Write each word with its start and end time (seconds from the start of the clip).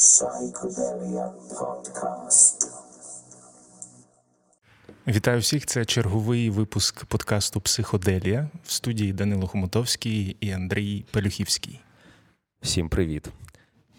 Psychedelia 0.00 1.32
Podcast. 1.60 2.66
Вітаю 5.06 5.40
всіх! 5.40 5.66
Це 5.66 5.84
черговий 5.84 6.50
випуск 6.50 7.04
подкасту 7.04 7.60
Психоделія 7.60 8.48
в 8.64 8.70
студії 8.70 9.12
Данило 9.12 9.46
Хомутовський 9.46 10.36
і 10.40 10.50
Андрій 10.50 11.04
Пелюхівський. 11.12 11.80
Всім 12.62 12.88
привіт. 12.88 13.28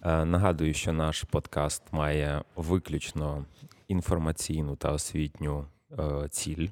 Е, 0.04 0.26
нагадую, 0.26 0.74
що 0.74 0.94
наш 0.94 1.24
подкаст 1.24 1.84
має 1.92 2.44
виключно 2.56 3.46
інформаційну 3.88 4.76
та 4.76 4.92
освітню 4.92 5.66
е, 6.00 6.28
ціль. 6.30 6.68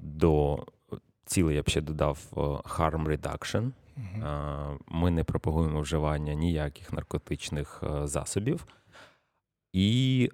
До 0.00 0.66
цілей 1.26 1.56
я 1.56 1.62
б 1.62 1.68
ще 1.68 1.80
додав 1.80 2.18
е, 2.32 2.40
harm 2.68 3.18
reduction. 3.18 3.70
Ми 4.88 5.10
не 5.10 5.24
пропагуємо 5.24 5.80
вживання 5.80 6.34
ніяких 6.34 6.92
наркотичних 6.92 7.82
засобів 8.04 8.66
і 9.72 10.30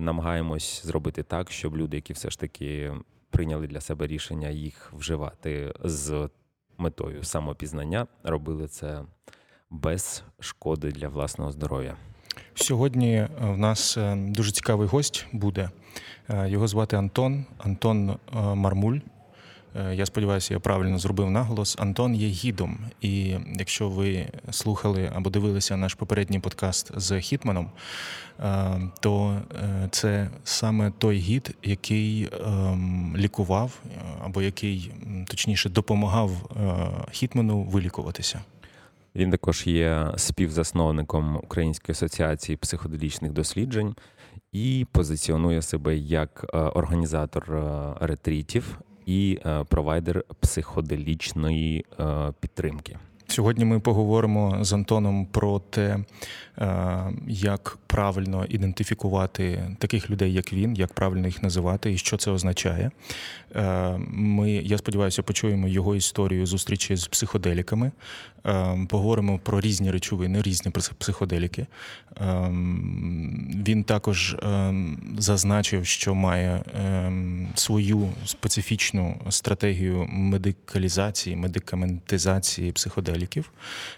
намагаємось 0.00 0.86
зробити 0.86 1.22
так, 1.22 1.50
щоб 1.50 1.76
люди, 1.76 1.96
які 1.96 2.12
все 2.12 2.30
ж 2.30 2.40
таки 2.40 2.92
прийняли 3.30 3.66
для 3.66 3.80
себе 3.80 4.06
рішення 4.06 4.48
їх 4.48 4.92
вживати 4.92 5.74
з 5.84 6.28
метою 6.78 7.24
самопізнання, 7.24 8.06
робили 8.22 8.68
це 8.68 9.02
без 9.70 10.24
шкоди 10.40 10.92
для 10.92 11.08
власного 11.08 11.52
здоров'я. 11.52 11.96
Сьогодні 12.54 13.14
е, 13.14 13.28
в 13.40 13.58
нас 13.58 13.96
е, 13.96 14.16
дуже 14.16 14.52
цікавий 14.52 14.88
гость 14.88 15.26
буде. 15.32 15.70
Е, 16.28 16.48
його 16.48 16.68
звати 16.68 16.96
Антон, 16.96 17.44
Антон 17.58 18.16
Мармуль. 18.32 18.98
Я 19.92 20.06
сподіваюся, 20.06 20.54
я 20.54 20.60
правильно 20.60 20.98
зробив 20.98 21.30
наголос. 21.30 21.76
Антон 21.78 22.14
є 22.14 22.28
гідом. 22.28 22.78
І 23.00 23.36
якщо 23.58 23.88
ви 23.88 24.26
слухали 24.50 25.10
або 25.14 25.30
дивилися 25.30 25.76
наш 25.76 25.94
попередній 25.94 26.40
подкаст 26.40 26.92
з 26.96 27.20
Хітманом, 27.20 27.70
то 29.00 29.40
це 29.90 30.30
саме 30.44 30.92
той 30.98 31.16
гід, 31.16 31.56
який 31.62 32.28
ем, 32.46 33.14
лікував 33.16 33.80
або 34.24 34.42
який 34.42 34.92
точніше 35.26 35.68
допомагав 35.68 36.30
Хітману 37.12 37.62
вилікуватися. 37.62 38.40
Він 39.16 39.30
також 39.30 39.66
є 39.66 40.12
співзасновником 40.16 41.36
Української 41.36 41.92
асоціації 41.92 42.56
психоделічних 42.56 43.32
досліджень 43.32 43.94
і 44.52 44.86
позиціонує 44.92 45.62
себе 45.62 45.96
як 45.96 46.46
е, 46.54 46.58
організатор 46.58 47.54
е, 47.54 47.94
ретрітів 48.00 48.78
і 49.06 49.38
е, 49.46 49.64
провайдер 49.64 50.24
психоделічної 50.40 51.84
підтримки. 52.40 52.98
Сьогодні 53.28 53.64
ми 53.64 53.80
поговоримо 53.80 54.64
з 54.64 54.72
Антоном 54.72 55.26
про 55.26 55.58
те, 55.58 55.98
як 57.26 57.78
правильно 57.86 58.44
ідентифікувати 58.48 59.76
таких 59.78 60.10
людей, 60.10 60.32
як 60.32 60.52
він, 60.52 60.74
як 60.74 60.92
правильно 60.92 61.26
їх 61.26 61.42
називати 61.42 61.92
і 61.92 61.98
що 61.98 62.16
це 62.16 62.30
означає. 62.30 62.90
Ми, 64.08 64.50
я 64.50 64.78
сподіваюся, 64.78 65.22
почуємо 65.22 65.68
його 65.68 65.96
історію 65.96 66.46
зустрічі 66.46 66.96
з 66.96 67.06
психоделіками, 67.06 67.90
Ем, 68.46 68.86
поговоримо 68.86 69.38
про 69.38 69.60
різні 69.60 69.90
речовини, 69.90 70.42
різні 70.42 70.72
психоделіки. 70.98 71.66
Він 73.66 73.84
також 73.84 74.36
зазначив, 75.18 75.86
що 75.86 76.14
має 76.14 76.62
свою 77.54 78.08
специфічну 78.24 79.20
стратегію 79.28 80.06
медикалізації, 80.10 81.36
медикаментизації 81.36 82.72
психоделіків. 82.72 83.50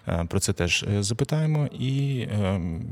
Е, 0.09 0.25
про 0.29 0.41
це 0.41 0.53
теж 0.53 0.85
е, 0.95 1.03
запитаємо. 1.03 1.67
І 1.67 2.27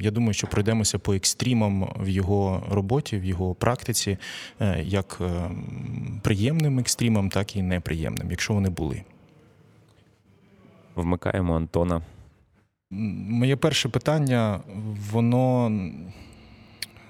я 0.00 0.10
думаю, 0.10 0.32
що 0.32 0.46
пройдемося 0.46 0.98
по 0.98 1.14
екстрімам 1.14 1.92
в 2.00 2.08
його 2.08 2.62
роботі, 2.70 3.18
в 3.18 3.24
його 3.24 3.54
практиці, 3.54 4.18
е, 4.60 4.82
як 4.84 5.20
приємним 6.22 6.78
екстримам, 6.78 7.28
так 7.28 7.56
і 7.56 7.62
неприємним, 7.62 8.30
якщо 8.30 8.54
вони 8.54 8.70
були. 8.70 9.02
Вмикаємо 10.94 11.56
Антона. 11.56 12.02
Моє 12.90 13.56
перше 13.56 13.88
питання, 13.88 14.60
воно 15.12 15.72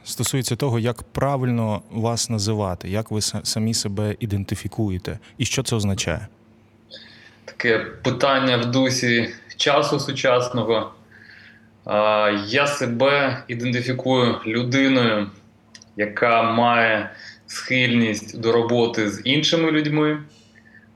стосується 0.04 0.56
того, 0.56 0.78
як 0.78 1.02
правильно 1.02 1.82
вас 1.90 2.30
називати, 2.30 2.88
як 2.88 3.10
ви 3.10 3.20
самі 3.20 3.74
себе 3.74 4.16
ідентифікуєте, 4.20 5.18
і 5.38 5.44
що 5.44 5.62
це 5.62 5.76
означає? 5.76 6.28
Таке 7.44 7.78
питання 7.78 8.56
в 8.56 8.70
дусі 8.70 9.34
часу 9.56 10.00
сучасного. 10.00 10.92
Я 12.46 12.66
себе 12.66 13.42
ідентифікую 13.48 14.40
людиною, 14.46 15.26
яка 15.96 16.42
має 16.42 17.10
схильність 17.46 18.40
до 18.40 18.52
роботи 18.52 19.10
з 19.10 19.20
іншими 19.24 19.70
людьми 19.70 20.18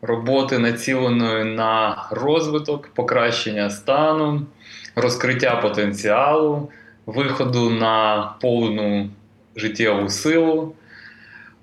роботи 0.02 0.58
націленої 0.58 1.44
на 1.44 2.04
розвиток, 2.10 2.88
покращення 2.94 3.70
стану, 3.70 4.46
розкриття 4.96 5.56
потенціалу, 5.56 6.70
виходу 7.06 7.70
на 7.70 8.22
повну 8.40 9.10
життєву 9.56 10.08
силу. 10.08 10.74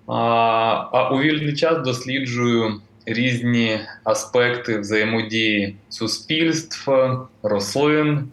А 0.07 1.09
у 1.13 1.19
вільний 1.19 1.55
час 1.55 1.83
досліджую 1.83 2.81
різні 3.05 3.79
аспекти 4.03 4.79
взаємодії 4.79 5.75
суспільств, 5.89 6.91
рослин, 7.43 8.27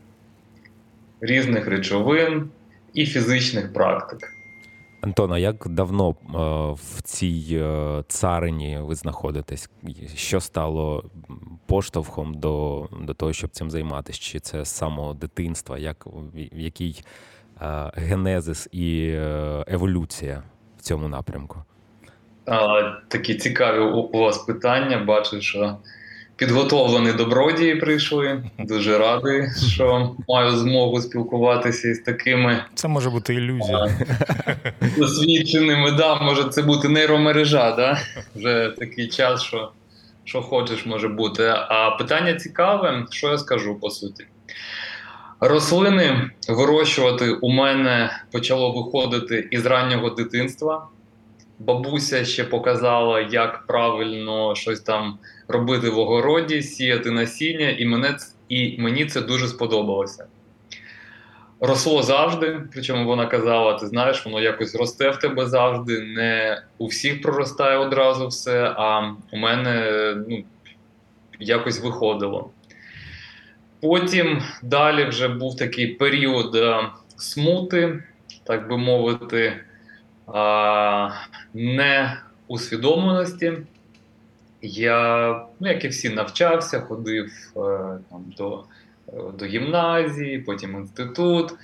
різних 1.24 1.66
речовин 1.66 2.50
і 2.94 3.06
фізичних 3.06 3.72
практик. 3.72 4.30
Антона, 5.00 5.38
як 5.38 5.68
давно 5.68 6.10
е, 6.10 6.14
в 6.82 7.02
цій 7.02 7.46
е, 7.52 8.02
царині 8.08 8.78
ви 8.82 8.94
знаходитесь? 8.94 9.70
Що 10.14 10.40
стало 10.40 11.04
поштовхом 11.66 12.34
до 12.34 12.88
до 13.00 13.14
того, 13.14 13.32
щоб 13.32 13.50
цим 13.50 13.70
займатися? 13.70 14.20
Чи 14.22 14.40
це 14.40 14.64
з 14.64 14.68
самого 14.68 15.14
дитинства? 15.14 15.78
Як, 15.78 16.06
Який 16.52 17.04
е, 17.62 17.90
генезис 17.94 18.68
і 18.72 19.18
еволюція 19.66 20.42
в 20.78 20.82
цьому 20.82 21.08
напрямку? 21.08 21.64
Такі 23.08 23.34
цікаві 23.34 23.78
у 23.78 24.18
вас 24.18 24.38
питання. 24.38 24.98
Бачу, 24.98 25.40
що 25.40 25.76
підготовлені 26.36 27.12
добродії 27.12 27.74
прийшли. 27.74 28.42
Дуже 28.58 28.98
радий, 28.98 29.48
що 29.72 30.16
маю 30.28 30.50
змогу 30.50 31.00
спілкуватися 31.00 31.88
із 31.88 32.00
такими. 32.00 32.64
Це 32.74 32.88
може 32.88 33.10
бути 33.10 33.34
ілюзія. 33.34 33.98
Досвідченими, 34.98 35.92
да, 35.92 36.20
може 36.20 36.44
це 36.44 36.62
бути 36.62 36.88
нейромережа, 36.88 37.76
да? 37.76 37.98
вже 38.34 38.74
такий 38.78 39.08
час, 39.08 39.42
що 39.42 39.70
що 40.24 40.42
хочеш, 40.42 40.86
може 40.86 41.08
бути. 41.08 41.54
А 41.68 41.90
питання 41.90 42.34
цікаве, 42.34 43.06
що 43.10 43.30
я 43.30 43.38
скажу 43.38 43.74
по 43.74 43.90
суті. 43.90 44.26
Рослини 45.40 46.30
вирощувати 46.48 47.30
у 47.30 47.48
мене 47.48 48.10
почало 48.32 48.72
виходити 48.72 49.48
із 49.50 49.66
раннього 49.66 50.10
дитинства. 50.10 50.88
Бабуся 51.58 52.24
ще 52.24 52.44
показала, 52.44 53.20
як 53.20 53.66
правильно 53.66 54.54
щось 54.54 54.80
там 54.80 55.18
робити 55.48 55.90
в 55.90 55.98
огороді, 55.98 56.62
сіяти 56.62 57.10
насіння, 57.10 57.70
і 57.70 57.86
мене, 57.86 58.16
і 58.48 58.76
мені 58.78 59.06
це 59.06 59.20
дуже 59.20 59.48
сподобалося. 59.48 60.26
Росло 61.60 62.02
завжди, 62.02 62.60
причому 62.72 63.06
вона 63.06 63.26
казала: 63.26 63.74
ти 63.74 63.86
знаєш, 63.86 64.24
воно 64.26 64.40
якось 64.40 64.74
росте 64.74 65.10
в 65.10 65.18
тебе 65.18 65.46
завжди. 65.46 66.00
Не 66.00 66.62
у 66.78 66.86
всіх 66.86 67.22
проростає 67.22 67.78
одразу 67.78 68.26
все, 68.26 68.74
а 68.76 69.12
у 69.32 69.36
мене 69.36 70.14
ну, 70.28 70.44
якось 71.40 71.80
виходило. 71.80 72.50
Потім 73.80 74.42
далі 74.62 75.04
вже 75.04 75.28
був 75.28 75.56
такий 75.56 75.86
період 75.86 76.58
смути, 77.16 78.02
так 78.44 78.68
би 78.68 78.76
мовити 78.76 79.60
неусвідомленості. 81.54 83.52
Я, 84.66 85.28
ну, 85.60 85.68
як 85.68 85.84
і 85.84 85.88
всі, 85.88 86.08
навчався, 86.08 86.80
ходив 86.80 87.32
е, 87.56 87.60
там, 88.10 88.24
до 88.38 88.64
до 89.38 89.44
гімназії, 89.44 90.38
потім 90.38 90.74
інститут. 90.74 91.54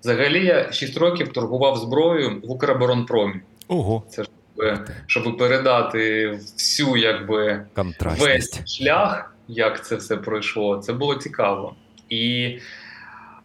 Взагалі, 0.00 0.46
я 0.46 0.72
6 0.72 0.96
років 0.96 1.32
торгував 1.32 1.76
зброєю 1.76 2.40
в 2.44 2.50
Укроборонпромі. 2.50 3.40
Ого. 3.68 4.02
Це 4.08 4.24
щоб, 4.24 4.78
щоб 5.06 5.36
передати 5.36 6.30
всю 6.30 6.96
якби 6.96 7.66
весь 8.18 8.66
шлях, 8.76 9.34
як 9.48 9.86
це 9.86 9.96
все 9.96 10.16
пройшло. 10.16 10.78
Це 10.78 10.92
було 10.92 11.14
цікаво. 11.14 11.74
І 12.08 12.58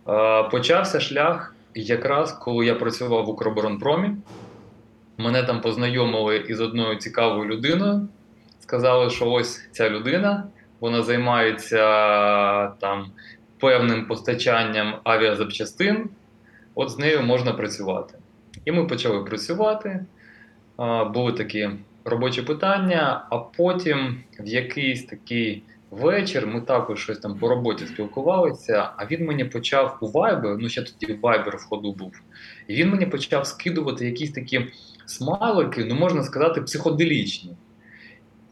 е, 0.07 0.43
почався 0.43 0.99
шлях 0.99 1.55
якраз 1.75 2.31
коли 2.31 2.65
я 2.65 2.75
працював 2.75 3.25
в 3.25 3.29
Укроборонпромі. 3.29 4.11
Мене 5.17 5.43
там 5.43 5.61
познайомили 5.61 6.37
із 6.37 6.61
одною 6.61 6.95
цікавою 6.95 7.49
людиною. 7.49 8.07
Сказали, 8.75 9.09
що 9.09 9.31
ось 9.31 9.67
ця 9.71 9.89
людина, 9.89 10.47
вона 10.79 11.03
займається 11.03 11.77
там 12.67 13.11
певним 13.59 14.05
постачанням 14.05 14.95
авіазапчастин 15.03 16.09
от 16.75 16.89
з 16.89 16.97
нею 16.97 17.21
можна 17.21 17.53
працювати. 17.53 18.17
І 18.65 18.71
ми 18.71 18.85
почали 18.85 19.23
працювати. 19.23 20.05
Були 21.13 21.31
такі 21.31 21.69
робочі 22.05 22.41
питання, 22.41 23.25
а 23.29 23.37
потім 23.37 24.23
в 24.39 24.47
якийсь 24.47 25.05
такий 25.05 25.63
вечір 25.91 26.47
ми 26.47 26.61
також 26.61 27.03
щось 27.03 27.19
там 27.19 27.39
по 27.39 27.49
роботі 27.49 27.85
спілкувалися, 27.85 28.89
а 28.97 29.05
він 29.05 29.25
мені 29.25 29.45
почав 29.45 29.97
у 30.01 30.07
Viber, 30.07 30.57
ну 30.59 30.69
ще 30.69 30.83
тоді 30.83 31.13
Viber 31.13 31.57
в 31.57 31.63
ходу 31.63 31.93
був, 31.93 32.21
і 32.67 32.75
він 32.75 32.89
мені 32.89 33.05
почав 33.05 33.47
скидувати 33.47 34.05
якісь 34.05 34.31
такі 34.31 34.67
смайлики, 35.05 35.85
ну 35.85 35.95
можна 35.95 36.23
сказати, 36.23 36.61
психоделічні. 36.61 37.55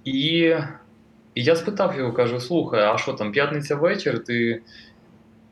І 0.05 0.55
і 1.35 1.43
я 1.43 1.55
спитав 1.55 1.97
його, 1.97 2.13
кажу: 2.13 2.39
слухай, 2.39 2.83
а 2.83 2.97
що 2.97 3.13
там, 3.13 3.31
п'ятниця 3.31 3.75
вечір, 3.75 4.23
ти 4.23 4.61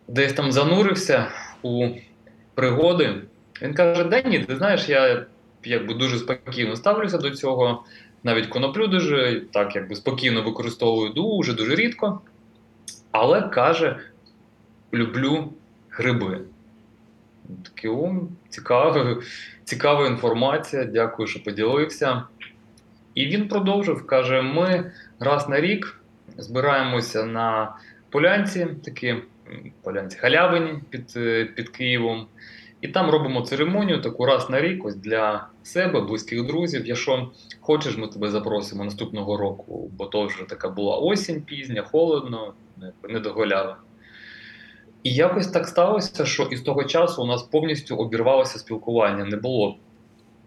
десь 0.07 0.33
там 0.33 0.51
занурився 0.51 1.27
у 1.61 1.89
пригоди? 2.55 3.21
Він 3.61 3.73
каже: 3.73 4.03
Да 4.03 4.21
ні, 4.21 4.39
ти 4.39 4.55
знаєш, 4.55 4.89
я 4.89 5.25
якби 5.63 5.93
дуже 5.93 6.17
спокійно 6.17 6.75
ставлюся 6.75 7.17
до 7.17 7.29
цього. 7.29 7.83
Навіть 8.23 8.47
коноплю 8.47 8.87
дуже 8.87 9.41
так 9.51 9.75
якби 9.75 9.95
спокійно 9.95 10.43
використовую 10.43 11.09
дуже 11.09 11.53
дуже 11.53 11.75
рідко. 11.75 12.21
Але 13.11 13.41
каже: 13.41 13.99
люблю 14.93 15.53
гриби. 15.89 16.41
Такий 17.63 17.91
цікава, 18.49 19.17
цікава 19.63 20.07
інформація, 20.07 20.83
дякую, 20.83 21.27
що 21.27 21.43
поділився. 21.43 22.23
І 23.15 23.25
він 23.25 23.47
продовжив, 23.47 24.07
каже: 24.07 24.41
ми 24.41 24.91
раз 25.19 25.49
на 25.49 25.61
рік 25.61 26.01
збираємося 26.37 27.25
на 27.25 27.75
полянці, 28.09 28.67
такі 28.83 29.15
полянці 29.83 30.17
халявині 30.17 30.79
під, 30.89 31.13
під 31.55 31.69
Києвом. 31.69 32.27
І 32.81 32.87
там 32.87 33.09
робимо 33.09 33.41
церемонію 33.41 34.01
таку 34.01 34.25
раз 34.25 34.49
на 34.49 34.61
рік 34.61 34.85
ось 34.85 34.95
для 34.95 35.47
себе, 35.63 36.01
близьких 36.01 36.45
друзів. 36.45 36.85
Якщо 36.85 37.31
хочеш, 37.59 37.97
ми 37.97 38.07
тебе 38.07 38.29
запросимо 38.29 38.83
наступного 38.83 39.37
року, 39.37 39.91
бо 39.97 40.05
то 40.05 40.25
вже 40.25 40.43
така 40.49 40.69
була 40.69 40.97
осінь 40.97 41.41
пізня, 41.41 41.81
холодно, 41.81 42.53
не 43.09 43.19
доголяла. 43.19 43.77
І 45.03 45.13
якось 45.13 45.47
так 45.47 45.67
сталося, 45.67 46.25
що 46.25 46.43
із 46.43 46.61
того 46.61 46.83
часу 46.83 47.23
у 47.23 47.25
нас 47.25 47.43
повністю 47.43 47.95
обірвалося 47.95 48.59
спілкування. 48.59 49.25
Не 49.25 49.37
було 49.37 49.77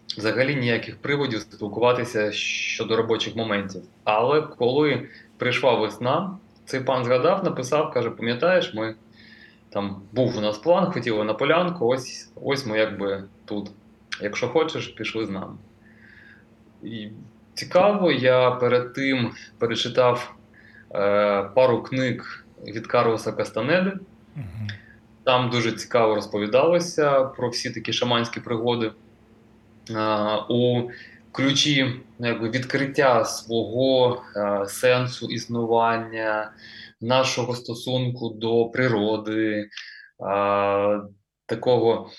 взагалі 0.07 0.55
ніяких 0.55 0.97
приводів 0.97 1.39
спілкуватися 1.39 2.31
щодо 2.31 2.95
робочих 2.95 3.35
моментів. 3.35 3.81
Але 4.03 4.41
коли 4.41 5.07
прийшла 5.37 5.73
весна, 5.73 6.37
цей 6.65 6.79
пан 6.79 7.05
згадав, 7.05 7.43
написав, 7.43 7.91
каже: 7.91 8.09
пам'ятаєш, 8.09 8.73
ми 8.73 8.95
там 9.69 10.01
був 10.11 10.37
у 10.37 10.41
нас 10.41 10.57
план, 10.57 10.91
хотіли 10.91 11.23
на 11.23 11.33
полянку, 11.33 11.87
ось 11.87 12.31
ось 12.35 12.65
ми 12.65 12.77
якби 12.77 13.23
тут. 13.45 13.69
Якщо 14.21 14.47
хочеш, 14.47 14.87
пішли 14.87 15.25
з 15.25 15.29
нами. 15.29 15.57
І 16.83 17.09
Цікаво, 17.55 18.11
я 18.11 18.51
перед 18.51 18.93
тим 18.93 19.31
перечитав 19.57 20.35
е, 20.95 21.43
пару 21.43 21.83
книг 21.83 22.45
від 22.67 22.87
Карлоса 22.87 23.31
Кастанеди. 23.31 23.93
Угу. 24.35 24.67
Там 25.23 25.49
дуже 25.49 25.71
цікаво 25.71 26.15
розповідалося 26.15 27.23
про 27.23 27.49
всі 27.49 27.69
такі 27.69 27.93
шаманські 27.93 28.39
пригоди. 28.39 28.91
У 30.49 30.81
ключі 31.31 32.01
ну, 32.19 32.27
якби, 32.27 32.49
відкриття 32.49 33.25
свого 33.25 34.21
сенсу 34.67 35.27
існування, 35.27 36.51
нашого 37.01 37.55
стосунку 37.55 38.29
до 38.29 38.65
природи, 38.65 39.69
такого 41.45 42.09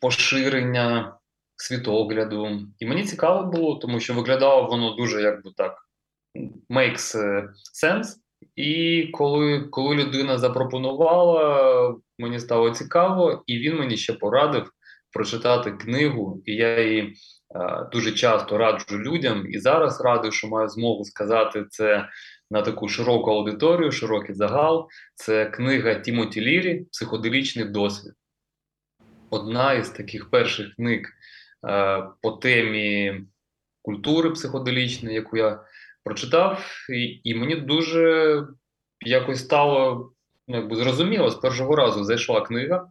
поширення 0.00 1.16
світогляду. 1.56 2.60
І 2.78 2.86
мені 2.86 3.04
цікаво 3.04 3.50
було, 3.50 3.74
тому 3.74 4.00
що 4.00 4.14
виглядало 4.14 4.68
воно 4.68 4.94
дуже 4.94 5.22
якби 5.22 5.50
так 5.56 5.76
makes 6.70 7.18
е, 7.18 7.48
sense. 7.84 8.16
І 8.56 9.02
коли 9.12 9.60
коли 9.60 9.96
людина 9.96 10.38
запропонувала, 10.38 11.96
мені 12.18 12.40
стало 12.40 12.70
цікаво, 12.70 13.42
і 13.46 13.58
він 13.58 13.76
мені 13.76 13.96
ще 13.96 14.12
порадив 14.12 14.70
прочитати 15.14 15.72
книгу, 15.72 16.42
і 16.44 16.54
я 16.54 16.80
її 16.80 17.14
а, 17.54 17.84
дуже 17.84 18.12
часто 18.12 18.58
раджу 18.58 18.98
людям, 18.98 19.46
і 19.50 19.58
зараз 19.58 20.00
радий, 20.00 20.32
що 20.32 20.48
маю 20.48 20.68
змогу 20.68 21.04
сказати 21.04 21.64
це 21.70 22.08
на 22.50 22.62
таку 22.62 22.88
широку 22.88 23.30
аудиторію, 23.30 23.92
широкий 23.92 24.34
загал. 24.34 24.88
Це 25.14 25.46
книга 25.46 25.94
Тімоті 25.94 26.40
Лірі 26.40 26.86
Психоделічний 26.92 27.64
досвід. 27.64 28.12
Одна 29.30 29.72
із 29.72 29.90
таких 29.90 30.30
перших 30.30 30.74
книг 30.74 31.08
е, 31.68 32.02
по 32.22 32.30
темі 32.30 33.20
культури 33.82 34.30
психоделічної, 34.30 35.14
яку 35.14 35.36
я 35.36 35.64
прочитав, 36.04 36.64
і, 36.92 37.20
і 37.24 37.34
мені 37.34 37.56
дуже 37.56 38.46
якось 39.00 39.44
стало 39.44 40.10
ну, 40.48 40.56
якби 40.56 40.76
зрозуміло, 40.76 41.30
з 41.30 41.34
першого 41.34 41.76
разу 41.76 42.04
зайшла 42.04 42.40
книга. 42.40 42.90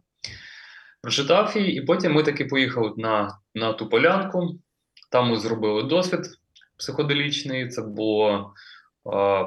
Прочитав 1.04 1.56
її, 1.56 1.76
і 1.76 1.80
потім 1.80 2.12
ми 2.12 2.22
таки 2.22 2.44
поїхали 2.44 2.92
на 2.96 3.38
на 3.54 3.72
ту 3.72 3.88
полянку. 3.88 4.58
Там 5.10 5.30
ми 5.30 5.36
зробили 5.36 5.82
досвід 5.82 6.20
психоделічний. 6.78 7.68
Це 7.68 7.82
було 7.82 8.54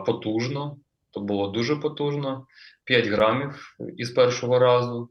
потужно, 0.06 0.77
то 1.12 1.19
було 1.19 1.48
дуже 1.48 1.75
потужно. 1.75 2.48
5 2.83 3.07
грамів 3.07 3.75
із 3.98 4.12
першого 4.12 4.59
разу. 4.59 5.09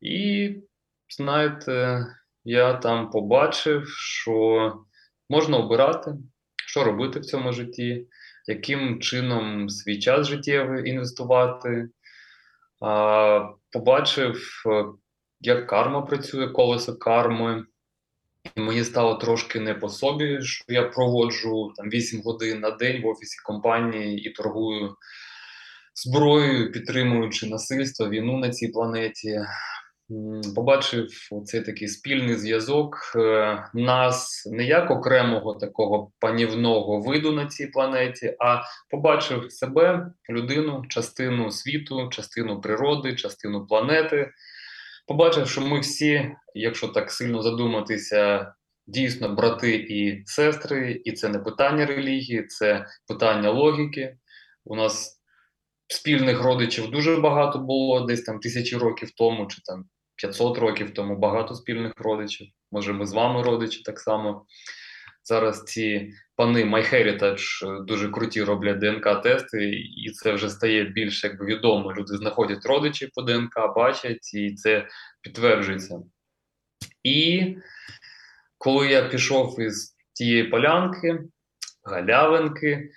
І, 0.00 0.54
знаєте, 1.08 2.06
я 2.44 2.72
там 2.72 3.10
побачив, 3.10 3.88
що 3.88 4.72
можна 5.30 5.56
обирати, 5.56 6.14
що 6.66 6.84
робити 6.84 7.20
в 7.20 7.24
цьому 7.24 7.52
житті, 7.52 8.06
яким 8.46 9.00
чином 9.00 9.68
свій 9.68 9.98
час 9.98 10.26
життєвий 10.26 10.90
інвестувати. 10.90 11.88
Побачив, 13.72 14.62
як 15.46 15.66
карма 15.66 16.02
працює, 16.02 16.48
колесо 16.48 16.96
карми. 16.96 17.64
І 18.56 18.60
мені 18.60 18.84
стало 18.84 19.14
трошки 19.14 19.60
не 19.60 19.74
по 19.74 19.88
собі, 19.88 20.42
що 20.42 20.64
я 20.68 20.82
проводжу 20.82 21.72
там 21.76 21.88
8 21.88 22.22
годин 22.22 22.60
на 22.60 22.70
день 22.70 23.02
в 23.02 23.06
офісі 23.06 23.36
компанії 23.44 24.28
і 24.28 24.30
торгую 24.30 24.96
зброєю, 25.94 26.72
підтримуючи 26.72 27.46
насильство, 27.46 28.08
війну 28.08 28.38
на 28.38 28.50
цій 28.50 28.68
планеті. 28.68 29.40
Побачив 30.54 31.08
цей 31.44 31.60
такий 31.60 31.88
спільний 31.88 32.34
зв'язок 32.34 32.96
е, 33.16 33.68
нас 33.74 34.48
не 34.52 34.64
як 34.64 34.90
окремого 34.90 35.54
такого 35.54 36.10
панівного 36.18 37.00
виду 37.00 37.32
на 37.32 37.46
цій 37.46 37.66
планеті, 37.66 38.36
а 38.38 38.62
побачив 38.90 39.52
себе, 39.52 40.10
людину, 40.30 40.84
частину 40.88 41.50
світу, 41.50 42.08
частину 42.08 42.60
природи, 42.60 43.14
частину 43.14 43.66
планети 43.66 44.32
побачив, 45.06 45.48
що 45.48 45.60
ми 45.60 45.80
всі, 45.80 46.30
якщо 46.54 46.88
так 46.88 47.10
сильно 47.10 47.42
задуматися, 47.42 48.52
дійсно 48.86 49.34
брати 49.34 49.76
і 49.76 50.26
сестри, 50.26 51.02
і 51.04 51.12
це 51.12 51.28
не 51.28 51.38
питання 51.38 51.86
релігії, 51.86 52.46
це 52.46 52.86
питання 53.08 53.50
логіки. 53.50 54.16
У 54.64 54.76
нас 54.76 55.20
спільних 55.88 56.42
родичів 56.42 56.90
дуже 56.90 57.16
багато 57.16 57.58
було, 57.58 58.00
десь 58.00 58.22
там 58.22 58.38
тисячі 58.38 58.76
років 58.76 59.10
тому, 59.10 59.46
чи 59.46 59.62
там 59.64 59.84
500 60.16 60.58
років 60.58 60.94
тому 60.94 61.16
багато 61.16 61.54
спільних 61.54 61.92
родичів. 61.96 62.46
Може, 62.72 62.92
ми 62.92 63.06
з 63.06 63.12
вами 63.12 63.42
родичі 63.42 63.82
так 63.82 64.00
само. 64.00 64.46
Зараз 65.28 65.64
ці 65.64 66.12
пани 66.36 66.64
MyHeritage 66.64 67.66
е, 67.66 67.84
дуже 67.84 68.08
круті 68.08 68.42
роблять 68.42 68.78
ДНК-тести, 68.78 69.70
і 69.96 70.10
це 70.10 70.32
вже 70.32 70.50
стає 70.50 70.84
більш 70.84 71.24
якби 71.24 71.46
відомо. 71.46 71.92
Люди 71.92 72.16
знаходять 72.16 72.66
родичів 72.66 73.10
по 73.14 73.22
ДНК, 73.22 73.74
бачать, 73.76 74.34
і 74.34 74.54
це 74.54 74.86
підтверджується. 75.22 76.00
І 77.02 77.56
коли 78.58 78.88
я 78.88 79.08
пішов 79.08 79.60
із 79.60 79.96
тієї 80.12 80.44
полянки, 80.44 81.18
галявинки, 81.84 82.90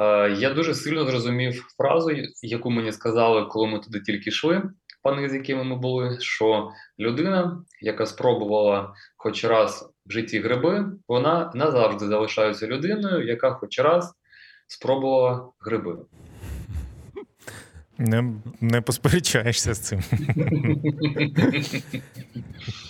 е, 0.00 0.30
я 0.30 0.50
дуже 0.50 0.74
сильно 0.74 1.04
зрозумів 1.04 1.66
фразу, 1.76 2.10
яку 2.42 2.70
мені 2.70 2.92
сказали, 2.92 3.46
коли 3.46 3.66
ми 3.66 3.78
туди 3.78 4.00
тільки 4.00 4.30
йшли, 4.30 4.62
пани, 5.02 5.28
з 5.28 5.34
якими 5.34 5.64
ми 5.64 5.76
були, 5.76 6.16
що 6.20 6.70
людина, 6.98 7.64
яка 7.80 8.06
спробувала 8.06 8.94
хоч 9.16 9.44
раз 9.44 9.90
в 10.06 10.12
житті 10.12 10.40
гриби, 10.40 10.86
вона 11.08 11.52
назавжди 11.54 12.06
залишається 12.06 12.66
людиною, 12.66 13.26
яка 13.26 13.50
хоч 13.50 13.78
раз 13.78 14.14
спробувала 14.66 15.48
гриби. 15.60 15.96
Не 18.00 18.24
не 18.60 18.80
посперечаєшся 18.80 19.74
з 19.74 19.78
цим. 19.78 20.02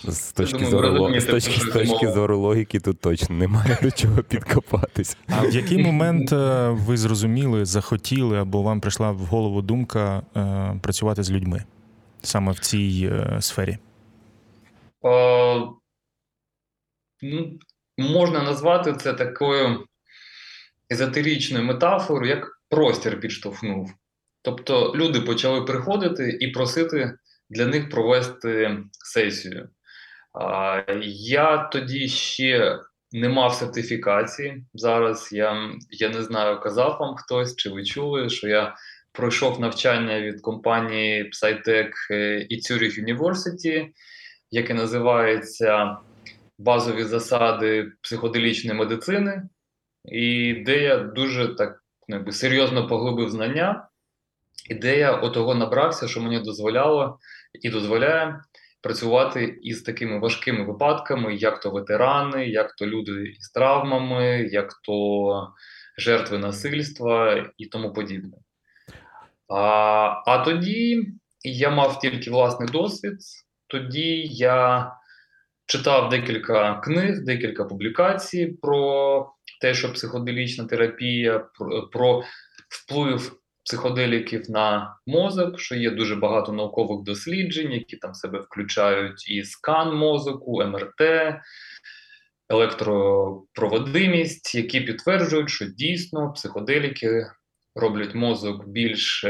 З 0.03 0.31
точки 0.31 0.65
зору 0.65 1.19
з 1.19 1.25
точки, 1.25 1.61
з 1.61 1.73
точки 1.73 2.11
зору 2.11 2.37
логіки, 2.37 2.79
тут 2.79 2.99
точно 2.99 3.35
немає 3.35 3.77
до 3.81 3.91
чого 3.91 4.23
підкопатись. 4.23 5.17
А 5.27 5.41
в 5.41 5.55
який 5.55 5.83
момент 5.83 6.33
е, 6.33 6.69
ви 6.69 6.97
зрозуміли, 6.97 7.65
захотіли 7.65 8.39
або 8.39 8.61
вам 8.61 8.81
прийшла 8.81 9.11
в 9.11 9.19
голову 9.19 9.61
думка 9.61 10.21
е, 10.35 10.79
працювати 10.81 11.23
з 11.23 11.31
людьми 11.31 11.63
саме 12.21 12.51
в 12.51 12.59
цій 12.59 13.09
е, 13.11 13.41
сфері? 13.41 13.77
Е, 15.05 15.67
ну, 17.21 17.59
можна 17.97 18.43
назвати 18.43 18.93
це 18.93 19.13
такою 19.13 19.85
езотеричною 20.91 21.65
метафорою, 21.65 22.29
як 22.29 22.47
простір 22.69 23.19
підштовхнув. 23.19 23.93
Тобто 24.41 24.93
люди 24.95 25.21
почали 25.21 25.61
приходити 25.61 26.37
і 26.41 26.47
просити 26.47 27.13
для 27.49 27.65
них 27.65 27.89
провести 27.89 28.77
сесію. 28.91 29.69
Я 31.15 31.57
тоді 31.57 32.07
ще 32.07 32.79
не 33.11 33.29
мав 33.29 33.53
сертифікації. 33.53 34.65
Зараз 34.73 35.29
я 35.31 35.71
я 35.89 36.09
не 36.09 36.23
знаю, 36.23 36.59
казав 36.59 36.97
вам 36.99 37.15
хтось, 37.15 37.55
чи 37.55 37.69
ви 37.69 37.83
чули, 37.83 38.29
що 38.29 38.47
я 38.47 38.75
пройшов 39.11 39.59
навчання 39.59 40.21
від 40.21 40.41
компанії 40.41 41.31
Psytech 41.31 41.91
е, 42.11 42.45
і 42.49 42.59
Zurich 42.59 43.05
University, 43.05 43.87
яке 44.51 44.73
називається 44.73 45.97
Базові 46.57 47.03
засади 47.03 47.91
психоделічної 48.01 48.79
медицини, 48.79 49.43
і 50.05 50.53
де 50.53 50.81
я 50.83 50.97
дуже 50.97 51.55
так 51.55 51.83
якби, 52.07 52.31
серйозно 52.31 52.87
поглибив 52.87 53.29
знання, 53.29 53.87
і 54.69 54.73
де 54.73 54.97
я 54.97 55.11
отого 55.11 55.55
набрався, 55.55 56.07
що 56.07 56.21
мені 56.21 56.39
дозволяло 56.39 57.19
і 57.61 57.69
дозволяє 57.69 58.41
працювати 58.81 59.59
із 59.61 59.81
такими 59.81 60.19
важкими 60.19 60.65
випадками, 60.65 61.35
як 61.35 61.59
то 61.59 61.71
ветерани, 61.71 62.47
як 62.47 62.75
то 62.75 62.87
люди 62.87 63.23
із 63.39 63.49
травмами, 63.49 64.49
як 64.51 64.73
то 64.83 65.53
жертви 65.97 66.37
насильства 66.37 67.45
і 67.57 67.65
тому 67.65 67.93
подібне. 67.93 68.37
А, 69.49 70.23
А 70.25 70.43
тоді 70.45 71.07
я 71.43 71.69
мав 71.69 71.99
тільки 71.99 72.31
власний 72.31 72.69
досвід. 72.69 73.17
Тоді 73.67 74.27
я 74.31 74.91
читав 75.65 76.09
декілька 76.09 76.75
книг, 76.75 77.23
декілька 77.23 77.65
публікацій 77.65 78.57
про 78.61 79.33
те, 79.61 79.73
що 79.73 79.93
психоделічна 79.93 80.65
терапія, 80.65 81.47
про, 81.91 82.23
вплив 82.69 83.39
психоделіків 83.63 84.51
на 84.51 84.95
мозок, 85.07 85.59
що 85.59 85.75
є 85.75 85.91
дуже 85.91 86.15
багато 86.15 86.53
наукових 86.53 87.03
досліджень, 87.03 87.71
які 87.71 87.97
там 87.97 88.13
себе 88.13 88.39
включають 88.39 89.29
і 89.29 89.43
скан 89.43 89.95
мозоку, 89.95 90.63
МРТ, 90.63 91.01
електропроводимість, 92.49 94.55
які 94.55 94.81
підтверджують, 94.81 95.49
що 95.49 95.65
дійсно 95.65 96.33
психоделіки 96.33 97.25
роблять 97.79 98.15
мозок 98.15 98.67
більш 98.67 99.25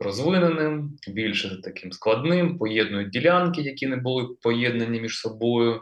розвиненим, 0.00 0.98
більш 1.08 1.60
таким 1.64 1.92
складним, 1.92 2.58
поєднують 2.58 3.10
ділянки, 3.10 3.62
які 3.62 3.86
не 3.86 3.96
були 3.96 4.28
поєднані 4.42 5.00
між 5.00 5.18
собою. 5.18 5.80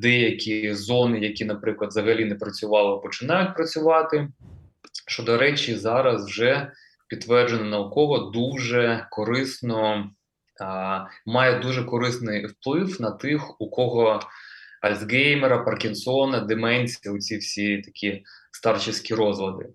Деякі 0.00 0.74
зони, 0.74 1.18
які, 1.18 1.44
наприклад, 1.44 1.90
взагалі 1.90 2.24
не 2.24 2.34
працювали, 2.34 3.00
починають 3.00 3.54
працювати 3.54 4.28
що, 5.06 5.22
до 5.22 5.38
речі, 5.38 5.76
зараз 5.76 6.26
вже 6.26 6.72
підтверджено 7.08 7.64
науково 7.64 8.18
дуже 8.18 9.06
корисно, 9.10 10.10
має 11.26 11.58
дуже 11.58 11.84
корисний 11.84 12.46
вплив 12.46 13.00
на 13.00 13.10
тих, 13.10 13.60
у 13.60 13.70
кого 13.70 14.20
Альцгеймера, 14.82 15.58
Паркінсона, 15.58 16.40
деменція, 16.40 17.14
оці 17.14 17.36
всі 17.36 17.78
такі 17.78 18.22
старчівські 18.52 19.14
розлади. 19.14 19.68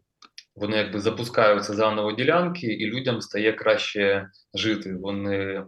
Вони 0.55 0.77
якби 0.77 0.99
запускаються 0.99 1.73
заново 1.73 2.11
ділянки, 2.11 2.67
і 2.67 2.85
людям 2.85 3.21
стає 3.21 3.53
краще 3.53 4.27
жити. 4.53 4.95
Вони 5.01 5.63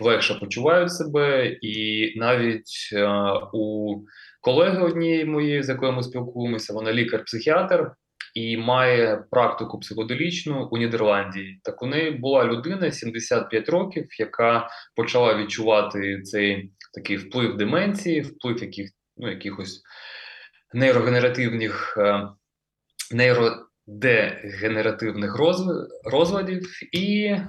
легше 0.00 0.34
почувають 0.34 0.92
себе, 0.92 1.56
і 1.62 2.12
навіть 2.18 2.90
е, 2.92 3.08
у 3.52 3.94
колеги 4.40 4.78
однієї 4.78 5.24
моєї, 5.24 5.62
з 5.62 5.68
якою 5.68 5.92
ми 5.92 6.02
спілкуємося, 6.02 6.72
вона 6.72 6.92
лікар-психіатр 6.92 7.90
і 8.34 8.56
має 8.56 9.24
практику 9.30 9.80
психоделічну 9.80 10.68
у 10.70 10.78
Нідерландії. 10.78 11.60
Так 11.64 11.82
у 11.82 11.86
неї 11.86 12.10
була 12.10 12.44
людина 12.44 12.92
75 12.92 13.68
років, 13.68 14.06
яка 14.18 14.68
почала 14.96 15.34
відчувати 15.34 16.22
цей 16.22 16.70
такий 16.94 17.16
вплив 17.16 17.56
деменції, 17.56 18.20
вплив 18.20 18.62
яких, 18.62 18.90
ну, 19.16 19.30
якихось 19.30 19.82
нейрогенеративних 20.74 21.94
е, 21.98 22.28
нейродегенеративних 23.88 25.36
розладів, 26.04 26.62
і 26.92 27.24
е, 27.24 27.46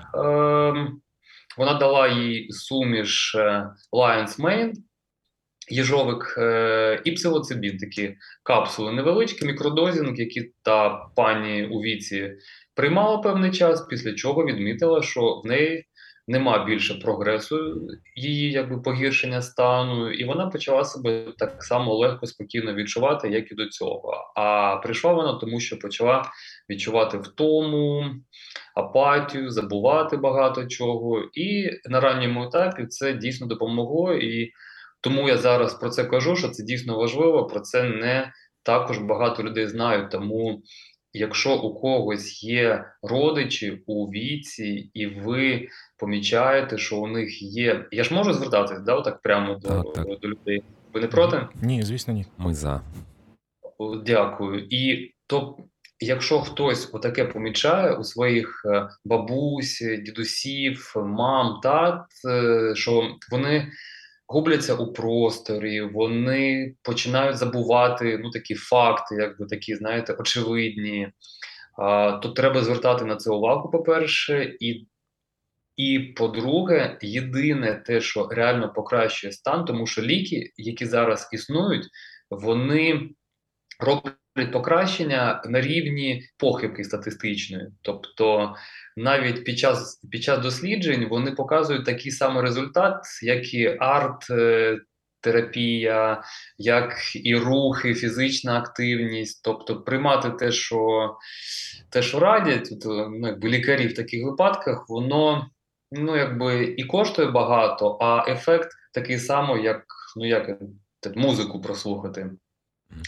вона 1.58 1.74
дала 1.80 2.08
їй 2.08 2.52
суміш 2.52 3.36
е, 3.36 3.70
Lions 3.92 4.40
Mane, 4.40 4.72
їжовик 5.72 6.36
е, 6.38 7.02
і 7.06 7.12
псилоцибін, 7.12 7.78
такі 7.78 8.16
капсули 8.44 8.92
невеличкі, 8.92 9.46
мікродозінг, 9.46 10.16
які 10.16 10.52
та 10.64 10.90
пані 11.16 11.66
у 11.66 11.82
віці 11.82 12.32
приймала 12.76 13.18
певний 13.18 13.52
час, 13.52 13.82
після 13.82 14.14
чого 14.14 14.46
відмітила, 14.46 15.02
що 15.02 15.42
в 15.44 15.48
неї 15.48 15.86
нема 16.30 16.66
більше 16.66 16.96
прогресу, 16.96 17.82
її 18.16 18.52
якби 18.52 18.82
погіршення 18.82 19.42
стану, 19.42 20.12
і 20.12 20.26
вона 20.26 20.48
почала 20.48 20.86
себе 20.86 21.34
так 21.38 21.64
само 21.64 21.96
легко, 21.96 22.26
спокійно 22.26 22.74
відчувати, 22.74 23.30
як 23.30 23.52
і 23.52 23.56
до 23.56 23.66
цього. 23.66 24.32
А 24.36 24.76
прийшла 24.76 25.14
вона 25.14 25.34
тому, 25.34 25.60
що 25.60 25.80
почала 25.80 26.26
відчувати 26.70 27.18
втому, 27.18 28.06
апатію, 28.76 29.52
забувати 29.52 30.18
багато 30.18 30.66
чого. 30.66 31.24
І 31.34 31.70
на 31.86 32.00
ранньому 32.00 32.44
етапі 32.44 32.86
це 32.86 33.14
дійсно 33.14 33.48
допомогло. 33.48 34.14
і 34.14 34.52
тому 35.02 35.30
я 35.30 35.38
зараз 35.38 35.74
про 35.74 35.90
це 35.90 36.04
кажу, 36.04 36.36
що 36.36 36.50
це 36.50 36.64
дійсно 36.64 36.98
важливо. 36.98 37.48
Про 37.48 37.60
це 37.60 37.84
не 37.84 38.34
також 38.64 38.98
багато 38.98 39.44
людей 39.44 39.68
знають. 39.68 40.12
Тому, 40.12 40.62
якщо 41.14 41.56
у 41.56 41.74
когось 41.74 42.44
є 42.44 42.86
родичі 43.02 43.84
у 43.86 44.06
віці, 44.06 44.92
і 44.94 45.08
ви 45.08 45.68
помічаєте, 45.98 46.78
що 46.78 46.98
у 46.98 47.08
них 47.08 47.42
є. 47.42 47.86
Я 47.92 48.04
ж 48.04 48.14
можу 48.14 48.34
звертатись, 48.34 48.82
да, 48.82 48.96
отак 48.96 49.22
прямо 49.22 49.56
до, 49.56 49.68
так, 49.68 49.94
так. 49.94 50.20
до 50.20 50.28
людей. 50.28 50.64
Ви 50.94 51.02
не 51.02 51.08
проти? 51.08 51.48
Ні, 51.62 51.84
звісно, 51.84 52.14
ні. 52.14 52.26
Ми 52.38 52.54
за. 52.54 52.82
Дякую. 54.06 54.68
І 54.70 55.12
то, 55.28 55.58
якщо 56.00 56.42
хтось 56.42 56.90
отаке 56.94 57.26
помічає 57.26 57.96
у 57.96 58.04
своїх 58.04 58.66
е, 58.66 58.90
бабусь, 59.06 59.84
дідусів, 60.06 60.94
мам, 60.96 61.60
тат, 61.64 62.06
е, 62.30 62.72
що 62.76 63.12
вони 63.32 63.72
губляться 64.30 64.76
у 64.76 64.94
просторі, 64.94 65.82
вони 65.82 66.76
починають 66.84 67.38
забувати 67.38 68.18
ну, 68.24 68.30
такі 68.30 68.56
факти, 68.56 69.16
якби 69.16 69.46
такі, 69.46 69.76
знаєте, 69.76 70.14
очевидні. 70.14 71.12
А, 71.78 72.12
То 72.12 72.30
треба 72.30 72.64
звертати 72.64 73.06
на 73.06 73.16
це 73.16 73.32
увагу, 73.32 73.72
по-перше, 73.72 74.56
і, 74.60 74.88
і 75.76 76.00
по-друге, 76.00 76.98
єдине 77.02 77.84
те, 77.86 78.02
що 78.02 78.28
реально 78.32 78.74
покращує 78.74 79.34
стан, 79.34 79.66
тому 79.66 79.88
що 79.88 80.02
ліки, 80.02 80.52
які 80.58 80.86
зараз 80.86 81.30
існують, 81.32 81.88
вони 82.30 83.10
роблять 83.80 84.52
покращення 84.52 85.42
на 85.46 85.62
рівні 85.62 86.24
похибки 86.38 86.84
статистичної. 86.84 87.68
Тобто 87.82 88.56
навіть 88.98 89.44
під 89.44 89.60
час 89.60 90.02
під 90.12 90.24
час 90.24 90.40
досліджень 90.40 91.08
вони 91.10 91.32
показують 91.32 91.86
такий 91.86 92.12
самий 92.12 92.44
результат, 92.44 93.04
як 93.24 93.54
і 93.54 93.78
арт-терапія, 93.80 95.04
як 96.58 96.96
і 97.16 97.36
рухи, 97.36 97.94
фізична 97.94 98.58
активність, 98.58 99.44
тобто 99.44 99.82
приймати 99.82 100.30
те, 100.30 100.52
що 100.52 101.14
те, 101.90 102.02
що 102.02 102.20
радять, 102.20 102.70
ну, 102.86 103.28
якби 103.28 103.50
лікарі 103.50 103.88
в 103.88 103.96
таких 103.96 104.26
випадках, 104.26 104.86
воно 104.90 105.50
ну, 105.92 106.18
якби 106.18 106.64
і 106.78 106.84
коштує 106.84 107.32
багато, 107.32 107.98
а 108.02 108.32
ефект 108.32 108.70
такий 108.94 109.18
самий, 109.18 109.64
як 109.64 109.86
ну, 110.18 110.28
як 110.28 110.60
музику 111.16 111.62
прослухати 111.62 112.30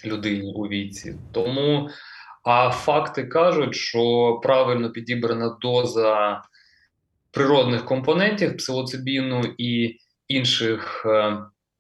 людині 0.06 0.54
у 0.56 0.62
віці. 0.62 1.16
Тому 1.32 1.90
а 2.44 2.70
факти 2.70 3.24
кажуть, 3.24 3.76
що 3.76 4.34
правильно 4.44 4.92
підібрана 4.92 5.58
доза 5.62 6.42
природних 7.32 7.86
компонентів 7.86 8.58
псилоцибіну 8.58 9.42
і 9.58 9.98
інших 10.28 11.06
е, 11.06 11.38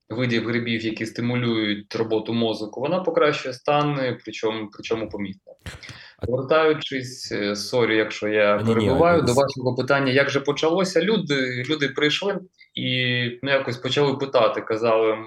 видів 0.09 0.47
грибів, 0.47 0.85
які 0.85 1.05
стимулюють 1.05 1.95
роботу 1.95 2.33
мозку, 2.33 2.81
вона 2.81 2.99
покращує 2.99 3.53
стан, 3.53 4.17
причому 4.23 4.69
причому 4.73 5.09
помітно. 5.09 5.53
Повертаючись, 6.27 7.31
е, 7.31 7.55
сорі, 7.55 7.97
якщо 7.97 8.27
я 8.27 8.57
перебуваю 8.57 9.21
до 9.21 9.33
вашого 9.33 9.75
питання, 9.75 10.11
як 10.11 10.29
же 10.29 10.39
почалося? 10.39 11.01
Люди 11.01 11.63
люди 11.69 11.89
прийшли 11.89 12.39
і 12.75 12.85
ну, 13.43 13.51
якось 13.51 13.77
почали 13.77 14.17
питати. 14.17 14.61
Казали: 14.61 15.17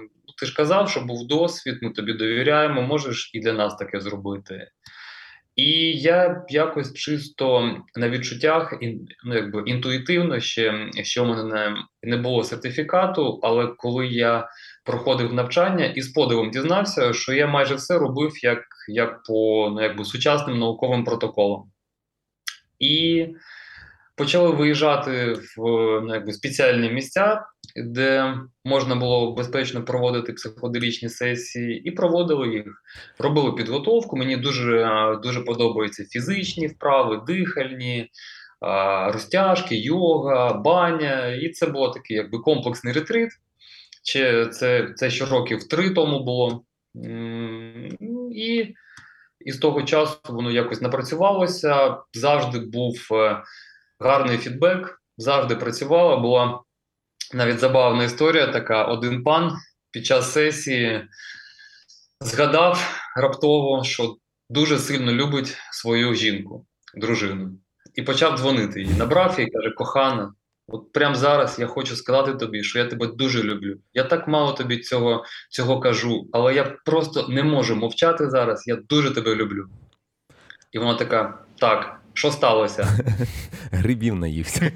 ти 0.40 0.46
ж 0.46 0.54
казав, 0.54 0.90
що 0.90 1.00
був 1.00 1.26
досвід, 1.26 1.78
ми 1.82 1.90
тобі 1.90 2.12
довіряємо, 2.12 2.82
можеш 2.82 3.30
і 3.34 3.40
для 3.40 3.52
нас 3.52 3.76
таке 3.76 4.00
зробити. 4.00 4.68
І 5.56 5.92
я 5.92 6.44
якось 6.48 6.94
чисто 6.94 7.76
на 7.96 8.08
відчуттях, 8.08 8.74
ну 9.24 9.34
якби 9.34 9.62
інтуїтивно 9.66 10.40
ще 10.40 10.90
ще 11.02 11.20
в 11.20 11.26
мене 11.26 11.44
не, 11.44 11.76
не 12.02 12.16
було 12.16 12.44
сертифікату, 12.44 13.40
але 13.42 13.66
коли 13.66 14.06
я 14.06 14.48
проходив 14.84 15.32
навчання 15.32 15.86
і 15.86 16.02
з 16.02 16.08
подивом 16.08 16.50
дізнався, 16.50 17.12
що 17.12 17.32
я 17.32 17.46
майже 17.46 17.74
все 17.74 17.98
робив 17.98 18.44
як 18.44 18.64
як 18.88 19.22
по 19.22 19.70
ну, 19.74 19.82
якби, 19.82 20.04
сучасним 20.04 20.58
науковим 20.58 21.04
протоколам. 21.04 21.62
І 22.78 23.26
почали 24.16 24.50
виїжджати 24.50 25.32
в 25.32 25.60
ну, 26.00 26.14
якби, 26.14 26.32
спеціальні 26.32 26.90
місця, 26.90 27.46
де 27.76 28.34
можна 28.64 28.94
було 28.94 29.32
безпечно 29.32 29.84
проводити 29.84 30.32
психоделічні 30.32 31.08
сесії, 31.08 31.82
і 31.84 31.90
проводили 31.90 32.48
їх. 32.48 32.82
Робили 33.18 33.52
підготовку. 33.52 34.16
Мені 34.16 34.36
дуже 34.36 34.88
дуже 35.22 35.40
подобаються 35.40 36.04
фізичні 36.04 36.66
вправи, 36.66 37.20
дихальні, 37.26 38.10
розтяжки, 39.06 39.76
йога, 39.76 40.52
баня. 40.52 41.26
І 41.26 41.48
це 41.48 41.66
було 41.66 41.88
такий 41.88 42.16
якби 42.16 42.38
комплексний 42.38 42.92
ретрит. 42.92 43.30
Чи 44.02 44.46
це 44.46 44.92
це 44.96 45.10
ще 45.10 45.24
років 45.24 45.68
три 45.68 45.90
тому 45.90 46.24
було. 46.24 46.64
І 48.34 48.74
і 49.44 49.52
з 49.52 49.58
того 49.58 49.82
часу 49.82 50.18
воно 50.28 50.50
якось 50.50 50.80
напрацювалося. 50.80 51.96
Завжди 52.12 52.58
був 52.58 53.08
е, 53.12 53.42
гарний 54.00 54.38
фідбек, 54.38 55.02
завжди 55.16 55.56
працювала. 55.56 56.16
Була 56.16 56.60
навіть 57.34 57.58
забавна 57.58 58.04
історія. 58.04 58.46
Така 58.46 58.84
один 58.84 59.22
пан 59.22 59.52
під 59.90 60.06
час 60.06 60.32
сесії 60.32 61.08
згадав 62.20 63.00
раптово, 63.16 63.84
що 63.84 64.16
дуже 64.50 64.78
сильно 64.78 65.12
любить 65.12 65.56
свою 65.72 66.14
жінку, 66.14 66.66
дружину, 66.94 67.50
і 67.94 68.02
почав 68.02 68.38
дзвонити 68.38 68.82
їй. 68.82 68.94
Набрав 68.98 69.40
і 69.40 69.46
каже: 69.46 69.70
Кохана, 69.70 70.34
от 70.68 70.92
прямо 70.92 71.14
зараз 71.14 71.58
я 71.58 71.66
хочу 71.66 71.96
сказати 71.96 72.34
тобі, 72.34 72.62
що 72.62 72.78
я 72.78 72.84
тебе 72.84 73.06
дуже 73.06 73.42
люблю. 73.42 73.76
Я 73.94 74.04
так 74.04 74.28
мало 74.28 74.52
тобі 74.52 74.78
цього, 74.78 75.24
цього 75.50 75.80
кажу, 75.80 76.28
але 76.32 76.54
я 76.54 76.64
просто 76.84 77.28
не 77.28 77.42
можу 77.42 77.76
мовчати 77.76 78.30
зараз. 78.30 78.66
Я 78.66 78.76
дуже 78.76 79.10
тебе 79.10 79.34
люблю. 79.34 79.66
І 80.72 80.78
вона 80.78 80.94
така: 80.94 81.38
так. 81.58 82.03
Що 82.14 82.30
сталося? 82.30 82.88
Грибів 83.70 84.14
наївся. 84.14 84.72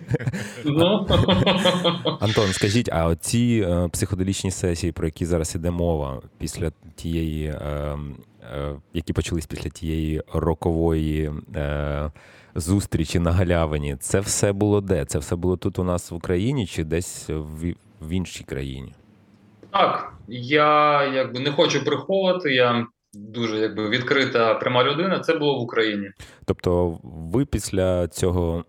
Ну. 0.64 1.07
Антон, 2.21 2.52
скажіть, 2.52 2.88
а 2.92 3.07
оці 3.07 3.66
е, 3.68 3.88
психоделічні 3.88 4.50
сесії, 4.50 4.92
про 4.92 5.07
які 5.07 5.26
зараз 5.26 5.54
іде 5.54 5.71
мова, 5.71 6.23
після 6.38 6.73
тієї, 6.97 7.47
е, 7.47 7.99
е, 8.54 8.75
які 8.95 9.12
почались 9.12 9.47
після 9.47 9.71
тієї 9.71 10.23
рокової 10.33 11.33
е, 11.57 12.11
зустрічі 12.54 13.18
на 13.18 13.33
галявині, 13.33 13.97
це 14.00 14.21
все 14.21 14.52
було 14.52 14.80
де? 14.80 15.04
Це 15.04 15.18
все 15.18 15.37
було 15.37 15.57
тут 15.57 15.78
у 15.78 15.85
нас 15.85 16.11
в 16.11 16.14
Україні 16.14 16.66
чи 16.66 16.85
десь 16.85 17.28
в, 17.28 17.75
в 18.00 18.11
іншій 18.11 18.45
країні? 18.45 18.95
Так, 19.71 20.12
я 20.28 21.04
якби 21.14 21.40
не 21.40 21.52
хочу 21.52 21.85
приховувати. 21.85 22.54
Я 22.54 22.87
дуже 23.12 23.59
якби 23.59 23.88
відкрита 23.88 24.55
пряма 24.55 24.85
людина. 24.85 25.21
Це 25.21 25.35
було 25.35 25.59
в 25.59 25.62
Україні. 25.62 26.11
Тобто, 26.45 26.99
ви 27.03 27.47
після 27.47 28.09
цього, 28.09 28.65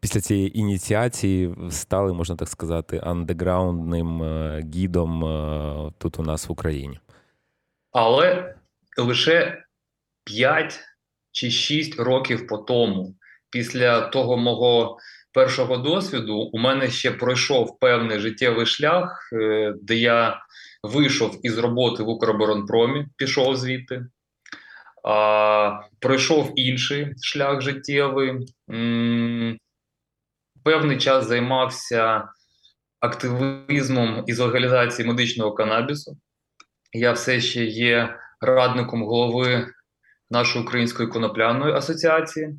після 0.00 0.20
цієї 0.20 0.58
ініціації 0.58 1.54
стали, 1.70 2.12
можна 2.12 2.36
так 2.36 2.48
сказати, 2.48 3.00
андеграундним 3.04 4.22
е, 4.22 4.64
гідом 4.74 5.24
е, 5.24 5.92
тут 5.98 6.18
у 6.18 6.22
нас 6.22 6.48
в 6.48 6.52
Україні. 6.52 6.98
Але 7.92 8.54
лише 8.98 9.64
5 10.24 10.80
чи 11.32 11.50
6 11.50 12.00
років 12.00 12.46
по 12.46 12.58
тому, 12.58 13.14
після 13.50 14.00
того 14.00 14.36
мого 14.36 14.98
першого 15.32 15.76
досвіду, 15.76 16.36
у 16.36 16.58
мене 16.58 16.90
ще 16.90 17.10
пройшов 17.10 17.78
певний 17.78 18.18
життєвий 18.18 18.66
шлях, 18.66 19.30
е, 19.32 19.74
де 19.82 19.94
я 19.94 20.40
вийшов 20.84 21.40
із 21.42 21.58
роботи 21.58 22.02
в 22.02 22.08
Укроборонпромі, 22.08 23.06
пішов 23.16 23.56
звідти. 23.56 24.06
А, 25.04 25.80
Пройшов 26.00 26.52
інший 26.56 27.14
шлях 27.22 27.60
життєвий. 27.60 28.54
Певний 30.64 30.98
час 30.98 31.26
займався 31.26 32.28
активізмом 33.00 34.24
із 34.26 34.38
легалізації 34.38 35.08
медичного 35.08 35.52
канабісу. 35.52 36.16
Я 36.92 37.12
все 37.12 37.40
ще 37.40 37.64
є 37.64 38.18
радником 38.40 39.02
голови 39.02 39.66
нашої 40.30 40.64
української 40.64 41.08
конопляної 41.08 41.74
асоціації 41.74 42.58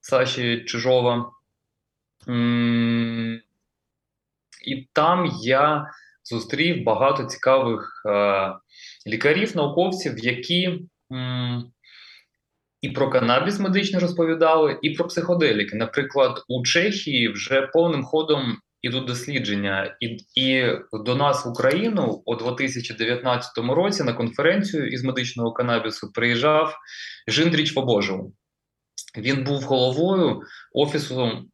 Саші 0.00 0.64
Чижова. 0.64 1.30
І 4.64 4.88
там 4.92 5.30
я 5.42 5.90
зустрів 6.24 6.84
багато 6.84 7.24
цікавих 7.24 8.02
е, 8.06 8.52
лікарів, 9.06 9.56
науковців, 9.56 10.18
які 10.18 10.78
м, 11.12 11.64
і 12.80 12.88
про 12.88 13.10
канабіс 13.10 13.58
медичний 13.58 14.02
розповідали, 14.02 14.78
і 14.82 14.90
про 14.90 15.06
психоделіки. 15.06 15.76
Наприклад, 15.76 16.42
у 16.48 16.64
Чехії 16.64 17.28
вже 17.28 17.62
повним 17.62 18.04
ходом 18.04 18.56
ідуть 18.82 19.04
дослідження, 19.04 19.96
і 20.00 20.16
і 20.34 20.66
до 20.92 21.14
нас 21.14 21.46
в 21.46 21.48
Україну 21.48 22.22
у 22.24 22.36
2019 22.36 23.58
році 23.58 24.04
на 24.04 24.12
конференцію 24.12 24.86
із 24.86 25.04
медичного 25.04 25.52
канабісу 25.52 26.12
приїжджав 26.12 26.76
Жиндріч 27.28 27.72
Побожов. 27.72 28.32
Він 29.18 29.44
був 29.44 29.62
головою 29.62 30.40
офісу 30.74 31.44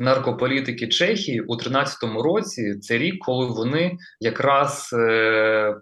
наркополітики 0.00 0.88
Чехії 0.88 1.40
у 1.40 1.56
2013 1.56 1.98
році. 2.02 2.78
Це 2.78 2.98
рік, 2.98 3.24
коли 3.24 3.46
вони 3.46 3.98
якраз 4.20 4.90
е, 4.92 5.76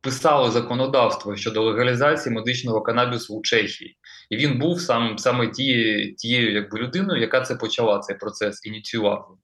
писали 0.00 0.50
законодавство 0.50 1.36
щодо 1.36 1.62
легалізації 1.62 2.34
медичного 2.34 2.82
канабісу 2.82 3.38
у 3.38 3.42
Чехії, 3.42 3.96
і 4.30 4.36
він 4.36 4.58
був 4.58 4.80
сам 4.80 5.18
саме 5.18 5.48
тією, 5.48 6.14
тією 6.14 6.52
якби 6.52 6.78
людиною, 6.78 7.20
яка 7.20 7.40
це 7.40 7.54
почала 7.54 7.98
цей 7.98 8.16
процес 8.16 8.66
ініціював. 8.66 9.38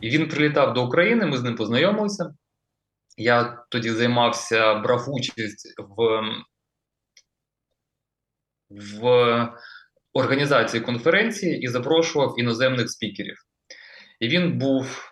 І 0.00 0.10
він 0.10 0.28
прилітав 0.28 0.74
до 0.74 0.86
України. 0.86 1.26
Ми 1.26 1.36
з 1.36 1.42
ним 1.42 1.56
познайомилися. 1.56 2.34
Я 3.16 3.64
тоді 3.70 3.90
займався, 3.90 4.74
брав 4.74 5.04
участь 5.08 5.74
в. 5.78 6.22
В 8.70 9.48
організації 10.16 10.80
конференції 10.80 11.60
і 11.60 11.68
запрошував 11.68 12.34
іноземних 12.38 12.90
спікерів. 12.90 13.36
І 14.20 14.28
він 14.28 14.58
був 14.58 15.10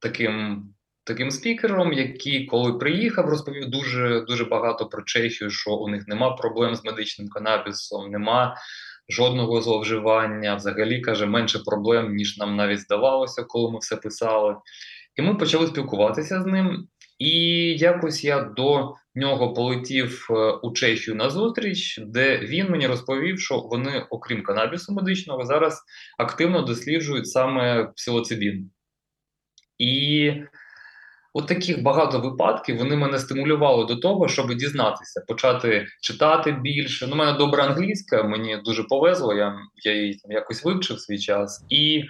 таким 0.00 0.64
таким 1.04 1.30
спікером, 1.30 1.92
який, 1.92 2.46
коли 2.46 2.72
приїхав, 2.72 3.26
розповів 3.26 3.70
дуже 3.70 4.20
дуже 4.20 4.44
багато 4.44 4.86
про 4.86 5.02
Чехію, 5.02 5.50
що 5.50 5.70
у 5.70 5.88
них 5.88 6.08
нема 6.08 6.30
проблем 6.30 6.74
з 6.74 6.84
медичним 6.84 7.28
канабісом, 7.28 8.10
нема 8.10 8.56
жодного 9.08 9.60
зловживання. 9.60 10.54
Взагалі 10.54 11.00
каже, 11.00 11.26
менше 11.26 11.58
проблем, 11.58 12.14
ніж 12.14 12.38
нам 12.38 12.56
навіть 12.56 12.80
здавалося, 12.80 13.42
коли 13.42 13.72
ми 13.72 13.78
все 13.78 13.96
писали. 13.96 14.56
І 15.16 15.22
ми 15.22 15.34
почали 15.34 15.66
спілкуватися 15.66 16.42
з 16.42 16.46
ним. 16.46 16.88
І 17.22 17.38
якось 17.78 18.24
я 18.24 18.40
до 18.42 18.94
нього 19.14 19.54
полетів 19.54 20.26
е, 20.30 20.34
у 20.62 20.72
Чехію 20.72 21.16
на 21.16 21.30
зустріч, 21.30 22.00
де 22.06 22.38
він 22.38 22.70
мені 22.70 22.86
розповів, 22.86 23.40
що 23.40 23.58
вони, 23.58 24.06
окрім 24.10 24.42
канабісу 24.42 24.92
медичного, 24.92 25.44
зараз 25.44 25.82
активно 26.18 26.62
досліджують 26.62 27.28
саме 27.28 27.84
псилоцибін. 27.96 28.70
І 29.78 30.32
от 31.34 31.46
таких 31.46 31.82
багато 31.82 32.20
випадків 32.20 32.78
вони 32.78 32.96
мене 32.96 33.18
стимулювали 33.18 33.86
до 33.86 33.96
того, 33.96 34.28
щоб 34.28 34.54
дізнатися, 34.54 35.24
почати 35.28 35.86
читати 36.00 36.52
більше. 36.52 37.06
Ну, 37.06 37.12
у 37.12 37.16
мене 37.16 37.38
добра 37.38 37.64
англійська, 37.64 38.22
мені 38.22 38.56
дуже 38.64 38.82
повезло, 38.82 39.34
я 39.34 39.56
я 39.84 39.92
її 39.92 40.14
там 40.14 40.32
якось 40.32 40.64
вивчив 40.64 41.00
свій 41.00 41.18
час. 41.18 41.64
І 41.68 42.04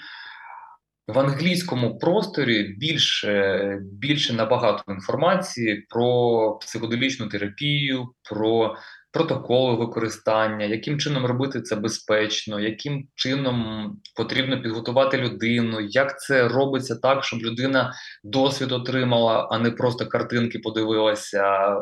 в 1.09 1.19
англійському 1.19 1.99
просторі 1.99 2.63
більше 2.63 3.79
більше 3.83 4.33
набагато 4.33 4.93
інформації 4.93 5.87
про 5.89 6.59
психоделічну 6.61 7.29
терапію, 7.29 8.09
про 8.31 8.77
протоколи 9.13 9.77
використання, 9.77 10.67
яким 10.67 10.99
чином 10.99 11.27
робити 11.27 11.63
це 11.63 11.77
безпечно, 11.77 12.61
яким 12.61 13.09
чином 13.15 13.87
потрібно 14.17 14.63
підготувати 14.63 15.19
людину, 15.19 15.81
як 15.81 16.21
це 16.21 16.49
робиться 16.49 16.97
так, 16.97 17.25
щоб 17.25 17.41
людина 17.43 17.95
досвід 18.25 18.73
отримала, 18.73 19.49
а 19.51 19.59
не 19.59 19.71
просто 19.71 20.07
картинки 20.07 20.59
подивилася. 20.59 21.77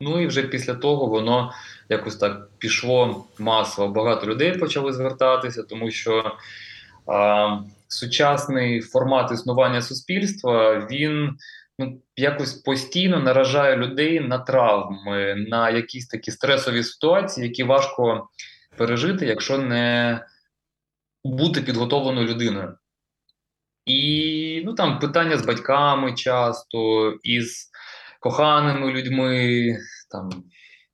Ну 0.00 0.22
і 0.22 0.26
вже 0.26 0.42
після 0.42 0.74
того 0.74 1.06
воно 1.06 1.52
якось 1.88 2.16
так 2.16 2.48
пішло 2.58 3.26
масово. 3.38 3.92
Багато 3.92 4.26
людей 4.26 4.58
почали 4.58 4.92
звертатися, 4.92 5.62
тому 5.62 5.90
що. 5.90 6.36
А, 7.06 7.58
сучасний 7.92 8.80
формат 8.80 9.32
існування 9.32 9.82
суспільства 9.82 10.86
він 10.90 11.36
ну, 11.78 12.00
якось 12.16 12.54
постійно 12.54 13.20
наражає 13.20 13.76
людей 13.76 14.20
на 14.20 14.38
травми, 14.38 15.34
на 15.34 15.70
якісь 15.70 16.06
такі 16.06 16.30
стресові 16.30 16.82
ситуації, 16.82 17.46
які 17.46 17.62
важко 17.62 18.28
пережити, 18.76 19.26
якщо 19.26 19.58
не 19.58 20.20
бути 21.24 21.60
підготовленою 21.60 22.28
людиною. 22.28 22.74
І 23.86 24.62
ну, 24.64 24.74
там 24.74 24.98
питання 24.98 25.36
з 25.36 25.46
батьками 25.46 26.14
часто, 26.14 27.10
із 27.22 27.70
коханими 28.20 28.92
людьми, 28.92 29.76
там 30.10 30.30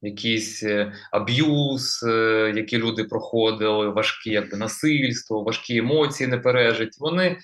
якийсь 0.03 0.63
е, 0.63 0.93
аб'юз, 1.11 2.05
е, 2.09 2.53
які 2.57 2.79
люди 2.79 3.05
проходили, 3.05 3.89
важкі 3.89 4.31
якби 4.31 4.57
насильство, 4.57 5.43
важкі 5.43 5.77
емоції 5.77 6.29
не 6.29 6.39
пережить. 6.39 6.97
Вони 6.99 7.39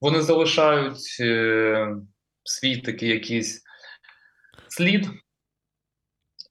вони 0.00 0.22
залишають 0.22 1.16
е, 1.20 1.96
свій 2.44 2.76
такий 2.76 3.08
якийсь 3.08 3.62
слід, 4.68 5.08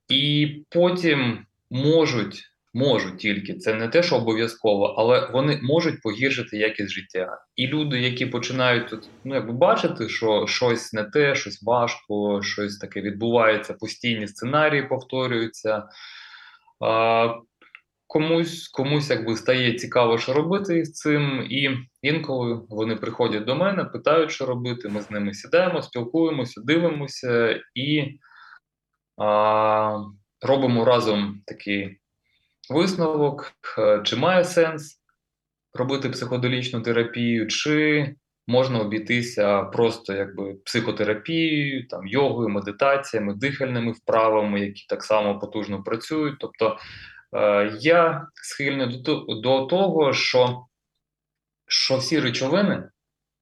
і 0.09 0.55
потім 0.69 1.45
можуть, 1.69 2.43
можуть 2.77 3.17
тільки 3.17 3.53
це 3.53 3.73
не 3.73 3.87
те, 3.87 4.03
що 4.03 4.15
обов'язково, 4.15 4.85
але 4.85 5.29
вони 5.33 5.59
можуть 5.63 6.01
погіршити 6.01 6.57
якість 6.57 6.91
життя. 6.91 7.37
І 7.55 7.67
люди, 7.67 7.99
які 7.99 8.25
починають 8.25 8.89
тут 8.89 9.09
ну, 9.23 9.35
якби 9.35 9.53
бачити, 9.53 10.09
що 10.09 10.47
щось 10.47 10.93
не 10.93 11.03
те, 11.03 11.35
щось 11.35 11.63
важко, 11.63 12.41
щось 12.43 12.77
таке 12.77 13.01
відбувається, 13.01 13.73
постійні 13.73 14.27
сценарії 14.27 14.83
повторюються. 14.83 15.83
А, 16.85 17.35
Комусь 18.09 18.67
комусь 18.67 19.09
якби 19.09 19.35
стає 19.35 19.73
цікаво, 19.73 20.17
що 20.17 20.33
робити 20.33 20.85
з 20.85 20.91
цим, 20.93 21.47
і 21.49 21.77
інколи 22.01 22.61
вони 22.69 22.95
приходять 22.95 23.45
до 23.45 23.55
мене, 23.55 23.83
питають, 23.83 24.31
що 24.31 24.45
робити. 24.45 24.89
Ми 24.89 25.01
з 25.01 25.11
ними 25.11 25.33
сідаємо, 25.33 25.81
спілкуємося, 25.81 26.61
дивимося 26.61 27.59
і 27.75 28.19
а, 29.17 29.97
робимо 30.41 30.85
разом 30.85 31.41
такий 31.45 31.99
висновок, 32.69 33.51
е, 33.77 34.01
чи 34.03 34.15
має 34.15 34.43
сенс 34.43 35.01
робити 35.73 36.09
психоделічну 36.09 36.81
терапію, 36.81 37.47
чи 37.47 38.15
можна 38.47 38.79
обійтися 38.79 39.63
просто 39.63 40.13
якби 40.13 40.53
психотерапією, 40.53 41.87
там 41.87 42.07
йогою, 42.07 42.49
медитаціями, 42.49 43.33
дихальними 43.33 43.91
вправами, 43.91 44.59
які 44.59 44.85
так 44.89 45.03
само 45.03 45.39
потужно 45.39 45.83
працюють. 45.83 46.35
Тобто 46.39 46.77
е, 47.35 47.77
я 47.79 48.27
схильний 48.33 49.01
до, 49.01 49.15
до 49.19 49.65
того, 49.65 50.13
що, 50.13 50.65
що 51.67 51.97
всі 51.97 52.19
речовини. 52.19 52.89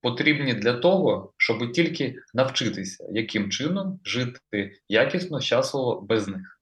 Потрібні 0.01 0.53
для 0.53 0.73
того, 0.73 1.33
щоб 1.37 1.71
тільки 1.71 2.15
навчитися, 2.33 3.07
яким 3.11 3.51
чином 3.51 3.99
жити 4.05 4.71
якісно, 4.89 5.41
щасливо 5.41 6.01
без 6.01 6.27
них. 6.27 6.54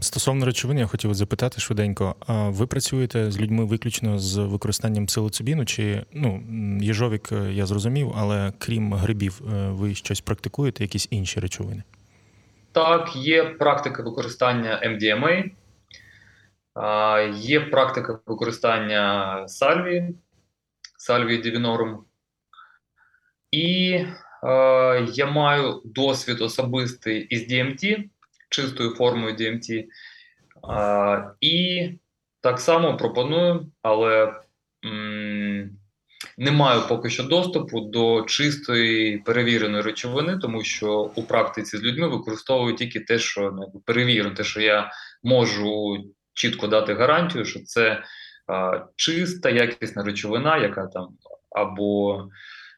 Стосовно 0.00 0.46
речовин, 0.46 0.78
я 0.78 0.86
хотів 0.86 1.14
запитати 1.14 1.60
швиденько. 1.60 2.14
А 2.26 2.48
ви 2.48 2.66
працюєте 2.66 3.30
з 3.30 3.40
людьми 3.40 3.64
виключно 3.64 4.18
з 4.18 4.36
використанням 4.36 5.06
псилоцибіну? 5.06 5.64
Чи 5.64 6.04
ну 6.12 6.42
їжовік 6.80 7.32
е, 7.32 7.52
я 7.52 7.66
зрозумів, 7.66 8.12
але 8.16 8.52
крім 8.58 8.94
грибів, 8.94 9.40
е, 9.40 9.68
ви 9.70 9.94
щось 9.94 10.20
практикуєте, 10.20 10.84
якісь 10.84 11.08
інші 11.10 11.40
речовини? 11.40 11.82
Так, 12.72 13.16
є 13.16 13.44
практика 13.44 14.02
використання 14.02 14.82
MDMA, 14.86 15.50
є 17.34 17.60
практика 17.60 18.18
використання 18.26 19.44
сальвії, 19.48 20.14
сальвії 20.98 21.42
дівінорум. 21.42 22.04
І 23.50 23.90
е, 24.44 25.06
я 25.12 25.26
маю 25.26 25.82
досвід 25.84 26.40
особистий 26.40 27.22
із 27.22 27.52
DMT 27.52 28.04
чистою 28.50 28.90
формою 28.90 29.34
DMT. 29.34 29.84
А, 30.68 31.30
І 31.40 31.88
так 32.40 32.60
само 32.60 32.96
пропоную, 32.96 33.72
але 33.82 34.32
м, 34.84 35.70
не 36.38 36.50
маю 36.50 36.82
поки 36.88 37.10
що 37.10 37.22
доступу 37.22 37.80
до 37.80 38.22
чистої 38.22 39.18
перевіреної 39.18 39.82
речовини, 39.82 40.38
тому 40.38 40.64
що 40.64 41.12
у 41.14 41.22
практиці 41.22 41.76
з 41.76 41.82
людьми 41.82 42.08
використовую 42.08 42.74
тільки 42.74 43.00
те, 43.00 43.18
що 43.18 43.40
ну, 43.40 43.82
перевірено, 43.86 44.34
те, 44.34 44.44
що 44.44 44.60
я 44.60 44.90
можу 45.22 45.96
чітко 46.34 46.66
дати 46.66 46.94
гарантію, 46.94 47.44
що 47.44 47.60
це 47.60 48.02
а, 48.46 48.84
чиста, 48.96 49.50
якісна 49.50 50.02
речовина, 50.02 50.56
яка 50.58 50.86
там 50.86 51.08
або 51.50 52.24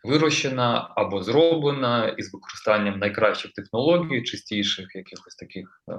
вирощена 0.04 0.92
або 0.96 1.22
зроблена 1.22 2.08
із 2.08 2.34
використанням 2.34 2.98
найкращих 2.98 3.52
технологій, 3.52 4.22
чистіших 4.22 4.86
якихось 4.94 5.34
таких 5.34 5.82
е, 5.90 5.94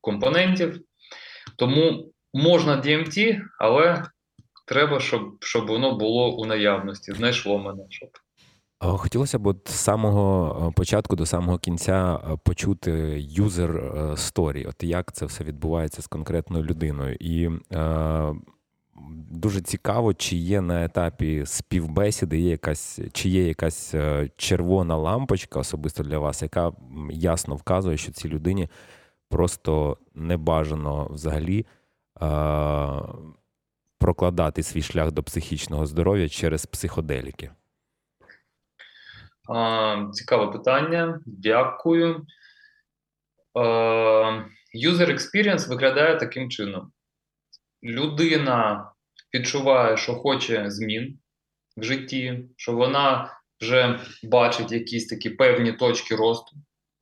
компонентів. 0.00 0.80
Тому 1.58 2.12
можна 2.34 2.82
DMT, 2.82 3.40
але 3.58 4.04
треба, 4.66 5.00
щоб 5.00 5.36
щоб 5.40 5.66
воно 5.66 5.96
було 5.96 6.36
у 6.36 6.46
наявності, 6.46 7.12
знайшло 7.12 7.58
мене. 7.58 7.82
щоб. 7.88 8.08
Хотілося 8.78 9.38
б 9.38 9.46
от 9.46 9.68
з 9.68 9.74
самого 9.74 10.56
е, 10.68 10.72
початку 10.76 11.16
до 11.16 11.26
самого 11.26 11.58
кінця 11.58 12.16
е, 12.16 12.36
почути 12.44 12.90
юзер 13.30 13.70
story, 14.12 14.68
от 14.68 14.82
як 14.82 15.12
це 15.12 15.26
все 15.26 15.44
відбувається 15.44 16.02
з 16.02 16.06
конкретною 16.06 16.64
людиною. 16.64 17.16
І 17.20 17.50
е, 17.72 18.34
Дуже 19.30 19.60
цікаво, 19.60 20.14
чи 20.14 20.36
є 20.36 20.60
на 20.60 20.84
етапі 20.84 21.46
співбесіди, 21.46 22.38
є 22.38 22.50
якась, 22.50 23.00
чи 23.12 23.28
є 23.28 23.48
якась 23.48 23.94
е, 23.94 24.30
червона 24.36 24.96
лампочка 24.96 25.58
особисто 25.58 26.02
для 26.02 26.18
вас, 26.18 26.42
яка 26.42 26.72
ясно 27.10 27.54
вказує, 27.54 27.96
що 27.96 28.12
цій 28.12 28.28
людині 28.28 28.68
просто 29.28 29.98
не 30.14 30.36
бажано 30.36 31.08
взагалі 31.10 31.66
а, 32.20 33.02
прокладати 33.98 34.62
свій 34.62 34.82
шлях 34.82 35.12
до 35.12 35.22
психічного 35.22 35.86
здоров'я 35.86 36.28
через 36.28 36.66
психоделіки? 36.66 37.50
А, 39.48 40.08
Цікаве 40.12 40.52
питання. 40.52 41.20
Дякую. 41.26 42.26
User 44.74 45.10
experience 45.10 45.68
виглядає 45.68 46.16
таким 46.16 46.50
чином 46.50 46.92
людина 47.86 48.90
відчуває, 49.34 49.96
що 49.96 50.14
хоче 50.14 50.70
змін 50.70 51.18
в 51.76 51.82
житті, 51.82 52.44
що 52.56 52.72
вона 52.72 53.36
вже 53.60 54.00
бачить 54.22 54.72
якісь 54.72 55.06
такі 55.06 55.30
певні 55.30 55.72
точки 55.72 56.16
росту. 56.16 56.56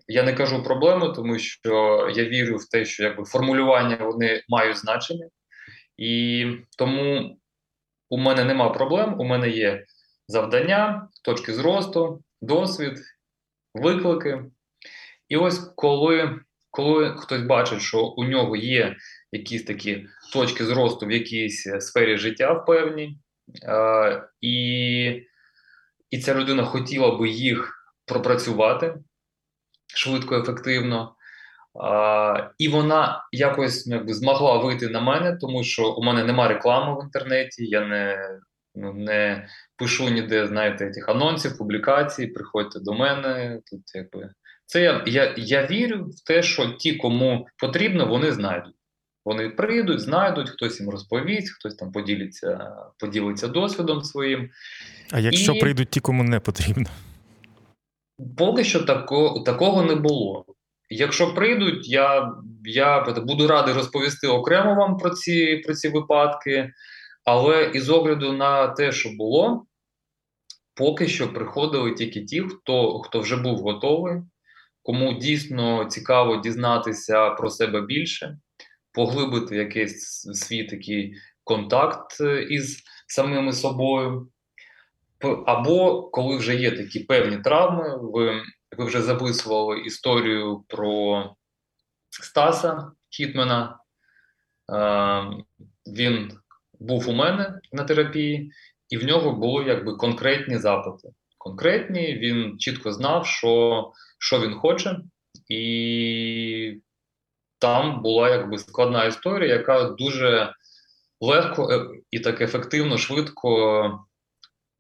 Я 0.09 0.23
не 0.23 0.33
кажу 0.33 0.63
проблеми, 0.63 1.13
тому 1.17 1.39
що 1.39 2.09
я 2.15 2.25
вірю 2.25 2.57
в 2.57 2.69
те, 2.69 2.85
що 2.85 3.03
якби 3.03 3.25
формулювання 3.25 3.97
вони 3.97 4.43
мають 4.49 4.77
значення, 4.77 5.29
і 5.97 6.47
тому 6.79 7.37
у 8.11 8.19
мене 8.19 8.45
нема 8.45 8.69
проблем. 8.71 9.21
У 9.21 9.25
мене 9.25 9.49
є 9.49 9.85
завдання, 10.29 11.09
точки 11.25 11.53
зросту, 11.53 12.23
досвід, 12.43 12.99
виклики. 13.75 14.45
І 15.29 15.37
ось 15.37 15.59
коли 15.59 16.41
коли 16.75 17.17
хтось 17.17 17.43
бачить, 17.43 17.81
що 17.81 18.05
у 18.05 18.25
нього 18.25 18.57
є 18.57 18.97
якісь 19.35 19.65
такі 19.65 20.07
точки 20.33 20.65
зросту 20.65 21.07
в 21.07 21.13
якійсь 21.13 21.67
е, 21.67 21.81
сфері 21.81 22.19
життя 22.19 22.53
в 22.53 22.67
певній, 22.67 23.19
е, 23.69 24.29
і 24.41 25.27
і 26.11 26.19
ця 26.19 26.35
людина 26.35 26.65
хотіла 26.65 27.17
би 27.17 27.29
їх 27.29 27.75
пропрацювати 28.07 28.95
швидко, 29.95 30.37
ефективно. 30.37 31.15
Uh, 31.75 32.51
і 32.59 32.69
вона 32.69 33.25
якось 33.33 33.87
ну, 33.87 33.97
якби 33.97 34.15
змогла 34.15 34.57
вийти 34.57 34.89
на 34.89 35.01
мене, 35.01 35.37
тому 35.41 35.65
що 35.65 35.93
у 35.93 36.03
мене 36.03 36.25
нема 36.25 36.49
реклами 36.49 37.01
в 37.01 37.05
інтернеті, 37.05 37.67
я 37.67 37.81
не 37.87 38.29
ну, 38.75 38.93
не 38.93 39.49
пишу 39.77 40.09
ніде, 40.09 40.47
знаєте, 40.47 40.91
тих 40.91 41.09
анонсів, 41.09 41.59
публікацій, 41.59 42.27
приходьте 42.27 42.81
до 42.81 42.93
мене. 42.93 43.61
Тут 43.71 43.81
якби 43.95 44.31
це 44.67 44.83
я, 44.83 45.05
я, 45.07 45.35
я 45.37 45.67
вірю 45.67 46.05
в 46.05 46.25
те, 46.27 46.43
що 46.43 46.69
ті, 46.69 46.97
кому 46.97 47.47
потрібно, 47.59 48.07
вони 48.07 48.33
знайдуть. 48.33 48.75
Вони 49.25 49.49
прийдуть, 49.49 50.01
знайдуть, 50.01 50.51
хтось 50.51 50.81
їм 50.81 50.91
розповість, 50.91 51.55
хтось 51.55 51.75
там 51.75 51.93
поділиться 51.93 52.73
поділиться 52.99 53.49
досвідом 53.49 54.03
своїм. 54.03 54.51
А 55.11 55.21
якщо 55.21 55.53
І... 55.53 55.61
прийдуть 55.61 55.91
ті, 55.91 56.01
кому 56.01 56.25
не 56.25 56.41
потрібно? 56.41 56.87
Поки 58.37 58.65
що 58.65 58.81
тако, 58.81 59.43
такого 59.47 59.83
не 59.83 59.95
було. 59.95 60.45
Якщо 60.91 61.35
прийдуть, 61.35 61.89
я 61.89 62.33
я 62.65 63.01
буду 63.01 63.47
радий 63.49 63.75
розповісти 63.75 64.29
окремо 64.29 64.75
вам 64.75 64.97
про 64.97 65.11
ці 65.11 65.57
про 65.57 65.75
ці 65.75 65.89
випадки, 65.89 66.73
але 67.25 67.71
із 67.75 67.91
огляду 67.91 68.33
на 68.33 68.69
те, 68.69 68.93
що 68.93 69.11
було, 69.11 69.67
поки 70.75 71.09
що 71.09 71.33
приходили 71.33 71.93
тільки 71.93 72.25
ті, 72.25 72.41
хто, 72.41 72.99
хто 72.99 73.21
вже 73.21 73.37
був 73.37 73.59
готовий, 73.59 74.23
кому 74.83 75.13
дійсно 75.13 75.85
цікаво 75.85 76.37
дізнатися 76.37 77.31
про 77.31 77.51
себе 77.51 77.81
більше 77.81 78.39
поглибити 78.95 79.57
якийсь 79.57 80.21
свій 80.21 80.65
такий 80.65 81.15
контакт 81.45 82.21
е, 82.21 82.43
із 82.43 82.83
самими 83.07 83.53
собою, 83.53 84.29
або 85.47 86.03
коли 86.03 86.37
вже 86.37 86.57
є 86.57 86.71
такі 86.71 87.01
певні 87.01 87.39
травми, 87.39 87.99
ви, 88.01 88.43
ви 88.77 88.85
вже 88.85 89.03
записували 89.03 89.81
історію 89.81 90.65
про 90.69 91.25
Стаса 92.11 92.93
Хітмена. 93.11 93.79
Е, 94.73 95.25
він 95.87 96.33
був 96.81 97.09
у 97.09 97.13
мене 97.13 97.61
на 97.73 97.85
терапії, 97.85 98.53
і 98.89 98.99
в 98.99 99.05
нього 99.05 99.33
були 99.33 99.65
якби 99.65 99.97
конкретні 99.97 100.59
запити. 100.59 101.09
Конкретні, 101.39 102.15
він 102.15 102.59
чітко 102.59 102.93
знав, 102.93 103.27
що, 103.27 103.93
що 104.19 104.41
він 104.41 104.55
хоче, 104.55 104.99
і 105.49 106.81
там 107.65 108.03
була 108.03 108.31
якби 108.31 108.59
складна 108.59 109.05
історія, 109.05 109.55
яка 109.55 109.85
дуже 109.85 110.55
легко 111.21 111.73
е, 111.73 111.89
і 112.11 112.21
так 112.21 112.41
ефективно, 112.41 112.99
швидко 112.99 114.01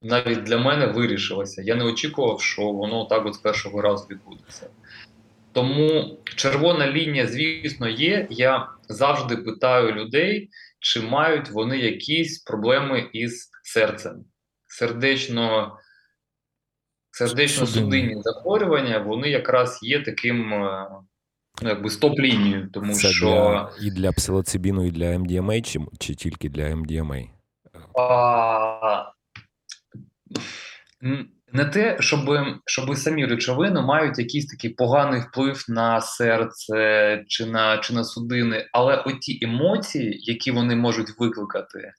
навіть 0.02 0.42
для 0.42 0.58
мене 0.58 0.86
вирішилася. 0.86 1.62
Я 1.62 1.74
не 1.74 1.84
очікував, 1.84 2.40
що 2.40 2.62
воно 2.62 3.04
так 3.04 3.26
от 3.26 3.34
з 3.34 3.38
першого 3.38 3.80
разу 3.80 4.06
відбудеться. 4.10 4.70
Тому 5.52 6.18
червона 6.24 6.90
лінія, 6.90 7.26
звісно, 7.26 7.88
є. 7.88 8.26
Я 8.30 8.68
завжди 8.88 9.36
питаю 9.36 9.92
людей, 9.92 10.50
чи 10.80 11.00
мають 11.00 11.50
вони 11.50 11.78
якісь 11.78 12.38
проблеми 12.38 13.10
із 13.12 13.50
серцем. 13.62 14.24
Сердечно 14.66 15.78
сердечно-судинні 17.10 18.22
захворювання, 18.22 18.98
вони 18.98 19.28
якраз 19.28 19.78
є 19.82 20.00
таким 20.00 20.48
ну, 20.48 21.04
якби 21.62 21.90
стоп-лінією, 21.90 22.68
тому 22.72 22.92
Це 22.92 23.08
що 23.08 23.26
для, 23.26 23.72
і 23.86 23.90
для 23.90 24.12
псилоцибіну, 24.12 24.86
і 24.86 24.90
для 24.90 25.04
MDMA, 25.04 25.62
чи, 25.62 25.80
чи 25.98 26.14
тільки 26.14 26.48
для 26.48 26.62
MDMA? 26.62 27.28
а, 27.98 29.04
не 31.52 31.64
те, 31.64 31.96
щоб 32.00 32.20
щоб 32.66 32.96
самі 32.96 33.26
речовини 33.26 33.80
мають 33.80 34.18
якийсь 34.18 34.46
такий 34.46 34.70
поганий 34.70 35.20
вплив 35.20 35.64
на 35.68 36.00
серце 36.00 37.24
чи 37.28 37.46
на 37.46 37.78
чи 37.78 37.94
на 37.94 38.04
судини, 38.04 38.68
але 38.72 38.96
оті 38.96 39.38
емоції, 39.42 40.18
які 40.20 40.50
вони 40.50 40.76
можуть 40.76 41.20
викликати, 41.20 41.92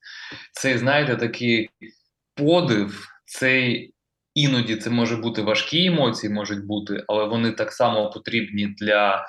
цей, 0.52 0.78
знаєте, 0.78 1.16
такий 1.16 1.70
подив, 2.34 3.08
цей 3.24 3.92
іноді 4.34 4.76
це 4.76 4.90
може 4.90 5.16
бути 5.16 5.42
важкі 5.42 5.86
емоції, 5.86 6.32
можуть 6.32 6.66
бути, 6.66 7.04
але 7.08 7.24
вони 7.24 7.52
так 7.52 7.72
само 7.72 8.10
потрібні 8.10 8.66
для 8.66 9.26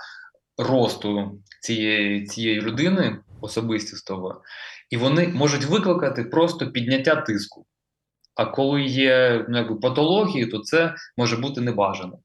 росту 0.57 1.39
цієї, 1.61 2.25
цієї 2.25 2.61
людини 2.61 3.19
особистістого, 3.41 4.41
і 4.89 4.97
вони 4.97 5.27
можуть 5.27 5.65
викликати 5.65 6.23
просто 6.23 6.71
підняття 6.71 7.15
тиску. 7.15 7.65
А 8.35 8.45
коли 8.45 8.83
є 8.83 9.45
ну, 9.49 9.57
якби, 9.57 9.75
патології, 9.75 10.45
то 10.45 10.59
це 10.59 10.95
може 11.17 11.37
бути 11.37 11.61
небажано. 11.61 12.19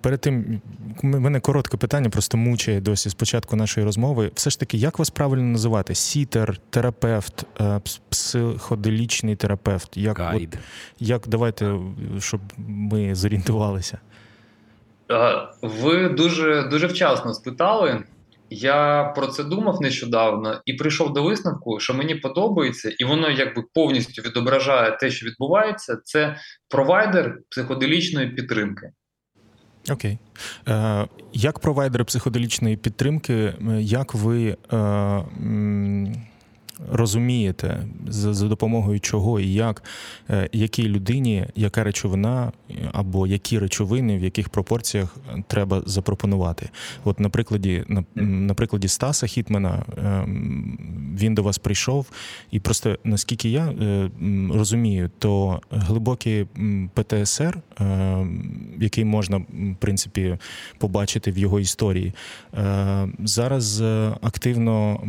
Перед 0.00 0.20
тим 0.20 0.60
мене 1.02 1.40
коротке 1.40 1.76
питання, 1.76 2.10
просто 2.10 2.36
мучає 2.36 2.80
досі 2.80 3.08
з 3.08 3.14
початку 3.14 3.56
нашої 3.56 3.86
розмови. 3.86 4.30
Все 4.34 4.50
ж 4.50 4.60
таки, 4.60 4.76
як 4.76 4.98
вас 4.98 5.10
правильно 5.10 5.42
називати? 5.42 5.94
Сітер, 5.94 6.58
терапевт, 6.70 7.46
е, 7.60 7.80
психоделічний 8.08 9.36
терапевт? 9.36 9.96
Як 9.96 10.18
Гайд. 10.18 10.54
От, 10.54 10.58
як 10.98 11.22
давайте, 11.28 11.78
щоб 12.18 12.40
ми 12.58 13.14
зорієнтувалися? 13.14 13.98
Ви 15.62 16.08
дуже 16.08 16.62
дуже 16.62 16.86
вчасно 16.86 17.34
спитали. 17.34 18.04
Я 18.50 19.04
про 19.16 19.26
це 19.26 19.44
думав 19.44 19.80
нещодавно 19.80 20.60
і 20.64 20.74
прийшов 20.74 21.12
до 21.12 21.22
висновку, 21.22 21.80
що 21.80 21.94
мені 21.94 22.14
подобається, 22.14 22.92
і 22.98 23.04
воно 23.04 23.30
якби 23.30 23.62
повністю 23.74 24.22
відображає 24.22 24.96
те, 24.96 25.10
що 25.10 25.26
відбувається. 25.26 25.98
Це 26.04 26.36
провайдер 26.68 27.38
психоделічної 27.50 28.28
підтримки. 28.28 28.90
Окей. 29.90 30.18
Е, 30.68 31.06
Як 31.32 31.58
провайдер 31.58 32.04
психоделічної 32.04 32.76
підтримки, 32.76 33.54
як 33.80 34.14
ви. 34.14 34.56
Е, 34.72 35.24
розумієте, 36.92 37.86
за, 38.08 38.34
за 38.34 38.48
допомогою 38.48 39.00
чого 39.00 39.40
і 39.40 39.52
як, 39.52 39.82
е, 40.30 40.48
якій 40.52 40.88
людині, 40.88 41.46
яка 41.56 41.84
речовина 41.84 42.52
або 42.92 43.26
які 43.26 43.58
речовини, 43.58 44.18
в 44.18 44.24
яких 44.24 44.48
пропорціях 44.48 45.16
треба 45.46 45.82
запропонувати. 45.86 46.68
От 47.04 47.20
на 47.20 47.28
прикладі 47.28 47.84
на, 47.88 48.04
на 48.22 48.54
прикладі 48.54 48.88
Стаса 48.88 49.26
Хітмена 49.26 49.84
ем, 49.96 50.78
він 51.20 51.34
до 51.34 51.42
вас 51.42 51.58
прийшов, 51.58 52.06
і 52.50 52.60
просто 52.60 52.98
наскільки 53.04 53.48
я 53.48 53.66
е, 53.66 54.10
розумію, 54.52 55.10
то 55.18 55.60
глибокий 55.70 56.46
ПТСР, 56.94 57.58
ем, 57.80 58.44
який 58.80 59.04
можна 59.04 59.36
в 59.36 59.76
принципі 59.78 60.38
побачити 60.78 61.30
в 61.30 61.38
його 61.38 61.60
історії, 61.60 62.12
е, 62.54 63.08
зараз 63.24 63.80
активно 64.20 65.00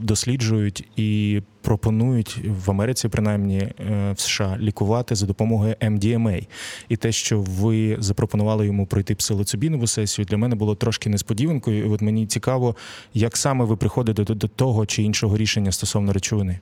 досліджують 0.00 0.88
і 0.96 1.17
і 1.18 1.42
пропонують 1.62 2.38
в 2.44 2.70
Америці, 2.70 3.08
принаймні 3.08 3.58
е, 3.58 4.12
в 4.12 4.20
США, 4.20 4.56
лікувати 4.60 5.14
за 5.14 5.26
допомогою 5.26 5.74
MDMA. 5.74 6.48
І 6.88 6.96
те, 6.96 7.12
що 7.12 7.40
ви 7.40 7.96
запропонували 7.98 8.66
йому 8.66 8.86
пройти 8.86 9.14
псилоцибінову 9.14 9.86
сесію, 9.86 10.26
для 10.26 10.36
мене 10.36 10.56
було 10.56 10.74
трошки 10.74 11.10
несподіванкою. 11.10 11.86
І 11.86 11.88
От 11.88 12.00
мені 12.00 12.26
цікаво, 12.26 12.76
як 13.14 13.36
саме 13.36 13.64
ви 13.64 13.76
приходите 13.76 14.24
до, 14.24 14.34
до 14.34 14.48
того 14.48 14.86
чи 14.86 15.02
іншого 15.02 15.36
рішення 15.36 15.72
стосовно 15.72 16.12
речовини. 16.12 16.60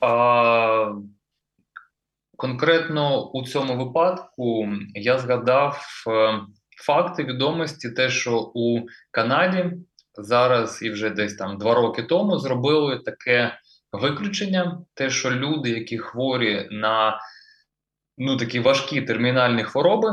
А... 0.00 0.92
Конкретно 2.36 3.30
у 3.30 3.42
цьому 3.42 3.84
випадку 3.84 4.68
я 4.94 5.18
згадав 5.18 6.04
е, 6.08 6.40
факти 6.86 7.24
відомості, 7.24 7.90
те, 7.90 8.10
що 8.10 8.50
у 8.54 8.80
Канаді 9.10 9.72
зараз 10.14 10.82
і 10.82 10.90
вже 10.90 11.10
десь 11.10 11.36
там 11.36 11.58
два 11.58 11.74
роки 11.74 12.02
тому 12.02 12.38
зробили 12.38 12.98
таке 12.98 13.52
виключення, 13.98 14.78
те, 14.94 15.10
що 15.10 15.30
люди, 15.30 15.70
які 15.70 15.98
хворі 15.98 16.68
на 16.70 17.20
ну, 18.18 18.36
такі 18.36 18.60
важкі 18.60 19.02
термінальні 19.02 19.64
хвороби, 19.64 20.08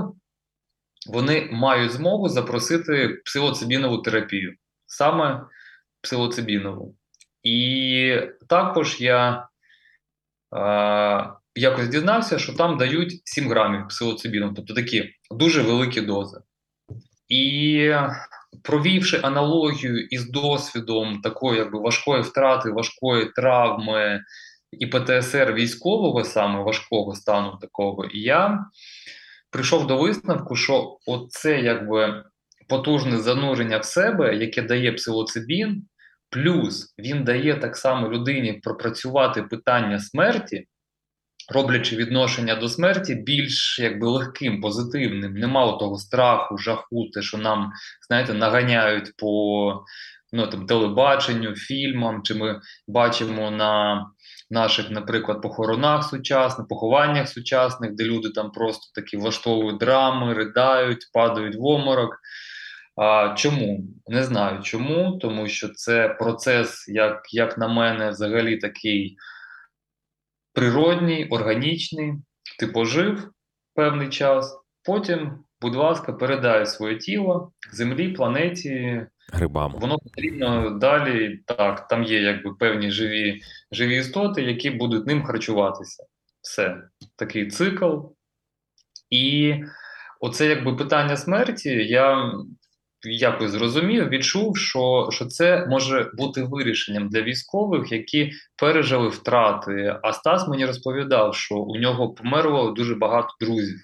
вони 1.10 1.50
мають 1.52 1.92
змогу 1.92 2.30
запросити 2.30 3.22
псилоцибінову 3.26 3.98
терапію, 3.98 4.56
саме 4.86 5.46
псилоцибінову. 6.02 6.96
І 7.44 8.18
також 8.50 9.02
я 9.02 9.48
е, 10.56 11.34
якось 11.56 11.88
дізнався, 11.88 12.40
що 12.40 12.54
там 12.54 12.78
дають 12.78 13.22
7 13.26 13.50
грамів 13.50 13.88
псилоцибіну, 13.88 14.54
тобто 14.54 14.74
такі 14.74 15.10
дуже 15.32 15.62
великі 15.62 16.02
дози. 16.02 16.42
І 17.28 17.94
провівши 18.64 19.20
аналогію 19.24 20.00
із 20.00 20.30
досвідом 20.30 21.22
такої 21.22 21.60
якби 21.60 21.80
важкої 21.80 22.22
втрати, 22.22 22.72
важкої 22.72 23.26
травми 23.36 24.22
і 24.72 24.88
ПТСР 24.88 25.54
військового, 25.54 26.24
саме 26.24 26.64
важкого 26.64 27.16
стану 27.16 27.58
такого, 27.62 28.06
я 28.14 28.66
прийшов 29.52 29.88
до 29.88 29.98
висновку, 29.98 30.56
що 30.56 30.98
оце 31.08 31.62
якби 31.62 32.24
потужне 32.70 33.18
занурення 33.18 33.78
в 33.78 33.86
себе, 33.86 34.36
яке 34.36 34.62
дає 34.62 34.92
псилоцибін, 34.92 35.88
плюс 36.30 36.94
він 37.00 37.24
дає 37.24 37.56
так 37.56 37.78
само 37.78 38.10
людині 38.10 38.54
пропрацювати 38.54 39.44
питання 39.44 40.00
смерті 40.00 40.68
роблячи 41.52 41.96
відношення 41.96 42.56
до 42.56 42.70
смерті 42.70 43.16
більш 43.16 43.80
якби 43.80 44.08
легким, 44.08 44.62
позитивним. 44.62 45.34
Нема 45.34 45.72
того 45.78 45.98
страху, 45.98 46.58
жаху, 46.58 47.10
те, 47.14 47.22
що 47.22 47.38
нам 47.38 47.72
знаєте, 48.08 48.34
наганяють 48.34 49.18
по 49.18 49.84
ну, 50.34 50.48
там, 50.48 50.66
телебаченню, 50.66 51.56
фільмам, 51.56 52.24
чи 52.24 52.34
ми 52.34 52.62
бачимо 52.88 53.52
на 53.52 54.06
наших, 54.50 54.92
наприклад, 54.92 55.42
похоронах 55.42 56.10
сучасних, 56.10 56.68
похованнях 56.68 57.30
сучасних, 57.30 57.96
де 57.96 58.04
люди 58.04 58.30
там 58.30 58.52
просто 58.52 59.02
такі 59.02 59.18
влаштовують 59.18 59.80
драми, 59.80 60.36
придають, 60.36 61.10
падають 61.14 61.56
в 61.56 61.66
оморок. 61.66 62.20
А, 62.96 63.34
Чому? 63.38 63.80
Не 64.08 64.24
знаю 64.24 64.62
чому, 64.64 65.18
тому 65.22 65.48
що 65.48 65.70
це 65.70 66.10
процес, 66.10 66.86
як 66.88 67.22
як 67.32 67.58
на 67.58 67.68
мене, 67.68 68.10
взагалі 68.10 68.58
такий 68.58 69.18
природній, 70.54 71.28
органічний, 71.30 72.14
ти 72.60 72.68
пожив 72.68 73.32
певний 73.76 74.10
час, 74.10 74.58
потім, 74.86 75.44
будь 75.62 75.76
ласка, 75.76 76.14
передай 76.14 76.66
своє 76.66 76.98
тіло 76.98 77.52
землі, 77.72 78.10
планеті. 78.10 79.06
Грибам. 79.34 79.76
Воно 79.80 79.98
потрібно 79.98 80.70
далі. 80.70 81.40
Так, 81.46 81.88
там 81.88 82.04
є 82.04 82.22
якби 82.22 82.54
певні 82.54 82.92
живі 82.92 83.42
живі 83.72 83.98
істоти, 83.98 84.42
які 84.42 84.72
будуть 84.72 85.08
ним 85.08 85.24
харчуватися. 85.24 86.04
Все, 86.42 86.78
такий 87.16 87.48
цикл. 87.48 87.98
І 89.10 89.56
оце 90.20 90.48
якби 90.48 90.76
питання 90.76 91.18
смерті. 91.18 91.70
Я 91.70 92.34
якось 93.04 93.52
зрозумів, 93.52 94.10
відчув, 94.10 94.58
що 94.58 95.10
що 95.12 95.26
це 95.26 95.66
може 95.66 96.12
бути 96.14 96.44
вирішенням 96.44 97.10
для 97.10 97.22
військових, 97.22 97.92
які 97.92 98.32
пережили 98.58 99.08
втрати. 99.08 100.00
А 100.04 100.14
Стас 100.14 100.48
мені 100.48 100.66
розповідав, 100.66 101.36
що 101.36 101.56
у 101.56 101.76
нього 101.78 102.14
померло 102.14 102.72
дуже 102.72 102.96
багато 102.96 103.30
друзів, 103.42 103.80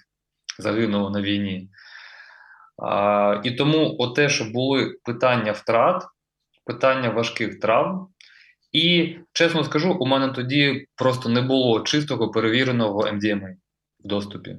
загинуло 0.58 1.10
на 1.10 1.22
війні. 1.22 1.68
А, 2.82 3.40
І 3.44 3.50
тому 3.50 4.12
те, 4.16 4.28
що 4.28 4.44
були 4.44 4.94
питання 5.04 5.52
втрат, 5.52 6.04
питання 6.64 7.10
важких 7.10 7.60
травм. 7.60 8.08
І 8.72 9.16
чесно 9.32 9.64
скажу, 9.64 9.96
у 10.00 10.06
мене 10.06 10.28
тоді 10.28 10.86
просто 10.96 11.28
не 11.28 11.42
було 11.42 11.80
чистого 11.80 12.30
перевіреного 12.30 13.02
MDMA 13.02 13.54
в 14.04 14.08
доступі. 14.08 14.56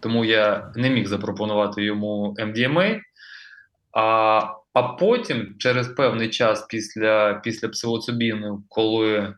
Тому 0.00 0.24
я 0.24 0.72
не 0.76 0.90
міг 0.90 1.06
запропонувати 1.06 1.84
йому 1.84 2.34
MDMA. 2.38 3.00
А 3.92 4.40
а 4.74 4.82
потім, 4.82 5.54
через 5.58 5.88
певний 5.88 6.30
час 6.30 6.66
після 6.68 7.34
після 7.34 7.68
псилоцибіну, 7.68 8.64
коли 8.68 9.34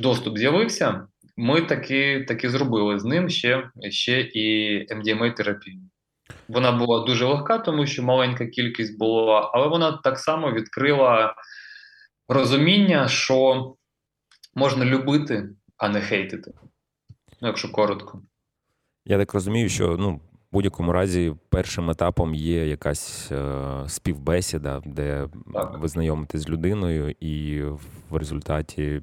доступ 0.00 0.38
з'явився, 0.38 1.06
ми 1.36 1.60
таки 1.60 2.24
таки 2.28 2.50
зробили 2.50 2.98
з 2.98 3.04
ним 3.04 3.28
ще 3.28 3.70
ще 3.90 4.20
і 4.20 4.78
MDMA-терапію. 4.94 5.80
Вона 6.48 6.72
була 6.72 7.06
дуже 7.06 7.24
легка, 7.24 7.58
тому 7.58 7.86
що 7.86 8.02
маленька 8.02 8.46
кількість 8.46 8.98
була, 8.98 9.50
але 9.54 9.68
вона 9.68 9.92
так 9.92 10.18
само 10.18 10.52
відкрила 10.52 11.34
розуміння, 12.28 13.08
що 13.08 13.74
можна 14.54 14.84
любити, 14.84 15.48
а 15.76 15.88
не 15.88 16.00
хейтити. 16.00 16.52
Ну, 17.40 17.48
якщо 17.48 17.72
коротко. 17.72 18.22
Я 19.04 19.18
так 19.18 19.34
розумію, 19.34 19.68
що 19.68 19.96
ну, 19.98 20.20
в 20.50 20.54
будь-якому 20.54 20.92
разі 20.92 21.34
першим 21.48 21.90
етапом 21.90 22.34
є 22.34 22.66
якась 22.66 23.32
е, 23.32 23.84
співбесіда, 23.86 24.82
де 24.86 25.28
так. 25.52 25.78
ви 25.78 25.88
знайомитесь 25.88 26.40
з 26.40 26.48
людиною, 26.48 27.14
і 27.20 27.62
в 28.10 28.16
результаті 28.16 29.02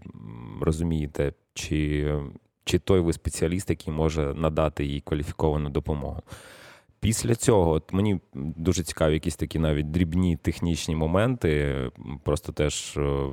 розумієте, 0.61 1.33
чи, 1.53 2.13
чи 2.63 2.79
той 2.79 2.99
ви 2.99 3.13
спеціаліст, 3.13 3.69
який 3.69 3.93
може 3.93 4.33
надати 4.33 4.85
їй 4.85 5.01
кваліфіковану 5.01 5.69
допомогу. 5.69 6.21
Після 6.99 7.35
цього 7.35 7.71
от 7.71 7.93
мені 7.93 8.19
дуже 8.33 8.83
цікаві 8.83 9.13
якісь 9.13 9.35
такі 9.35 9.59
навіть 9.59 9.91
дрібні 9.91 10.37
технічні 10.37 10.95
моменти, 10.95 11.75
просто 12.23 12.51
теж 12.51 12.97
е, 12.97 13.27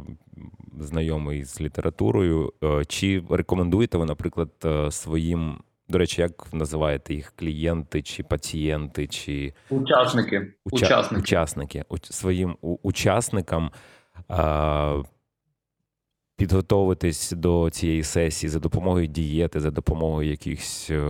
знайомий 0.81 1.45
з 1.45 1.61
літературою. 1.61 2.53
Е, 2.65 2.85
чи 2.85 3.23
рекомендуєте 3.31 3.99
ви, 3.99 4.05
наприклад, 4.05 4.51
своїм, 4.91 5.59
до 5.93 5.99
речі, 5.99 6.21
як 6.21 6.53
називаєте 6.53 7.15
їх 7.15 7.33
клієнти 7.37 8.03
чи 8.03 8.23
пацієнти, 8.23 9.07
чи 9.07 9.53
учасники 9.71 10.55
Уча... 10.65 10.87
учасники, 10.87 11.23
учасники. 11.23 11.85
своїм 12.11 12.57
учасникам 12.63 13.71
підготовитись 16.37 17.33
до 17.33 17.71
цієї 17.71 18.03
сесії 18.03 18.51
за 18.51 18.59
допомогою 18.59 19.07
дієти, 19.07 19.61
за 19.61 19.71
допомогою 19.71 20.31
якихось 20.31 20.91
е, 20.91 21.03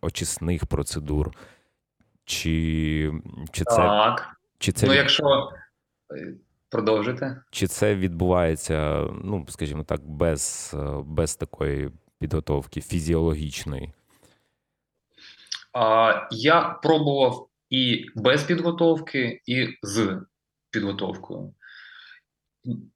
очисних 0.00 0.66
процедур? 0.66 1.30
Чи 2.24 3.12
чи 3.52 3.64
це 3.64 3.76
так. 3.76 4.36
Чи 4.58 4.72
це 4.72 4.86
ну, 4.86 4.94
якщо 4.94 5.24
е, 6.16 6.34
продовжити? 6.70 7.36
Чи 7.50 7.66
це 7.66 7.94
відбувається, 7.94 9.06
ну 9.24 9.46
скажімо 9.48 9.82
так, 9.82 10.00
без, 10.08 10.74
е, 10.78 11.02
без 11.04 11.36
такої 11.36 11.90
підготовки 12.20 12.80
фізіологічної? 12.80 13.92
Я 16.30 16.78
пробував 16.82 17.48
і 17.70 18.06
без 18.14 18.44
підготовки, 18.44 19.40
і 19.46 19.68
з 19.82 20.20
підготовкою 20.70 21.54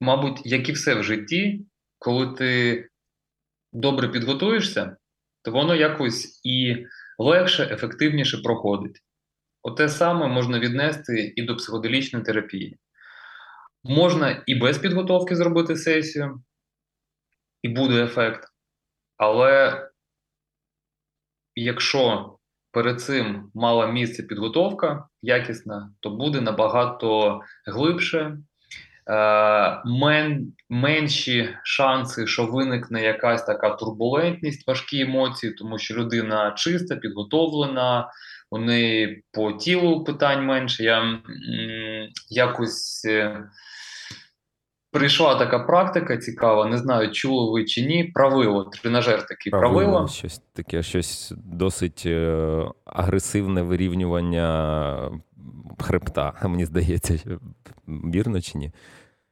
мабуть, 0.01 0.41
як 0.45 0.69
і 0.69 0.73
все 0.73 0.95
в 0.95 1.03
житті, 1.03 1.67
коли 1.99 2.35
ти 2.35 2.89
добре 3.73 4.09
підготуєшся, 4.09 4.97
то 5.43 5.51
воно 5.51 5.75
якось 5.75 6.41
і 6.45 6.87
легше, 7.19 7.69
ефективніше 7.73 8.39
проходить. 8.39 9.03
Оте 9.63 9.89
саме 9.89 10.27
можна 10.27 10.59
віднести 10.59 11.33
і 11.37 11.43
до 11.43 11.57
психоделічної 11.57 12.25
терапії. 12.25 12.79
Можна 13.85 14.43
і 14.47 14.55
без 14.55 14.79
підготовки 14.79 15.37
зробити 15.37 15.77
сесію, 15.77 16.43
і 17.63 17.69
буде 17.69 18.05
ефект. 18.05 18.54
Але 19.17 19.83
якщо 21.55 22.37
перед 22.71 23.01
цим 23.01 23.51
мала 23.55 23.87
місце 23.87 24.23
підготовка 24.23 25.09
якісна, 25.23 25.93
то 26.01 26.11
буде 26.11 26.41
набагато 26.41 27.41
глибше, 27.67 28.37
Е, 29.11 29.83
мен, 29.85 30.53
менші 30.69 31.57
шанси, 31.65 32.27
що 32.27 32.47
виникне 32.47 33.03
якась 33.03 33.45
така 33.45 33.71
турбулентність, 33.71 34.69
важкі 34.69 35.01
емоції, 35.01 35.53
тому 35.53 35.79
що 35.79 35.95
людина 35.95 36.55
чиста, 36.57 36.97
підготовлена, 36.97 38.11
у 38.51 38.59
неї 38.59 39.23
по 39.33 39.53
тілу 39.53 40.05
питань 40.05 40.45
менше. 40.45 40.85
Я 40.85 41.21
якось 42.31 43.05
е, 43.05 43.45
прийшла 44.95 45.35
така 45.35 45.59
практика 45.59 46.17
цікава, 46.17 46.67
не 46.67 46.79
знаю, 46.79 47.11
чули 47.11 47.53
ви 47.53 47.65
чи 47.65 47.87
ні. 47.87 48.05
Правило, 48.05 48.65
тренажер 48.65 49.27
такий 49.27 49.51
правило. 49.51 49.83
правило. 49.83 50.09
Щось 50.09 50.43
таке, 50.53 50.83
щось 50.83 51.33
досить 51.37 52.03
е, 52.07 52.65
агресивне 52.85 53.63
вирівнювання 53.63 55.11
хребта, 55.81 56.33
мені 56.43 56.65
здається, 56.65 57.19
вірно 57.89 58.41
чи 58.41 58.59
ні? 58.59 58.73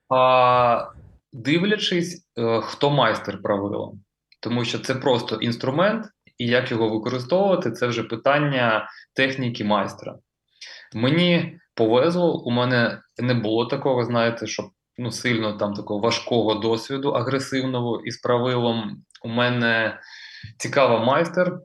А, 0.08 0.86
Дивлячись, 1.32 2.26
е, 2.38 2.60
хто 2.60 2.90
майстер 2.90 3.42
правила, 3.42 3.92
тому 4.40 4.64
що 4.64 4.78
це 4.78 4.94
просто 4.94 5.36
інструмент, 5.36 6.06
і 6.38 6.46
як 6.46 6.70
його 6.70 6.88
використовувати, 6.88 7.70
це 7.70 7.86
вже 7.86 8.02
питання 8.02 8.88
техніки 9.14 9.64
майстра. 9.64 10.14
Мені 10.94 11.58
повезло, 11.74 12.42
у 12.42 12.50
мене 12.50 13.00
не 13.18 13.34
було 13.34 13.66
такого, 13.66 14.04
знаєте, 14.04 14.46
щоб 14.46 14.66
ну, 14.98 15.10
сильно 15.10 15.52
там 15.52 15.74
такого 15.74 16.00
важкого 16.00 16.54
досвіду, 16.54 17.10
агресивного 17.10 18.00
із 18.00 18.16
правилом. 18.16 19.04
У 19.24 19.28
мене 19.28 20.00
цікава 20.58 21.04
майстер 21.04 21.58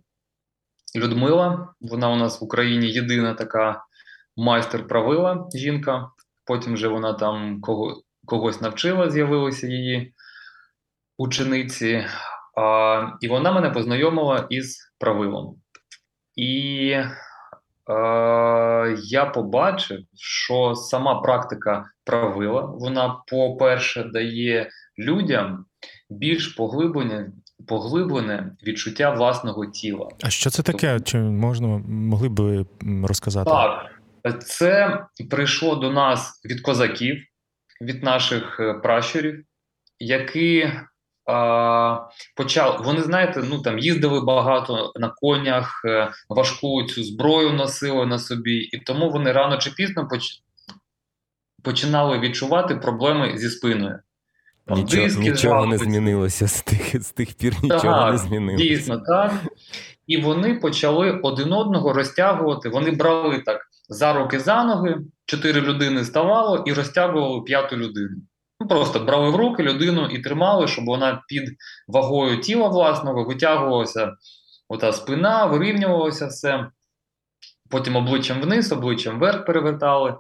Людмила. 0.96 1.74
Вона 1.82 2.10
у 2.10 2.16
нас 2.16 2.42
в 2.42 2.44
Україні 2.44 2.88
єдина 2.92 3.34
така 3.34 3.84
майстер 4.38 4.88
правила 4.88 5.48
жінка. 5.56 6.10
Потім 6.46 6.74
вже 6.74 6.88
вона 6.88 7.14
там 7.14 7.62
кого, 7.62 8.02
когось 8.26 8.62
навчила, 8.62 9.10
з'явилися 9.10 9.68
її 9.68 10.14
учениці, 11.18 12.06
а, 12.58 13.12
і 13.22 13.28
вона 13.28 13.52
мене 13.52 13.70
познайомила 13.70 14.48
із 14.50 14.94
правилом. 15.00 15.62
І 16.36 16.96
я 19.04 19.32
побачив, 19.34 20.00
що 20.16 20.76
сама 20.76 21.22
практика 21.22 21.86
правила, 22.06 22.62
вона, 22.62 23.22
по-перше, 23.28 24.04
дає 24.04 24.70
людям 25.00 25.66
більш 26.10 26.48
поглиблене, 26.48 27.32
поглиблене 27.68 28.52
відчуття 28.68 29.10
власного 29.10 29.66
тіла. 29.66 30.10
А 30.24 30.30
що 30.30 30.50
це 30.50 30.64
таке? 30.64 31.00
Чи 31.00 31.18
можна 31.18 31.68
могли 31.88 32.30
б 32.30 32.66
розказати? 33.04 33.52
Так. 33.52 33.94
Це 34.40 35.04
прийшло 35.30 35.76
до 35.76 35.92
нас 35.92 36.42
від 36.46 36.62
козаків, 36.62 37.24
від 37.82 38.04
наших 38.04 38.60
е, 38.60 38.74
пращурів, 38.74 39.44
які 40.00 40.72
а, 41.28 42.10
почали, 42.36 42.78
вони 42.84 43.02
знаєте, 43.02 43.44
ну 43.50 43.62
там 43.62 43.80
їздили 43.80 44.22
багато 44.22 44.92
на 44.96 45.10
конях, 45.10 45.82
е, 45.86 46.12
важку 46.30 46.84
цю 46.84 47.04
зброю 47.04 47.54
носили 47.54 48.06
на 48.06 48.20
собі, 48.20 48.58
і 48.58 48.78
тому 48.78 49.10
вони 49.10 49.32
рано 49.32 49.58
чи 49.58 49.72
пізно 49.72 50.08
поч... 50.08 50.24
починали 51.64 52.20
відчувати 52.20 52.76
проблеми 52.76 53.38
зі 53.38 53.50
спиною. 53.50 54.00
Нічого 54.70 55.04
диски, 55.04 55.22
нічого 55.22 55.66
не 55.66 55.78
змінилося 55.78 56.48
з 56.48 56.62
тих 56.62 57.04
з 57.04 57.12
тих 57.12 57.34
пір, 57.34 57.54
нічого 57.64 57.82
так, 57.82 58.12
не 58.12 58.18
змінилося. 58.18 58.64
Дійсно, 58.64 59.00
так. 59.00 59.34
І 60.08 60.18
вони 60.18 60.56
почали 60.56 61.12
один 61.12 61.54
одного 61.54 61.94
розтягувати. 61.94 62.70
Вони 62.70 62.92
брали 62.92 63.44
так 63.46 63.62
за 63.90 64.14
руки 64.14 64.40
за 64.40 64.64
ноги, 64.64 64.98
чотири 65.26 65.62
людини 65.62 66.06
ставало 66.06 66.64
і 66.66 66.74
розтягували 66.74 67.42
п'яту 67.42 67.78
людину. 67.78 68.16
Ну, 68.60 68.68
Просто 68.68 69.00
брали 69.00 69.30
в 69.30 69.36
руки 69.36 69.64
людину 69.64 70.06
і 70.06 70.20
тримали, 70.20 70.68
щоб 70.68 70.86
вона 70.86 71.24
під 71.28 71.50
вагою 71.88 72.42
тіла 72.42 72.68
власного 72.68 73.24
витягувалася 73.24 74.14
ота 74.70 74.94
спина, 74.94 75.46
вирівнювалося 75.46 76.28
все. 76.28 76.68
Потім 77.70 77.96
обличчям 77.96 78.42
вниз, 78.42 78.72
обличчям 78.72 79.20
вверх 79.20 79.46
перевертали. 79.46 80.16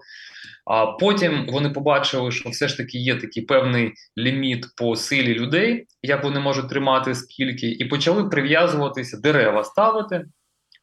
А 0.65 0.85
потім 0.85 1.45
вони 1.49 1.69
побачили, 1.69 2.31
що 2.31 2.49
все 2.49 2.67
ж 2.67 2.77
таки 2.77 2.97
є 2.97 3.15
такий 3.15 3.43
певний 3.43 3.93
ліміт 4.17 4.65
по 4.77 4.95
силі 4.95 5.33
людей, 5.33 5.87
як 6.01 6.23
вони 6.23 6.39
можуть 6.39 6.69
тримати 6.69 7.15
скільки, 7.15 7.71
і 7.71 7.85
почали 7.85 8.29
прив'язуватися 8.29 9.17
дерева 9.17 9.63
ставити, 9.63 10.25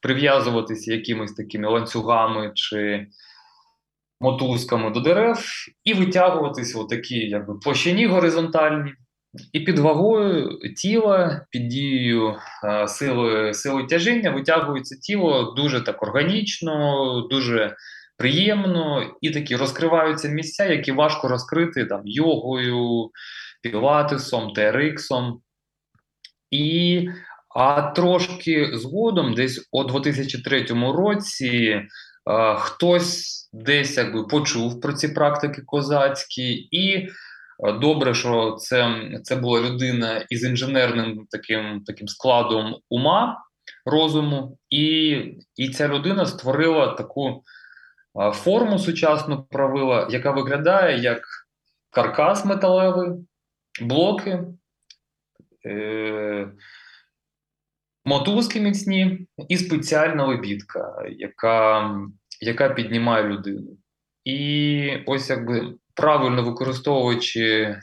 прив'язуватися 0.03 0.95
якимись 0.95 1.35
такими 1.35 1.68
ланцюгами 1.68 2.53
чи 2.55 3.07
мотузками 4.25 4.91
до 4.91 5.01
дерев 5.01 5.45
і 5.85 5.95
витягуватися 5.95 6.79
в 6.81 6.89
такі 6.89 7.16
якби 7.16 7.55
площині 7.55 8.07
горизонтальні. 8.07 8.93
І 9.53 9.61
під 9.61 9.79
вагою 9.79 10.59
тіла, 10.77 11.47
під 11.51 11.68
дією 11.68 12.37
е, 12.64 12.89
сили 12.89 13.55
сили 13.55 13.85
тяжіння 13.85 14.31
витягується 14.31 14.97
тіло 14.97 15.55
дуже 15.57 15.81
так 15.81 16.03
органічно, 16.03 17.20
дуже 17.31 17.77
приємно, 18.16 19.11
і 19.20 19.31
такі 19.31 19.57
розкриваються 19.57 20.29
місця, 20.29 20.64
які 20.64 20.93
важко 20.93 21.29
розкрити 21.29 21.85
там 21.85 22.03
йогою, 22.05 23.11
пілатесом, 23.62 24.53
TRX. 24.57 25.33
І 26.51 27.09
а 27.55 27.83
трошки 27.83 28.70
згодом, 28.75 29.35
десь 29.35 29.68
у 29.72 29.85
2003 29.85 30.66
році, 30.70 31.83
хтось 32.59 33.45
десь 33.53 33.97
якби 33.97 34.25
почув 34.25 34.81
про 34.81 34.93
ці 34.93 35.09
практики 35.09 35.62
козацькі, 35.66 36.68
і 36.70 37.09
добре, 37.81 38.14
що 38.14 38.57
це 38.61 39.01
це 39.22 39.37
була 39.37 39.61
людина 39.61 40.27
із 40.29 40.45
інженерним 40.45 41.27
таким 41.31 41.83
таким 41.87 42.09
складом 42.09 42.77
ума, 42.89 43.45
розуму, 43.87 44.59
і, 44.70 45.11
і 45.57 45.68
ця 45.68 45.89
людина 45.89 46.27
створила 46.27 46.87
таку 46.87 47.43
форму 48.33 48.79
сучасну 48.79 49.43
правила, 49.43 50.09
яка 50.11 50.31
виглядає 50.31 50.99
як 50.99 51.22
каркас 51.91 52.45
металевий, 52.45 53.11
блоки. 53.81 54.45
Е, 55.66 56.49
мотузки 58.05 58.61
міцні 58.61 59.26
і 59.48 59.57
спеціальна 59.57 60.26
обідка, 60.26 61.05
яка 61.18 61.90
яка 62.40 62.68
піднімає 62.68 63.24
людину. 63.24 63.76
І 64.24 64.90
ось 65.07 65.30
якби 65.30 65.74
правильно 65.94 66.42
використовуючи 66.42 67.76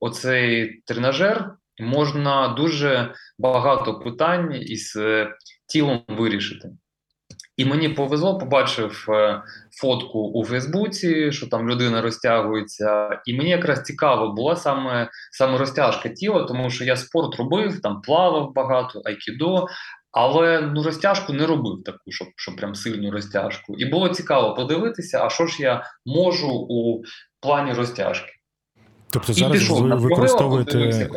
оцей 0.00 0.82
тренажер, 0.86 1.54
можна 1.80 2.48
дуже 2.48 3.14
багато 3.38 4.00
питань 4.00 4.58
із 4.62 4.96
е, 4.96 5.34
тілом 5.66 6.04
вирішити. 6.08 6.70
І 7.56 7.64
мені 7.64 7.88
повезло, 7.88 8.38
побачив 8.38 9.06
е, 9.08 9.42
фотку 9.80 10.18
у 10.18 10.44
Фейсбуці, 10.44 11.32
що 11.32 11.46
там 11.46 11.70
людина 11.70 12.02
розтягується. 12.02 13.20
І 13.26 13.36
мені 13.36 13.50
якраз 13.50 13.82
цікаво 13.82 14.32
була 14.32 14.56
саме 14.56 15.10
саме 15.32 15.58
розтяжка 15.58 16.08
тіла, 16.08 16.44
тому 16.44 16.70
що 16.70 16.84
я 16.84 16.96
спорт 16.96 17.36
робив, 17.36 17.80
там 17.80 18.00
плавав 18.00 18.52
багато, 18.54 19.02
айкідо, 19.04 19.66
але 20.10 20.60
ну 20.60 20.82
розтяжку 20.82 21.32
не 21.32 21.46
робив 21.46 21.82
таку, 21.84 22.10
щоб 22.10 22.28
щоб 22.36 22.56
прям 22.56 22.74
сильну 22.74 23.10
розтяжку. 23.10 23.74
І 23.78 23.84
було 23.84 24.08
цікаво 24.08 24.54
подивитися, 24.54 25.24
а 25.24 25.30
що 25.30 25.46
ж 25.46 25.62
я 25.62 25.84
можу 26.06 26.48
у 26.50 27.02
плані 27.40 27.72
розтяжки. 27.72 28.32
Тобто 29.10 29.32
зараз 29.32 29.52
пішов, 29.52 29.82
ви 29.82 29.96
використовуєте 29.96 31.10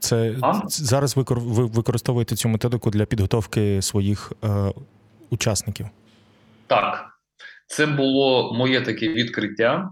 це 0.00 0.36
а? 0.42 0.60
зараз 0.68 1.16
ви 1.16 1.24
використовуєте 1.66 2.36
цю 2.36 2.48
методику 2.48 2.90
для 2.90 3.04
підготовки 3.04 3.82
своїх 3.82 4.32
е, 4.44 4.72
учасників? 5.30 5.86
Так, 6.66 7.06
це 7.66 7.86
було 7.86 8.54
моє 8.54 8.80
таке 8.80 9.08
відкриття, 9.08 9.88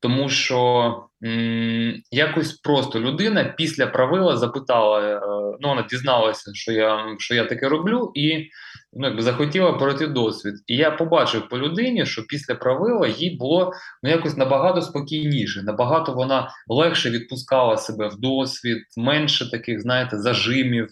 тому 0.00 0.28
що 0.28 0.94
м- 1.24 1.94
якось 2.10 2.52
просто 2.52 3.00
людина 3.00 3.44
після 3.44 3.86
правила 3.86 4.36
запитала, 4.36 5.00
е- 5.00 5.20
ну 5.60 5.68
вона 5.68 5.82
дізналася, 5.90 6.50
що 6.54 6.72
я 6.72 7.14
що 7.18 7.34
я 7.34 7.44
таке 7.44 7.68
роблю, 7.68 8.12
і 8.14 8.48
ну, 8.92 9.06
якби 9.06 9.22
захотіла 9.22 9.72
пройти 9.72 10.06
досвід. 10.06 10.54
І 10.66 10.76
я 10.76 10.90
побачив 10.90 11.48
по 11.48 11.58
людині, 11.58 12.06
що 12.06 12.22
після 12.22 12.54
правила 12.54 13.08
їй 13.08 13.36
було 13.36 13.72
ну, 14.02 14.10
якось 14.10 14.36
набагато 14.36 14.82
спокійніше, 14.82 15.62
набагато 15.62 16.12
вона 16.12 16.50
легше 16.68 17.10
відпускала 17.10 17.76
себе 17.76 18.08
в 18.08 18.16
досвід, 18.20 18.78
менше 18.96 19.50
таких, 19.50 19.80
знаєте, 19.80 20.18
зажимів 20.18 20.88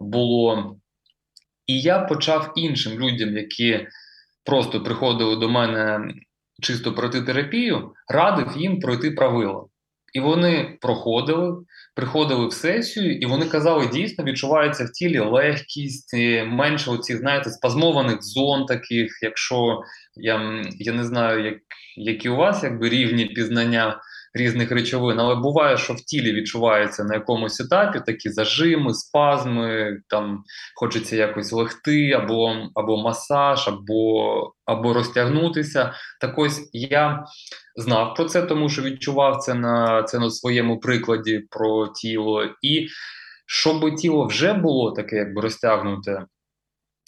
було. 0.00 0.76
І 1.66 1.80
я 1.80 1.98
почав 1.98 2.52
іншим 2.56 3.00
людям, 3.00 3.36
які 3.36 3.86
просто 4.44 4.82
приходили 4.82 5.36
до 5.36 5.48
мене 5.48 6.00
чисто 6.62 6.94
пройти 6.94 7.22
терапію, 7.22 7.92
радив 8.08 8.56
їм 8.56 8.80
пройти 8.80 9.10
правила. 9.10 9.64
І 10.12 10.20
вони 10.20 10.78
проходили, 10.80 11.56
приходили 11.94 12.46
в 12.46 12.52
сесію, 12.52 13.18
і 13.18 13.26
вони 13.26 13.46
казали, 13.46 13.88
дійсно 13.92 14.24
відчувається 14.24 14.84
в 14.84 14.90
тілі 14.92 15.18
легкість, 15.18 16.14
менше 16.46 16.90
оцих, 16.90 17.18
знаєте, 17.18 17.50
спазмованих 17.50 18.22
зон 18.22 18.66
таких, 18.66 19.18
якщо 19.22 19.80
я 20.14 20.62
я 20.78 20.92
не 20.92 21.04
знаю, 21.04 21.44
як, 21.44 21.54
які 21.96 22.28
у 22.28 22.36
вас 22.36 22.62
якби 22.62 22.88
рівні 22.88 23.24
пізнання 23.26 24.00
різних 24.36 24.70
речовин, 24.70 25.20
але 25.20 25.34
буває, 25.34 25.76
що 25.76 25.92
в 25.92 26.00
тілі 26.00 26.32
відчувається 26.32 27.04
на 27.04 27.14
якомусь 27.14 27.60
етапі 27.60 28.00
такі 28.06 28.30
зажими, 28.30 28.94
спазми, 28.94 29.98
там 30.08 30.42
хочеться 30.74 31.16
якось 31.16 31.52
легти, 31.52 32.10
або 32.12 32.56
або 32.74 32.96
масаж, 32.96 33.68
або 33.68 34.52
або 34.64 34.92
розтягнутися. 34.92 35.92
Так 36.20 36.38
ось 36.38 36.70
я 36.72 37.24
знав 37.76 38.14
про 38.14 38.24
це, 38.24 38.42
тому 38.42 38.68
що 38.68 38.82
відчував 38.82 39.38
це 39.38 39.54
на 39.54 40.02
це 40.02 40.18
на 40.18 40.30
своєму 40.30 40.80
прикладі 40.80 41.42
про 41.50 41.88
тіло. 41.88 42.44
І 42.62 42.88
щоб 43.46 43.96
тіло 43.96 44.26
вже 44.26 44.52
було 44.52 44.92
таке, 44.92 45.16
якби 45.16 45.42
розтягнуте. 45.42 46.24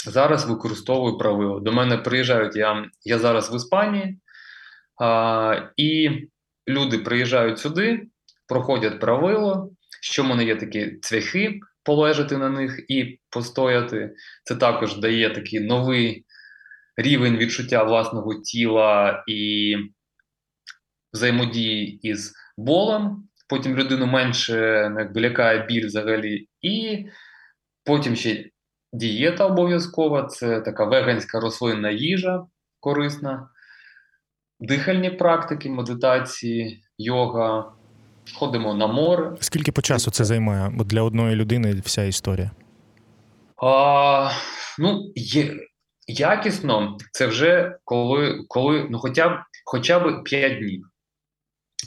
Зараз 0.07 0.49
використовую 0.49 1.18
правило. 1.18 1.61
До 1.61 1.72
мене 1.72 1.97
приїжджають 1.97 2.57
я 2.57 2.85
я 3.05 3.18
зараз 3.18 3.53
в 3.53 3.57
Іспанії, 3.57 4.18
а, 5.01 5.57
і 5.76 6.11
люди 6.69 6.99
приїжджають 6.99 7.59
сюди, 7.59 8.03
проходять 8.49 9.01
правило, 9.01 9.71
що 10.03 10.23
в 10.23 10.27
мене 10.27 10.45
є 10.45 10.57
такі 10.57 10.99
цвяхи, 11.03 11.61
полежати 11.85 12.37
на 12.37 12.49
них 12.49 12.85
і 12.89 13.21
постояти. 13.31 14.14
Це 14.45 14.57
також 14.57 14.97
дає 14.97 15.31
такий 15.31 15.61
новий 15.61 16.25
рівень 16.97 17.37
відчуття 17.37 17.85
власного 17.85 18.35
тіла 18.35 19.25
і 19.29 19.75
взаємодії 21.12 22.09
із 22.09 22.33
болем. 22.57 23.29
Потім 23.49 23.77
людину 23.77 24.07
менше 24.07 24.89
ну, 24.93 25.01
якби, 25.01 25.21
лякає 25.21 25.66
біль 25.66 25.87
взагалі. 25.87 26.49
І 26.61 27.05
потім 27.85 28.16
ще 28.16 28.51
дієта 28.93 29.47
обов'язкова 29.47 30.23
це 30.23 30.61
така 30.61 30.85
веганська 30.85 31.41
рослинна 31.41 31.91
їжа 31.91 32.47
корисна 32.81 33.49
дихальні 34.61 35.11
практики, 35.11 35.70
медитації, 35.70 36.82
йога, 36.98 37.72
ходимо 38.34 38.74
на 38.74 38.86
море. 38.86 39.36
Скільки 39.40 39.72
по 39.72 39.82
часу 39.82 40.11
це 40.11 40.24
займає 40.24 40.70
Бо 40.74 40.84
для 40.84 41.02
одної 41.02 41.36
людини 41.36 41.82
вся 41.84 42.04
історія? 42.04 42.50
А, 43.62 44.30
Ну, 44.78 45.12
є, 45.14 45.56
якісно, 46.06 46.96
це 47.12 47.26
вже 47.26 47.78
коли 47.84 48.44
коли 48.48 48.86
ну, 48.90 48.98
хоча 48.98 49.28
б 49.28 49.32
хоча 49.64 49.98
б 49.98 50.24
5 50.24 50.59
днів. 50.59 50.86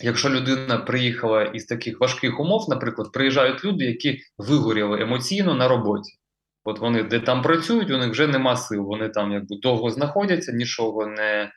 Якщо 0.02 0.30
людина 0.30 0.78
приїхала 0.78 1.44
із 1.44 1.66
таких 1.66 2.00
важких 2.00 2.40
умов, 2.40 2.66
наприклад, 2.70 3.12
приїжджають 3.12 3.66
люди, 3.66 3.86
які 3.86 4.20
вигоріли 4.38 5.02
емоційно 5.02 5.54
на 5.56 5.68
роботі. 5.68 6.12
От 6.64 6.80
вони 6.80 7.04
де 7.04 7.20
там 7.20 7.42
працюють, 7.42 7.92
у 7.92 7.98
них 7.98 8.12
вже 8.12 8.28
нема 8.28 8.56
сил. 8.56 8.84
Вони 8.84 9.10
там 9.10 9.32
якби 9.32 9.56
довго 9.62 9.90
знаходяться, 9.90 10.52
нічого 10.52 11.06
не 11.06 11.52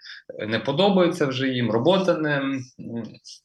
не 0.49 0.59
подобається 0.59 1.27
вже 1.27 1.49
їм, 1.49 1.71
робота 1.71 2.15
не 2.15 2.61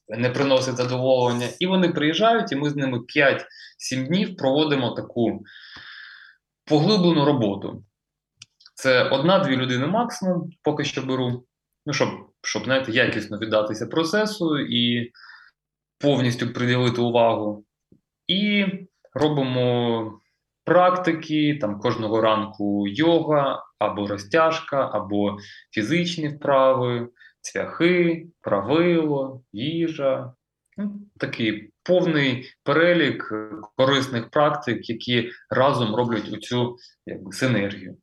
не 0.07 0.29
приносить 0.29 0.75
задоволення. 0.75 1.47
І 1.59 1.67
вони 1.67 1.89
приїжджають, 1.89 2.51
і 2.51 2.55
ми 2.55 2.69
з 2.69 2.75
ними 2.75 2.97
5-7 2.97 4.07
днів 4.07 4.37
проводимо 4.37 4.91
таку 4.91 5.43
поглиблену 6.65 7.25
роботу. 7.25 7.83
Це 8.75 9.03
одна-дві 9.03 9.55
людини 9.55 9.87
максимум, 9.87 10.49
поки 10.63 10.83
що 10.83 11.01
беру. 11.01 11.45
Ну, 11.85 11.93
щоб 11.93 12.09
щоб 12.41 12.63
знаєте, 12.63 12.91
якісно 12.91 13.37
віддатися 13.37 13.85
процесу 13.85 14.59
і 14.59 15.11
повністю 15.99 16.53
приділити 16.53 17.01
увагу. 17.01 17.65
І 18.27 18.65
робимо 19.13 20.19
практики, 20.69 21.57
там 21.61 21.79
кожного 21.79 22.21
ранку 22.21 22.87
йога, 22.87 23.63
або 23.79 24.07
розтяжка, 24.07 24.89
або 24.93 25.37
фізичні 25.71 26.27
вправи, 26.27 27.07
цвяхи, 27.41 28.27
правило, 28.41 29.41
їжа. 29.53 30.33
Ну, 30.77 30.99
Такий 31.17 31.71
повний 31.83 32.45
перелік 32.63 33.33
корисних 33.77 34.29
практик, 34.29 34.89
які 34.89 35.29
разом 35.49 35.95
роблять 35.95 36.33
оцю 36.33 36.75
якби, 37.05 37.31
синергію. 37.31 37.97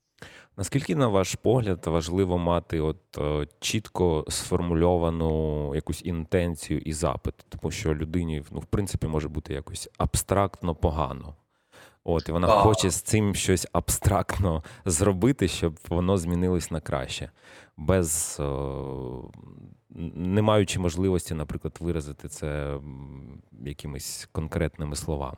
Наскільки, 0.56 0.96
на 0.96 1.08
ваш 1.08 1.34
погляд, 1.34 1.86
важливо 1.86 2.38
мати 2.38 2.80
от 2.80 3.18
е, 3.18 3.46
чітко 3.60 4.24
сформульовану 4.28 5.74
якусь 5.74 6.04
інтенцію 6.04 6.80
і 6.80 6.92
запит, 6.92 7.34
тому 7.48 7.70
що 7.70 7.94
людині 7.94 8.42
ну, 8.50 8.58
в 8.58 8.66
принципі 8.66 9.06
може 9.06 9.28
бути 9.28 9.54
якось 9.54 9.90
абстрактно 9.98 10.74
погано. 10.74 11.34
От, 12.08 12.28
і 12.28 12.32
вона 12.32 12.48
а. 12.48 12.50
хоче 12.50 12.90
з 12.90 13.02
цим 13.02 13.34
щось 13.34 13.66
абстрактно 13.72 14.62
зробити, 14.84 15.48
щоб 15.48 15.78
воно 15.88 16.18
змінилось 16.18 16.70
на 16.70 16.80
краще. 16.80 17.30
без 17.76 18.40
не 20.14 20.42
маючи 20.42 20.78
можливості, 20.78 21.34
наприклад, 21.34 21.76
виразити 21.80 22.28
це 22.28 22.78
якимись 23.64 24.28
конкретними 24.32 24.96
словами. 24.96 25.36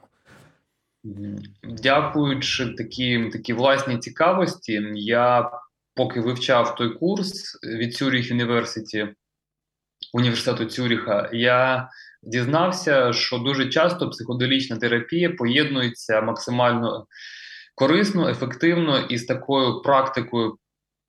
Дякуючи 1.62 2.66
такі 2.66 3.30
такі 3.32 3.52
власні 3.52 3.98
цікавості, 3.98 4.82
я 4.94 5.50
поки 5.94 6.20
вивчав 6.20 6.74
той 6.74 6.98
курс 6.98 7.58
від 7.64 7.94
Цюріх 7.94 8.32
University, 8.32 9.14
університету 10.12 10.64
Цюріха, 10.64 11.30
я 11.32 11.88
дізнався, 12.28 13.12
що 13.12 13.38
дуже 13.38 13.68
часто 13.68 14.10
психоделічна 14.10 14.76
терапія 14.76 15.30
поєднується 15.30 16.20
максимально 16.20 17.06
корисно, 17.74 18.28
ефективно 18.28 18.98
із 18.98 19.24
такою 19.24 19.82
практикою 19.82 20.58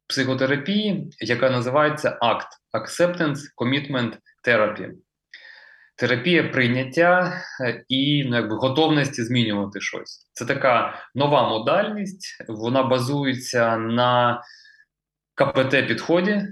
психотерапії, 0.08 1.10
яка 1.20 1.50
називається 1.50 2.20
ACT– 2.22 2.48
Acceptance 2.74 3.40
Commitment 3.58 4.14
Therapy. 4.48 4.92
Терапія 5.96 6.44
прийняття 6.44 7.42
е, 7.62 7.84
і 7.88 8.24
ну, 8.24 8.36
якби, 8.36 8.56
готовності 8.56 9.24
змінювати 9.24 9.82
щось. 9.82 10.30
Це 10.34 10.46
така 10.46 10.94
нова 11.16 11.50
модальність, 11.50 12.46
вона 12.48 12.84
базується 12.84 13.78
на 13.78 14.42
КПТ-підході, 15.36 16.48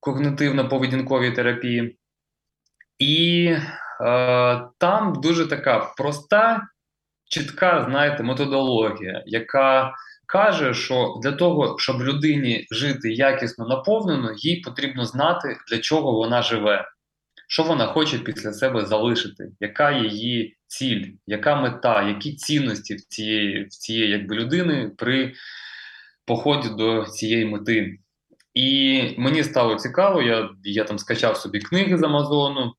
когнитивно-поведінковій 0.00 1.34
терапії. 1.34 1.98
І 2.98 3.56
там 4.78 5.20
дуже 5.22 5.46
така 5.46 5.92
проста, 5.96 6.62
чітка, 7.24 7.86
знаєте, 7.88 8.22
методологія, 8.22 9.22
яка 9.26 9.94
каже, 10.26 10.74
що 10.74 11.20
для 11.22 11.32
того, 11.32 11.76
щоб 11.78 12.02
людині 12.02 12.66
жити 12.70 13.12
якісно 13.12 13.68
наповнено, 13.68 14.32
їй 14.36 14.56
потрібно 14.60 15.04
знати, 15.04 15.56
для 15.70 15.78
чого 15.78 16.12
вона 16.12 16.42
живе, 16.42 16.88
що 17.48 17.62
вона 17.62 17.86
хоче 17.86 18.18
після 18.18 18.52
себе 18.52 18.86
залишити, 18.86 19.50
яка 19.60 19.90
її 19.90 20.56
ціль, 20.66 21.04
яка 21.26 21.56
мета, 21.56 22.02
які 22.02 22.34
цінності 22.34 22.94
в 22.94 23.00
цієї 23.00 23.64
в 23.64 23.68
цієї 23.68 24.10
якби, 24.10 24.36
людини 24.36 24.90
при 24.96 25.32
поході 26.24 26.68
до 26.68 27.04
цієї 27.04 27.44
мети. 27.44 27.98
І 28.54 29.02
мені 29.18 29.44
стало 29.44 29.74
цікаво, 29.74 30.22
я 30.22 30.50
я 30.64 30.84
там 30.84 30.98
скачав 30.98 31.36
собі 31.36 31.58
книги 31.58 31.98
з 31.98 32.02
Амазону, 32.02 32.74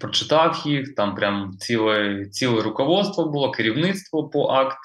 прочитав 0.00 0.62
їх, 0.64 0.94
там 0.94 1.14
прям 1.14 1.52
ціле 1.58 2.26
ціле 2.26 2.62
руководство 2.62 3.24
було, 3.24 3.50
керівництво 3.50 4.28
по 4.28 4.46
акт. 4.46 4.78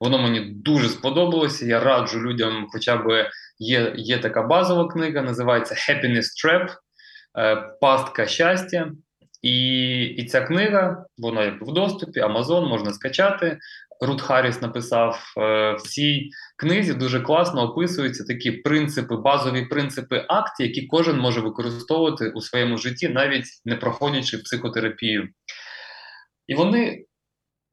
Воно 0.00 0.18
мені 0.18 0.40
дуже 0.40 0.88
сподобалося. 0.88 1.66
Я 1.66 1.80
раджу 1.80 2.20
людям, 2.20 2.66
хоча 2.68 2.96
б 2.96 3.30
є 3.58 3.92
є 3.96 4.18
така 4.18 4.42
базова 4.42 4.88
книга, 4.88 5.22
називається 5.22 5.74
Happiness 5.74 6.24
Trap, 6.44 6.68
е, 7.38 7.56
Пастка 7.80 8.26
щастя. 8.26 8.90
І 9.42 10.02
і 10.04 10.24
ця 10.24 10.40
книга, 10.40 11.04
вона 11.18 11.44
як 11.44 11.62
в 11.62 11.72
доступі, 11.72 12.20
Amazon, 12.20 12.68
можна 12.68 12.92
скачати. 12.92 13.58
Рут 14.04 14.22
Харріс 14.22 14.62
написав 14.62 15.34
е, 15.38 15.72
в 15.72 15.80
цій 15.82 16.30
книзі 16.56 16.94
дуже 16.94 17.20
класно 17.20 17.62
описуються 17.62 18.24
такі 18.24 18.52
принципи, 18.52 19.16
базові 19.16 19.64
принципи 19.64 20.24
акт, 20.28 20.60
які 20.60 20.86
кожен 20.86 21.18
може 21.18 21.40
використовувати 21.40 22.30
у 22.30 22.40
своєму 22.40 22.78
житті, 22.78 23.08
навіть 23.08 23.46
не 23.64 23.76
проходячи 23.76 24.38
психотерапію. 24.38 25.28
І 26.46 26.54
вони 26.54 27.04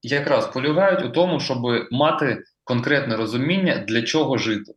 якраз 0.02 0.48
полягають 0.48 1.06
у 1.06 1.10
тому, 1.10 1.40
щоб 1.40 1.58
мати 1.92 2.44
конкретне 2.64 3.16
розуміння, 3.16 3.86
для 3.88 4.02
чого 4.02 4.38
жити. 4.38 4.74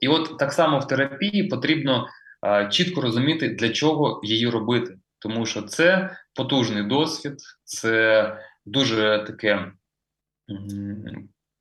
І 0.00 0.08
от 0.08 0.38
так 0.38 0.52
само 0.52 0.78
в 0.78 0.86
терапії 0.86 1.44
потрібно 1.44 2.06
а, 2.40 2.64
чітко 2.64 3.00
розуміти, 3.00 3.48
для 3.48 3.68
чого 3.68 4.20
її 4.24 4.48
робити. 4.48 4.94
Тому 5.18 5.46
що 5.46 5.62
це 5.62 6.16
потужний 6.34 6.82
досвід, 6.82 7.34
це 7.64 8.26
дуже 8.66 9.24
таке 9.26 9.72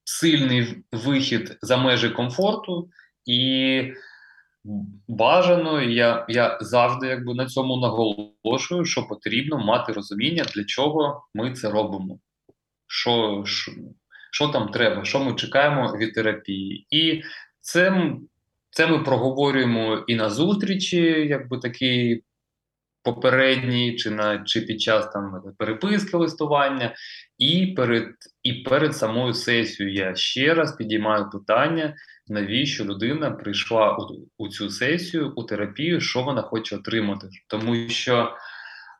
сильний 0.03 0.83
вихід 0.91 1.57
за 1.61 1.77
межі 1.77 2.09
комфорту, 2.09 2.89
і 3.25 3.81
бажано, 5.07 5.81
я 5.81 6.25
я 6.29 6.57
завжди 6.61 7.07
якби 7.07 7.33
на 7.33 7.45
цьому 7.45 7.77
наголошую, 7.77 8.85
що 8.85 9.07
потрібно 9.07 9.57
мати 9.57 9.93
розуміння, 9.93 10.43
для 10.55 10.63
чого 10.63 11.27
ми 11.33 11.53
це 11.53 11.69
робимо. 11.69 12.19
Що 12.87 13.43
що, 13.45 13.71
що 14.31 14.47
там 14.47 14.69
треба, 14.69 15.05
що 15.05 15.19
ми 15.19 15.35
чекаємо 15.35 15.97
від 15.97 16.13
терапії. 16.13 16.87
І 16.89 17.23
це 17.61 18.11
це 18.69 18.87
ми 18.87 18.99
проговорюємо 18.99 20.03
і 20.07 20.15
на 20.15 20.29
зустрічі, 20.29 21.01
якби 21.29 21.57
такі 21.57 22.23
попередні, 23.03 23.95
чи 23.95 24.09
на 24.09 24.43
чи 24.43 24.61
під 24.61 24.81
час 24.81 25.11
там 25.13 25.41
переписки 25.57 26.17
листування, 26.17 26.95
і 27.41 27.67
перед 27.67 28.07
і 28.43 28.53
перед 28.53 28.95
самою 28.95 29.33
сесією 29.33 29.95
я 29.95 30.15
ще 30.15 30.53
раз 30.53 30.75
підіймаю 30.75 31.29
питання, 31.29 31.95
навіщо 32.27 32.85
людина 32.85 33.31
прийшла 33.31 33.97
у, 33.97 34.27
у 34.37 34.47
цю 34.47 34.69
сесію, 34.69 35.33
у 35.35 35.43
терапію, 35.43 36.01
що 36.01 36.21
вона 36.21 36.41
хоче 36.41 36.75
отримати. 36.75 37.29
Тому 37.47 37.89
що 37.89 38.35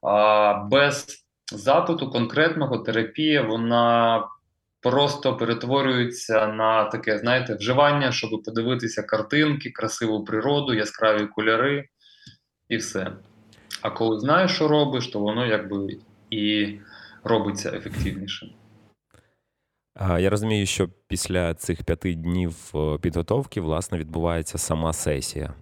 а, 0.04 0.54
без 0.72 1.26
запиту 1.54 2.10
конкретного 2.10 2.78
терапія, 2.78 3.42
вона 3.42 4.24
просто 4.82 5.38
перетворюється 5.38 6.48
на 6.48 6.84
таке, 6.84 7.18
знаєте, 7.18 7.56
вживання, 7.56 8.12
щоб 8.12 8.44
подивитися 8.46 9.04
картинки, 9.04 9.70
красиву 9.70 10.24
природу, 10.24 10.74
яскраві 10.74 11.28
кольори 11.28 11.86
і 12.70 12.78
все. 12.78 13.12
А 13.82 13.90
коли 13.90 14.20
знаєш, 14.20 14.52
що 14.52 14.68
робиш, 14.68 15.08
то 15.08 15.20
воно 15.20 15.46
якби 15.46 15.98
і 16.30 16.80
робиться 17.24 17.72
ефективніше. 17.74 18.48
Я 20.20 20.30
розумію, 20.30 20.66
що 20.66 20.90
після 21.08 21.54
цих 21.54 21.84
п'яти 21.84 22.14
днів 22.14 22.72
е, 22.76 22.98
підготовки 22.98 23.62
власне 23.62 23.98
відбувається 23.98 24.58
сама 24.58 24.94
сесія. 24.94 25.54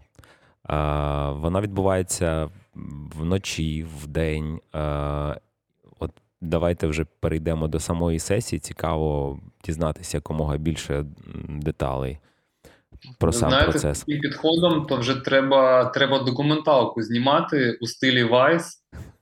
Вона 1.33 1.61
відбувається 1.61 2.49
вночі, 3.15 3.87
в 3.97 4.07
день. 4.07 4.59
От 5.99 6.11
давайте 6.41 6.87
вже 6.87 7.05
перейдемо 7.19 7.67
до 7.67 7.79
самої 7.79 8.19
сесії. 8.19 8.59
Цікаво 8.59 9.39
дізнатися 9.63 10.17
якомога 10.17 10.57
більше 10.57 11.05
деталей 11.49 12.19
про 13.17 13.31
сам 13.31 13.49
Знаєте, 13.49 13.71
процес. 13.71 13.99
Таким 13.99 14.21
підходом 14.21 14.85
то 14.85 14.97
вже 14.97 15.15
треба 15.15 15.85
треба 15.85 16.19
документалку 16.19 17.01
знімати 17.01 17.77
у 17.81 17.87
стилі 17.87 18.23
Vice, 18.23 18.69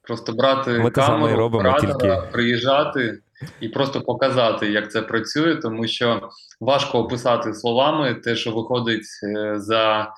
просто 0.08 0.34
брати 0.34 0.72
Ми 0.72 0.92
камеру, 0.92 1.38
робимо, 1.38 1.80
тільки... 1.80 2.22
приїжджати 2.32 3.20
і 3.60 3.70
просто 3.70 4.02
показати, 4.02 4.72
як 4.72 4.92
це 4.92 5.02
працює, 5.02 5.56
тому 5.56 5.88
що 5.88 6.30
важко 6.60 7.00
описати 7.00 7.54
словами 7.54 8.14
те, 8.14 8.36
що 8.36 8.52
виходить 8.52 9.06
е, 9.24 9.60
за 9.60 10.14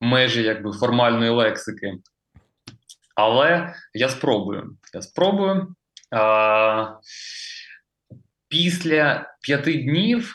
межі 0.00 0.42
якби 0.42 0.72
формальної 0.72 1.30
лексики. 1.30 1.92
Але 3.14 3.74
я 3.94 4.08
спробую. 4.08 4.76
Я 4.94 5.02
спробую. 5.02 5.74
Після 8.48 9.34
п'яти 9.42 9.72
днів, 9.72 10.34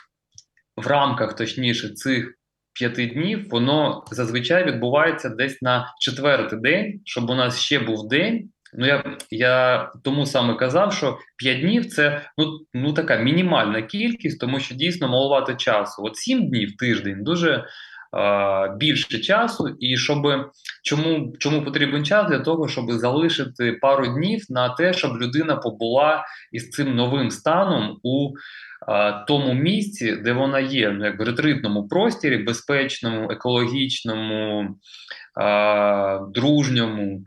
в 0.76 0.86
рамках 0.86 1.36
точніше 1.36 1.88
цих 1.88 2.34
п'яти 2.72 3.06
днів, 3.06 3.48
воно 3.50 4.04
зазвичай 4.10 4.64
відбувається 4.64 5.28
десь 5.28 5.62
на 5.62 5.94
четвертий 6.00 6.58
день, 6.58 7.00
щоб 7.04 7.30
у 7.30 7.34
нас 7.34 7.58
ще 7.58 7.78
був 7.78 8.08
день. 8.08 8.50
Ну 8.78 8.86
я 8.86 9.04
я 9.30 9.90
тому 10.04 10.26
саме 10.26 10.54
казав, 10.54 10.92
що 10.92 11.18
5 11.36 11.60
днів 11.60 11.86
це 11.86 12.30
ну 12.38 12.58
ну 12.74 12.92
така 12.92 13.16
мінімальна 13.16 13.82
кількість, 13.82 14.40
тому 14.40 14.60
що 14.60 14.74
дійсно 14.74 15.08
маловато 15.08 15.54
часу. 15.54 16.02
От 16.04 16.16
7 16.16 16.48
днів 16.48 16.76
тиждень 16.76 17.24
дуже 17.24 17.64
більше 18.78 19.18
часу, 19.18 19.68
і 19.80 19.96
щоб 19.96 20.50
чому 20.82 21.32
чому 21.38 21.62
потрібен 21.62 22.04
час? 22.04 22.28
Для 22.28 22.38
того, 22.38 22.68
щоб 22.68 22.90
залишити 22.90 23.72
пару 23.72 24.06
днів 24.06 24.44
на 24.48 24.68
те, 24.68 24.92
щоб 24.92 25.22
людина 25.22 25.56
побула 25.56 26.24
із 26.52 26.70
цим 26.70 26.96
новим 26.96 27.30
станом 27.30 28.00
у 28.02 28.32
а, 28.88 29.12
тому 29.12 29.54
місці, 29.54 30.16
де 30.16 30.32
вона 30.32 30.60
є, 30.60 30.90
ну 30.90 31.04
як 31.04 31.18
в 31.18 31.22
ретритному 31.22 31.88
простірі, 31.88 32.38
безпечному, 32.38 33.30
екологічному, 33.30 34.68
а, 35.40 36.20
дружньому. 36.34 37.24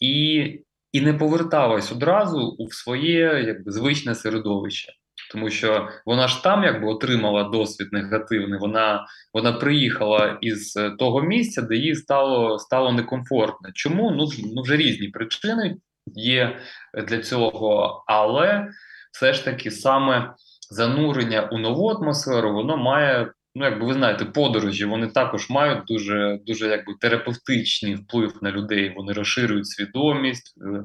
І 0.00 0.44
і 0.92 1.00
не 1.00 1.14
поверталась 1.14 1.92
одразу 1.92 2.56
у 2.58 2.70
своє 2.70 3.44
якби 3.46 3.72
звичне 3.72 4.14
середовище 4.14 4.92
тому 5.32 5.50
що 5.50 5.88
вона 6.06 6.28
ж 6.28 6.42
там 6.42 6.64
якби 6.64 6.88
отримала 6.88 7.44
досвід 7.44 7.88
негативний. 7.92 8.58
Вона 8.58 9.06
вона 9.34 9.52
приїхала 9.52 10.38
із 10.40 10.76
е, 10.76 10.90
того 10.98 11.22
місця, 11.22 11.62
де 11.62 11.76
їй 11.76 11.94
стало 11.94 12.58
стало 12.58 12.92
некомфортно. 12.92 13.68
Чому? 13.74 14.10
Ну, 14.10 14.26
ну 14.54 14.62
вже 14.62 14.76
різні 14.76 15.08
причини 15.08 15.76
є 16.14 16.58
для 17.06 17.18
цього, 17.18 18.04
але 18.06 18.68
все 19.12 19.32
ж 19.32 19.44
таки 19.44 19.70
саме 19.70 20.34
занурення 20.70 21.48
у 21.52 21.58
нову 21.58 21.88
атмосферу 21.88 22.52
воно 22.52 22.76
має 22.76 23.32
ну, 23.54 23.64
якби 23.64 23.86
ви 23.86 23.94
знаєте, 23.94 24.24
подорожі 24.24 24.84
вони 24.84 25.06
також 25.06 25.50
мають 25.50 25.84
дуже 25.86 26.38
дуже 26.46 26.68
якби 26.68 26.94
терапевтичний 27.00 27.94
вплив 27.94 28.38
на 28.42 28.50
людей. 28.50 28.92
Вони 28.96 29.12
розширюють 29.12 29.68
свідомість, 29.68 30.54
е, 30.62 30.84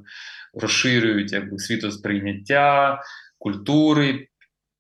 розширюють 0.53 1.32
якби 1.32 1.59
світосприйняття, 1.59 2.99
культури, 3.38 4.28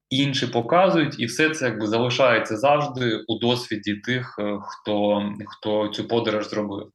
інші 0.09 0.47
показують, 0.47 1.19
і 1.19 1.25
все 1.25 1.49
це 1.49 1.65
якби 1.65 1.87
залишається 1.87 2.57
завжди 2.57 3.23
у 3.27 3.39
досвіді 3.39 3.95
тих, 3.95 4.35
е, 4.39 4.57
хто, 4.61 5.23
хто 5.45 5.87
цю 5.87 6.07
подорож 6.07 6.49
зробив. 6.49 6.91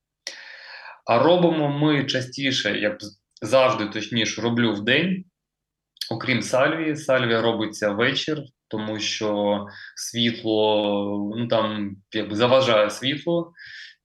А 1.07 1.19
робимо 1.19 1.79
ми 1.79 2.05
частіше, 2.05 2.79
як 2.79 2.99
завжди, 3.43 3.87
точніше, 3.87 4.43
роблю 4.43 4.73
в 4.73 4.85
день. 4.85 5.25
Окрім 6.11 6.43
сальвії, 6.43 6.97
сальвія 6.97 7.43
робиться 7.43 7.91
вечір, 7.91 8.39
тому 8.73 8.99
що 8.99 9.61
світло 9.97 11.33
ну 11.37 11.49
там 11.49 11.97
якби 12.13 12.37
заважає 12.37 12.91
світло 12.91 13.53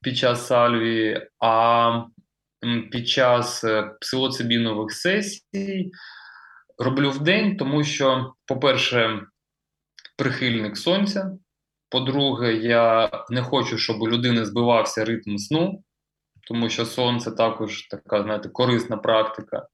під 0.02 0.18
час 0.18 0.48
сальвії, 0.48 1.28
а 1.40 2.04
під 2.92 3.10
час 3.10 3.64
е, 3.64 3.92
псилоцибінових 4.02 4.92
сесій 4.92 5.92
роблю 6.78 7.12
в 7.12 7.20
день, 7.20 7.58
тому 7.58 7.84
що, 7.84 8.34
по-перше, 8.46 9.22
прихильник 10.18 10.78
сонця. 10.78 11.32
По-друге, 11.90 12.54
я 12.54 13.10
не 13.30 13.42
хочу, 13.42 13.78
щоб 13.78 14.02
у 14.02 14.10
людини 14.10 14.46
збивався 14.46 15.06
ритм 15.06 15.38
сну, 15.38 15.84
тому 16.48 16.70
що 16.70 16.86
сонце 16.86 17.32
також 17.32 17.88
така, 17.88 18.24
знаєте, 18.24 18.50
корисна 18.50 18.98
практика. 18.98 19.68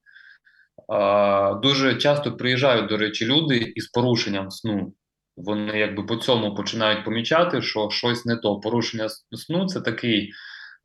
Дуже 1.61 1.95
часто 1.95 2.38
приїжджають, 2.38 2.89
до 2.89 2.97
речі, 2.97 3.26
люди 3.26 3.57
із 3.57 3.88
порушенням 3.88 4.51
сну. 4.51 4.93
Вони 5.38 5.80
якби 5.80 6.03
по 6.03 6.15
цьому 6.15 6.55
починають 6.55 7.05
помічати, 7.05 7.61
що 7.61 7.89
щось 7.89 8.26
не 8.26 8.36
то. 8.38 8.59
Порушення 8.59 9.09
сну 9.32 9.65
це 9.65 9.82
такий 9.82 10.32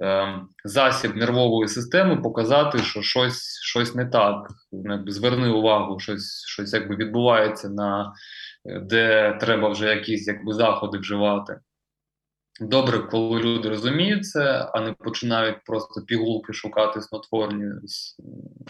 е, 0.03 0.35
засіб 0.65 1.17
нервової 1.17 1.69
системи 1.69 2.17
показати, 2.17 2.79
що 2.79 3.03
щось 3.03 3.61
щось 3.63 3.95
не 3.95 4.07
так. 4.07 4.49
Якби 4.73 5.13
Зверни 5.13 5.49
увагу, 5.49 6.01
щось 6.01 6.45
щось 6.47 6.73
якби 6.73 6.97
відбувається, 6.97 7.69
на 7.69 8.13
де 8.65 9.33
треба 9.41 9.69
вже 9.69 9.87
якісь 9.87 10.27
якби 10.29 10.55
заходи 10.55 10.99
вживати. 10.99 11.61
Добре, 12.61 12.99
коли 12.99 13.41
люди 13.41 13.69
розуміють 13.69 14.27
це, 14.27 14.71
а 14.75 14.81
не 14.81 14.93
починають 14.93 15.65
просто 15.65 16.03
пігулки 16.03 16.53
шукати 16.53 17.03
снотворні, 17.03 17.65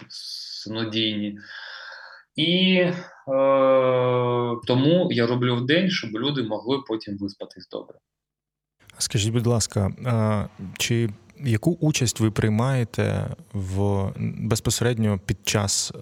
снодійні. 0.09 1.39
І 2.35 2.75
е, 2.75 2.93
тому 4.67 5.07
я 5.11 5.27
роблю 5.27 5.55
в 5.55 5.65
день, 5.65 5.89
щоб 5.89 6.11
люди 6.11 6.43
могли 6.43 6.77
потім 6.87 7.17
виспатись 7.17 7.69
добре. 7.69 7.97
Скажіть, 8.97 9.33
будь 9.33 9.47
ласка, 9.47 9.91
чи 10.77 11.09
яку 11.39 11.77
участь 11.81 12.19
ви 12.19 12.31
приймаєте 12.31 13.27
в 13.53 14.09
безпосередньо 14.39 15.19
під 15.25 15.37
час 15.47 15.93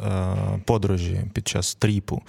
подорожі, 0.66 1.22
під 1.34 1.48
час 1.48 1.76
тріпу? 1.76 2.22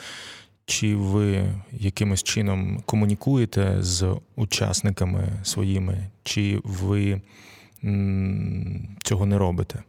Чи 0.69 0.97
ви 0.97 1.55
якимось 1.73 2.23
чином 2.23 2.83
комунікуєте 2.87 3.77
з 3.83 4.21
учасниками 4.37 5.41
своїми, 5.43 6.11
чи 6.23 6.61
ви 6.64 7.23
цього 9.05 9.27
не 9.27 9.39
робите? 9.39 9.83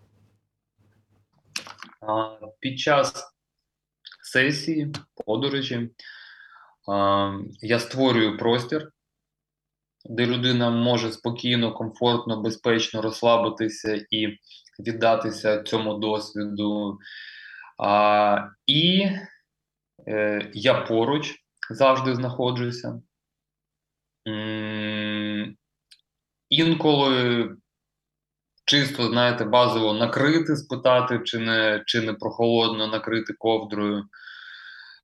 Під 2.59 2.79
час 2.79 3.33
сесії, 4.23 4.93
подорожі 5.25 5.89
я 7.61 7.79
створюю 7.79 8.37
простір, 8.37 8.91
де 10.05 10.25
людина 10.25 10.69
може 10.69 11.11
спокійно, 11.11 11.73
комфортно, 11.73 12.41
безпечно 12.41 13.01
розслабитися 13.01 14.05
і 14.11 14.37
віддатися 14.79 15.63
цьому 15.63 15.93
досвіду. 15.93 16.99
І 18.67 19.09
Е, 20.07 20.51
я 20.53 20.73
поруч 20.73 21.35
завжди 21.69 22.15
знаходжуся. 22.15 23.01
Інколи 26.49 27.49
чисто, 28.65 29.07
знаєте, 29.07 29.45
базово 29.45 29.93
накрити, 29.93 30.55
спитати, 30.55 31.21
чи 31.23 31.39
не 31.39 31.83
чи 31.85 32.01
не 32.01 32.13
прохолодно 32.13 32.87
накрити 32.87 33.33
ковдрою. 33.33 34.03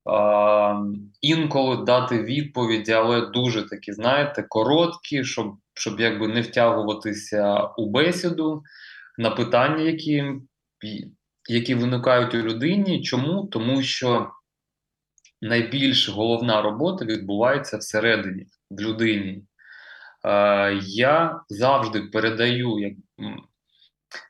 А, 0.06 0.84
Інколи 1.22 1.86
дати 1.86 2.24
відповіді, 2.24 2.92
але 2.92 3.22
дуже 3.22 3.70
такі, 3.70 3.94
знаєте, 3.94 4.46
короткі, 4.50 5.24
щоб 5.24 5.56
щоб 5.74 6.00
якби 6.00 6.28
не 6.28 6.42
втягуватися 6.42 7.62
у 7.78 7.90
бесіду 7.90 8.64
на 9.18 9.30
питання, 9.30 9.84
які 9.84 10.24
які 11.50 11.76
виникають 11.76 12.36
у 12.36 12.38
людині. 12.38 13.02
Чому? 13.02 13.48
Тому 13.52 13.84
що 13.84 14.32
найбільш 15.42 16.10
головна 16.10 16.62
робота 16.62 17.06
відбувається 17.06 17.78
всередині 17.78 18.48
в 18.72 18.82
людині. 18.82 19.44
Е, 20.26 20.80
Я 20.84 21.42
завжди 21.50 22.02
передаю, 22.02 22.80
як 22.80 22.94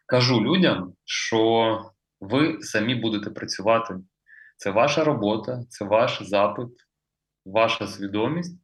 кажу 0.06 0.42
людям, 0.42 0.94
що 1.06 1.82
ви 2.20 2.58
самі 2.62 2.96
будете 2.96 3.30
працювати. 3.30 3.96
Це 4.58 4.72
ваша 4.72 5.04
робота, 5.04 5.64
це 5.70 5.86
ваш 5.86 6.24
запит, 6.24 6.70
ваша 7.46 7.88
свідомість. 7.88 8.60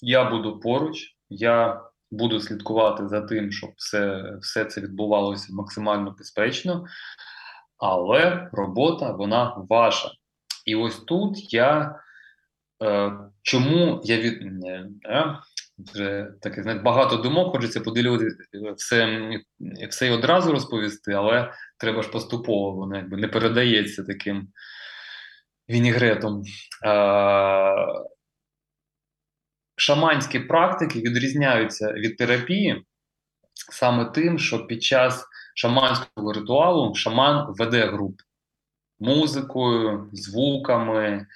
Я 0.00 0.30
буду 0.30 0.60
поруч, 0.60 1.16
я 1.28 1.82
буду 2.10 2.40
слідкувати 2.40 3.08
за 3.08 3.20
тим, 3.20 3.52
щоб 3.52 3.70
все 3.76 4.32
все 4.40 4.64
це 4.64 4.80
відбувалося 4.80 5.52
максимально 5.52 6.14
безпечно, 6.18 6.84
але 7.78 8.48
робота 8.52 9.12
вона 9.12 9.54
ваша. 9.68 10.10
І 10.68 10.74
ось 10.74 10.96
тут 10.96 11.54
я 11.54 12.00
е, 12.82 13.12
чому 13.42 14.00
я 14.04 14.16
від 14.18 14.64
е, 14.64 15.38
вже 15.78 16.26
таке 16.40 16.62
знаєте, 16.62 16.82
багато 16.82 17.16
думок, 17.16 17.52
хочеться 17.52 17.80
поділити 17.80 18.24
е, 18.24 18.72
все 18.72 19.30
все 19.90 20.06
і 20.06 20.10
одразу 20.10 20.52
розповісти, 20.52 21.12
але 21.12 21.52
треба 21.78 22.02
ж 22.02 22.10
поступово, 22.10 22.72
воно 22.72 22.96
якби 22.96 23.16
не 23.16 23.28
передається 23.28 24.04
таким 24.04 24.48
вінігретом. 25.68 26.42
Е, 26.86 27.74
Шаманські 29.76 30.38
практики 30.38 31.00
відрізняються 31.00 31.92
від 31.92 32.16
терапії 32.16 32.84
саме 33.72 34.04
тим, 34.04 34.38
що 34.38 34.66
під 34.66 34.82
час 34.82 35.24
шаманського 35.54 36.32
ритуалу 36.32 36.94
шаман 36.94 37.54
веде 37.58 37.86
групу 37.86 38.27
музикою, 39.00 40.10
звуками, 40.12 41.26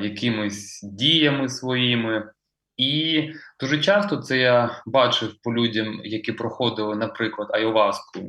якимись 0.00 0.80
діями 0.82 1.48
своїми. 1.48 2.30
І 2.76 3.28
дуже 3.60 3.80
часто 3.80 4.16
це 4.16 4.38
я 4.38 4.82
бачив 4.86 5.34
по 5.42 5.54
людям, 5.54 6.00
які 6.04 6.32
проходили, 6.32 6.96
наприклад, 6.96 7.48
айоваску. 7.52 8.20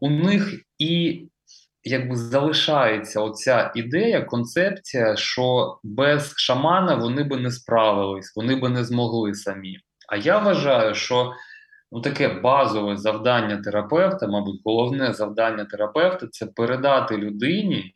У 0.00 0.10
них 0.10 0.64
і 0.78 1.22
якби 1.84 2.16
залишається 2.16 3.20
оця 3.20 3.72
ідея, 3.74 4.22
концепція, 4.22 5.16
що 5.16 5.76
без 5.82 6.34
шамана 6.36 6.94
вони 6.94 7.24
би 7.24 7.36
не 7.36 7.50
справились, 7.50 8.32
вони 8.36 8.56
би 8.56 8.68
не 8.68 8.84
змогли 8.84 9.34
самі. 9.34 9.76
А 10.08 10.16
я 10.16 10.38
вважаю, 10.38 10.94
що 10.94 11.32
Ну, 11.94 12.00
таке 12.00 12.28
базове 12.28 12.96
завдання 12.96 13.56
терапевта, 13.56 14.26
мабуть, 14.26 14.60
головне 14.64 15.12
завдання 15.12 15.64
терапевта 15.64 16.26
це 16.26 16.46
передати 16.46 17.16
людині 17.16 17.94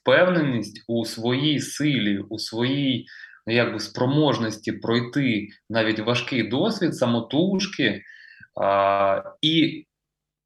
впевненість 0.00 0.84
у 0.88 1.04
своїй 1.04 1.60
силі, 1.60 2.18
у 2.18 2.38
своїй 2.38 3.06
ну, 3.46 3.54
якби, 3.54 3.80
спроможності 3.80 4.72
пройти 4.72 5.48
навіть 5.70 5.98
важкий 5.98 6.42
досвід 6.48 6.96
самотужки 6.96 8.02
а, 8.62 9.22
і 9.42 9.86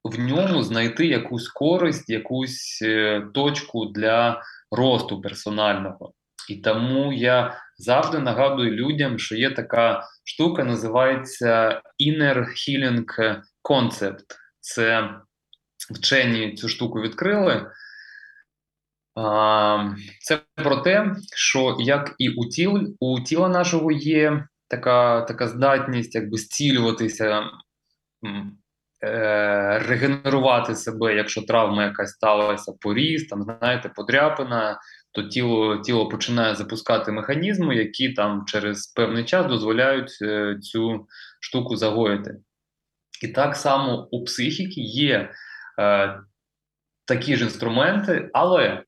в 0.04 0.18
ньому 0.18 0.62
знайти 0.62 1.06
якусь 1.06 1.48
користь, 1.48 2.10
якусь 2.10 2.82
е, 2.82 3.22
точку 3.34 3.86
для 3.86 4.42
росту 4.70 5.20
персонального. 5.20 6.12
І 6.48 6.56
тому 6.56 7.12
я 7.12 7.54
завжди 7.78 8.18
нагадую 8.18 8.70
людям, 8.70 9.18
що 9.18 9.36
є 9.36 9.50
така 9.50 10.02
штука, 10.24 10.64
називається 10.64 11.82
Inner 12.06 12.38
Healing 12.38 13.40
Concept. 13.70 14.24
Це 14.60 15.10
вчені 15.94 16.54
цю 16.54 16.68
штуку 16.68 17.00
відкрили. 17.00 17.70
Це 20.20 20.38
про 20.54 20.76
те, 20.76 21.16
що 21.34 21.76
як 21.80 22.14
і 22.18 22.28
у 22.28 22.48
тіл, 22.48 22.96
у 23.00 23.20
тіла 23.20 23.48
нашого 23.48 23.92
є 23.92 24.46
така 24.68 25.20
така 25.20 25.48
здатність 25.48 26.14
якби 26.14 26.36
зцілюватися, 26.36 27.44
е, 29.04 29.78
регенерувати 29.78 30.74
себе, 30.74 31.14
якщо 31.14 31.42
травма 31.42 31.84
якась 31.84 32.10
сталася, 32.10 32.72
поріз, 32.80 33.26
там, 33.26 33.42
знаєте, 33.42 33.88
подряпина, 33.88 34.78
то 35.12 35.22
тіло 35.22 35.76
тіло 35.78 36.08
починає 36.08 36.54
запускати 36.54 37.12
механізми, 37.12 37.76
які 37.76 38.12
там 38.12 38.44
через 38.46 38.86
певний 38.86 39.24
час 39.24 39.46
дозволяють 39.46 40.18
е, 40.22 40.58
цю 40.62 41.06
штуку 41.40 41.76
загоїти. 41.76 42.36
І 43.22 43.28
так 43.28 43.56
само 43.56 44.08
у 44.10 44.24
психіки 44.24 44.80
є 44.80 45.30
е, 45.80 46.20
такі 47.04 47.36
ж 47.36 47.44
інструменти, 47.44 48.30
але 48.32 48.82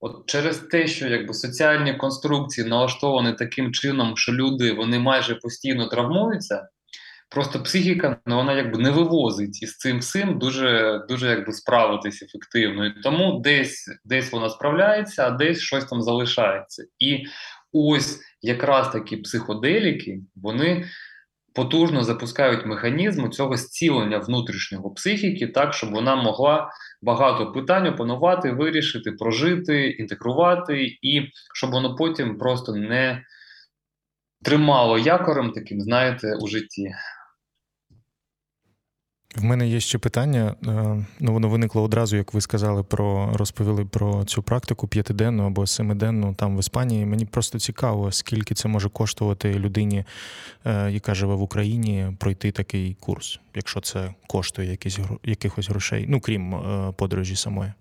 от 0.00 0.26
через 0.26 0.58
те, 0.58 0.86
що 0.86 1.08
якби 1.08 1.34
соціальні 1.34 1.94
конструкції 1.94 2.68
налаштовані 2.68 3.32
таким 3.32 3.72
чином, 3.72 4.16
що 4.16 4.32
люди 4.32 4.72
вони 4.72 4.98
майже 4.98 5.34
постійно 5.34 5.88
травмуються. 5.88 6.68
Просто 7.28 7.62
психіка 7.62 8.16
ну, 8.26 8.36
вона 8.36 8.52
якби 8.52 8.78
не 8.78 8.90
вивозить 8.90 9.62
із 9.62 9.76
цим 9.76 9.98
всім 9.98 10.38
дуже 10.38 11.00
дуже 11.08 11.30
якби 11.30 11.52
справитись 11.52 12.22
ефективно. 12.22 12.86
І 12.86 13.02
тому 13.02 13.40
десь 13.44 13.98
десь 14.04 14.32
вона 14.32 14.50
справляється, 14.50 15.26
а 15.26 15.30
десь 15.30 15.60
щось 15.60 15.84
там 15.84 16.02
залишається. 16.02 16.84
І 16.98 17.24
ось 17.72 18.20
якраз 18.42 18.92
такі 18.92 19.16
психоделіки 19.16 20.20
вони 20.36 20.86
потужно 21.54 22.04
запускають 22.04 22.66
механізм 22.66 23.30
цього 23.30 23.56
зцілення 23.56 24.18
внутрішнього 24.18 24.90
психіки, 24.90 25.46
так 25.46 25.74
щоб 25.74 25.90
вона 25.90 26.16
могла 26.16 26.70
багато 27.02 27.52
питань 27.52 27.86
опанувати, 27.86 28.52
вирішити, 28.52 29.12
прожити, 29.12 29.88
інтегрувати, 29.88 30.98
і 31.02 31.22
щоб 31.54 31.70
воно 31.70 31.94
потім 31.96 32.38
просто 32.38 32.74
не 32.74 33.22
тримало 34.42 34.98
якорем 34.98 35.52
таким, 35.52 35.80
знаєте, 35.80 36.38
у 36.40 36.46
житті. 36.46 36.92
В 39.36 39.44
мене 39.44 39.68
є 39.68 39.80
ще 39.80 39.98
питання. 39.98 40.54
Е, 40.66 41.06
ну, 41.20 41.32
воно 41.32 41.48
виникло 41.48 41.82
одразу, 41.82 42.16
як 42.16 42.34
ви 42.34 42.40
сказали, 42.40 42.82
про 42.82 43.32
розповіли 43.34 43.84
про 43.84 44.24
цю 44.24 44.42
практику 44.42 44.88
п'ятиденну 44.88 45.46
або 45.46 45.66
семиденну 45.66 46.34
там 46.34 46.56
в 46.56 46.60
Іспанії. 46.60 47.06
Мені 47.06 47.24
просто 47.24 47.58
цікаво, 47.58 48.12
скільки 48.12 48.54
це 48.54 48.68
може 48.68 48.88
коштувати 48.88 49.54
людині, 49.54 50.04
е, 50.64 50.90
яка 50.90 51.14
живе 51.14 51.34
в 51.34 51.42
Україні, 51.42 52.06
пройти 52.18 52.52
такий 52.52 52.96
курс, 53.00 53.40
якщо 53.54 53.80
це 53.80 54.14
коштує 54.26 54.70
якісь 54.70 54.98
якихось 55.24 55.68
грошей, 55.68 56.06
ну 56.08 56.20
крім 56.20 56.54
е, 56.54 56.92
подорожі 56.96 57.36
самої. 57.36 57.72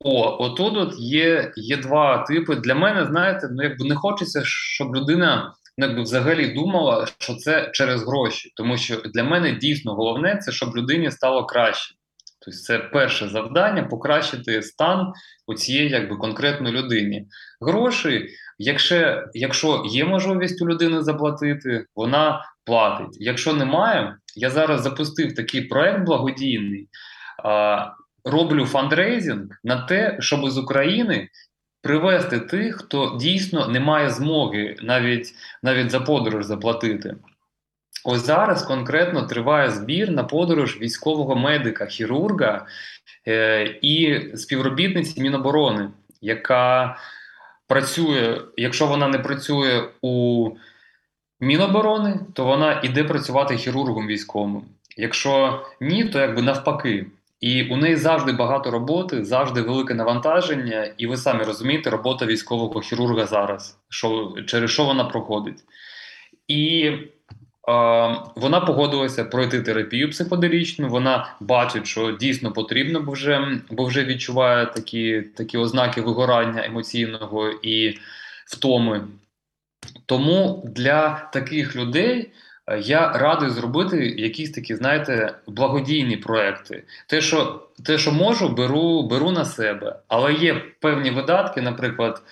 О, 0.00 0.44
отут 0.44 0.76
от 0.76 0.94
є 0.98 1.52
є 1.56 1.76
два 1.76 2.18
типи. 2.18 2.56
Для 2.56 2.74
мене, 2.74 3.06
знаєте, 3.06 3.48
ну 3.52 3.62
якби 3.62 3.88
не 3.88 3.94
хочеться, 3.94 4.40
щоб 4.44 4.96
людина 4.96 5.54
якби 5.78 6.02
взагалі 6.02 6.48
думала, 6.48 7.06
що 7.18 7.34
це 7.34 7.70
через 7.72 8.02
гроші, 8.02 8.52
тому 8.56 8.76
що 8.76 8.96
для 8.96 9.24
мене 9.24 9.52
дійсно 9.52 9.94
головне 9.94 10.36
це 10.36 10.52
щоб 10.52 10.76
людині 10.76 11.10
стало 11.10 11.46
краще. 11.46 11.94
Тобто, 12.40 12.58
це 12.58 12.78
перше 12.78 13.28
завдання 13.28 13.82
покращити 13.82 14.62
стан 14.62 15.12
у 15.46 15.54
цієї 15.54 15.88
якби 15.88 16.16
конкретної 16.16 16.74
людині. 16.74 17.26
Гроші, 17.60 18.28
якщо 18.58 19.24
якщо 19.34 19.82
є 19.86 20.04
можливість 20.04 20.62
у 20.62 20.68
людини 20.68 21.02
заплатити, 21.02 21.84
вона 21.96 22.44
платить. 22.64 23.16
Якщо 23.20 23.52
немає, 23.52 24.16
я 24.36 24.50
зараз 24.50 24.82
запустив 24.82 25.34
такий 25.34 25.62
проект 25.62 26.06
благодійний. 26.06 26.88
А, 27.44 27.86
Роблю 28.24 28.66
фандрейзинг 28.66 29.48
на 29.64 29.86
те, 29.86 30.16
щоб 30.20 30.50
з 30.50 30.58
України 30.58 31.28
привести 31.82 32.40
тих, 32.40 32.76
хто 32.76 33.16
дійсно 33.20 33.68
не 33.68 33.80
має 33.80 34.10
змоги 34.10 34.76
навіть 34.82 35.34
навіть 35.62 35.90
за 35.90 36.00
подорож 36.00 36.44
заплатити. 36.44 37.16
Ось 38.04 38.26
зараз 38.26 38.62
конкретно 38.62 39.22
триває 39.22 39.70
збір 39.70 40.10
на 40.10 40.24
подорож 40.24 40.80
військового 40.80 41.36
медика, 41.36 41.86
хірурга 41.86 42.66
е, 43.28 43.78
і 43.82 44.20
співробітниці 44.36 45.20
Міноборони, 45.20 45.90
яка 46.20 46.96
працює, 47.66 48.40
якщо 48.56 48.86
вона 48.86 49.08
не 49.08 49.18
працює 49.18 49.88
у 50.02 50.50
Міноборони, 51.40 52.20
то 52.34 52.44
вона 52.44 52.80
іде 52.80 53.04
працювати 53.04 53.56
хірургом 53.56 54.06
військовим. 54.06 54.64
Якщо 54.96 55.64
ні, 55.80 56.04
то 56.04 56.20
якби 56.20 56.42
навпаки. 56.42 57.06
І 57.40 57.62
у 57.62 57.76
неї 57.76 57.96
завжди 57.96 58.32
багато 58.32 58.70
роботи, 58.70 59.24
завжди 59.24 59.62
велике 59.62 59.94
навантаження, 59.94 60.90
і 60.98 61.06
ви 61.06 61.16
самі 61.16 61.44
розумієте, 61.44 61.90
робота 61.90 62.26
військового 62.26 62.80
хірурга 62.80 63.26
зараз, 63.26 63.78
що, 63.88 64.34
через 64.46 64.70
що 64.70 64.84
вона 64.84 65.04
проходить. 65.04 65.64
І 66.48 66.82
е, 66.86 67.00
вона 68.36 68.60
погодилася 68.60 69.24
пройти 69.24 69.62
терапію 69.62 70.10
психоделічну, 70.10 70.88
вона 70.88 71.34
бачить, 71.40 71.86
що 71.86 72.12
дійсно 72.12 72.52
потрібно, 72.52 73.00
бо 73.00 73.12
вже 73.12 73.60
бо 73.70 73.84
вже 73.84 74.04
відчуває 74.04 74.66
такі, 74.66 75.22
такі 75.22 75.58
ознаки 75.58 76.00
вигорання 76.00 76.64
емоційного 76.64 77.48
і 77.62 77.98
втоми. 78.46 79.04
Тому 80.06 80.62
для 80.74 81.28
таких 81.32 81.76
людей. 81.76 82.32
Е, 82.68 82.78
я 82.78 83.12
радий 83.12 83.50
зробити 83.50 84.14
якісь 84.18 84.50
такі, 84.50 84.74
знаєте, 84.74 85.34
благодійні 85.46 86.16
проекти. 86.16 86.84
Те, 87.06 87.20
що 87.20 87.62
те, 87.84 87.98
що 87.98 88.12
можу, 88.12 88.48
беру 88.48 89.02
беру 89.02 89.30
на 89.30 89.44
себе. 89.44 89.96
Але 90.08 90.32
є 90.32 90.54
певні 90.80 91.10
видатки, 91.10 91.62
наприклад, 91.62 92.22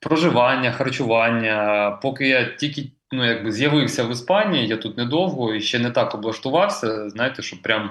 проживання, 0.00 0.72
харчування. 0.72 1.90
Поки 2.02 2.28
я 2.28 2.44
тільки 2.44 2.90
ну, 3.12 3.24
якби 3.24 3.52
з'явився 3.52 4.04
в 4.04 4.10
Іспанії, 4.10 4.66
я 4.66 4.76
тут 4.76 4.96
недовго 4.96 5.54
і 5.54 5.60
ще 5.60 5.78
не 5.78 5.90
так 5.90 6.14
облаштувався. 6.14 7.10
Знаєте, 7.10 7.42
щоб 7.42 7.62
прям 7.62 7.90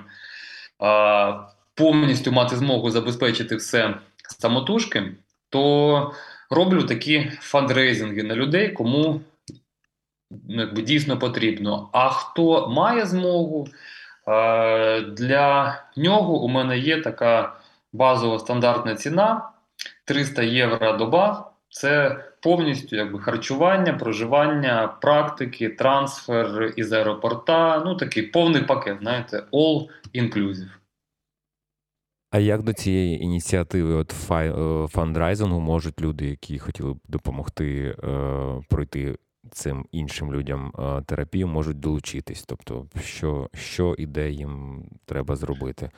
а, 0.80 1.34
повністю 1.76 2.32
мати 2.32 2.56
змогу 2.56 2.89
забезпечити 2.89 3.56
все 3.56 3.93
самотужки, 4.39 5.12
то 5.49 6.14
роблю 6.49 6.84
такі 6.84 7.32
фандрейзинги 7.39 8.24
на 8.24 8.36
людей, 8.36 8.70
кому 8.70 9.22
якби 10.48 10.82
дійсно 10.82 11.20
потрібно. 11.20 11.90
А 11.92 12.10
хто 12.10 12.70
має 12.70 13.06
змогу, 13.06 13.68
е, 14.28 15.02
для 15.02 15.76
нього 15.98 16.44
у 16.44 16.48
мене 16.48 16.78
є 16.78 17.02
така 17.02 17.54
базова 17.94 18.40
стандартна 18.40 18.96
ціна 18.96 19.50
300 20.06 20.44
євро 20.44 20.94
доба. 20.94 21.50
Це 21.70 22.24
повністю 22.42 22.96
якби 22.96 23.20
харчування, 23.20 23.94
проживання, 23.94 24.88
практики, 24.88 25.70
трансфер 25.70 26.74
із 26.76 26.92
аеропорта. 26.92 27.82
Ну 27.86 27.96
такий 27.96 28.24
повний 28.24 28.62
пакет, 28.62 28.98
знаєте, 29.02 29.44
all 29.52 29.88
inclusive. 30.16 30.70
А 32.34 32.40
як 32.40 32.64
до 32.64 32.74
цієї 32.74 33.24
ініціативи 33.24 33.94
от 33.94 34.14
е, 34.32 34.88
фандрайзингу 34.88 35.60
можуть 35.60 36.02
люди, 36.02 36.26
які 36.26 36.60
хотіли 36.60 36.94
б 36.94 36.98
допомогти 37.08 37.96
е, 38.04 38.62
пройти 38.70 39.16
цим 39.54 39.86
іншим 39.91 40.34
людям 40.34 40.74
е, 40.80 41.01
терапію 41.06 41.47
можуть 41.47 41.80
долучитись? 41.80 42.43
Тобто, 42.47 42.88
що 43.04 43.49
що 43.54 43.95
і 43.97 44.06
де 44.06 44.30
їм 44.30 44.84
треба 45.06 45.36
зробити? 45.36 45.89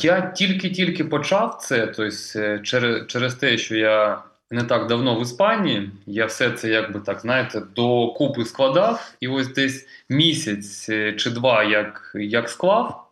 Я 0.00 0.20
тільки-тільки 0.20 1.04
почав 1.04 1.58
це, 1.60 1.86
тобто 1.86 2.58
через 2.62 3.06
через 3.06 3.34
те, 3.34 3.58
що 3.58 3.76
я 3.76 4.22
не 4.50 4.64
так 4.64 4.86
давно 4.86 5.18
в 5.18 5.22
Іспанії, 5.22 5.90
я 6.06 6.26
все 6.26 6.50
це 6.50 6.68
якби 6.68 7.00
так 7.00 7.20
знаєте 7.20 7.62
до 7.76 8.08
купи 8.08 8.44
складав, 8.44 9.14
і 9.20 9.28
ось 9.28 9.52
десь 9.52 9.88
місяць 10.08 10.88
е, 10.88 11.12
чи 11.12 11.30
два 11.30 11.64
як 11.64 12.12
як 12.14 12.48
склав. 12.48 13.08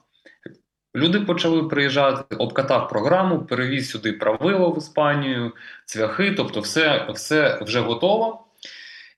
Люди 0.96 1.20
почали 1.20 1.62
приїжджати, 1.62 2.36
обкатав 2.36 2.88
програму, 2.88 3.38
перевіз 3.38 3.90
сюди 3.90 4.12
правило 4.12 4.70
в 4.70 4.78
Іспанію, 4.78 5.52
цвяхи, 5.84 6.32
тобто, 6.32 6.60
все 6.60 7.06
все 7.14 7.58
вже 7.62 7.80
готово. 7.80 8.46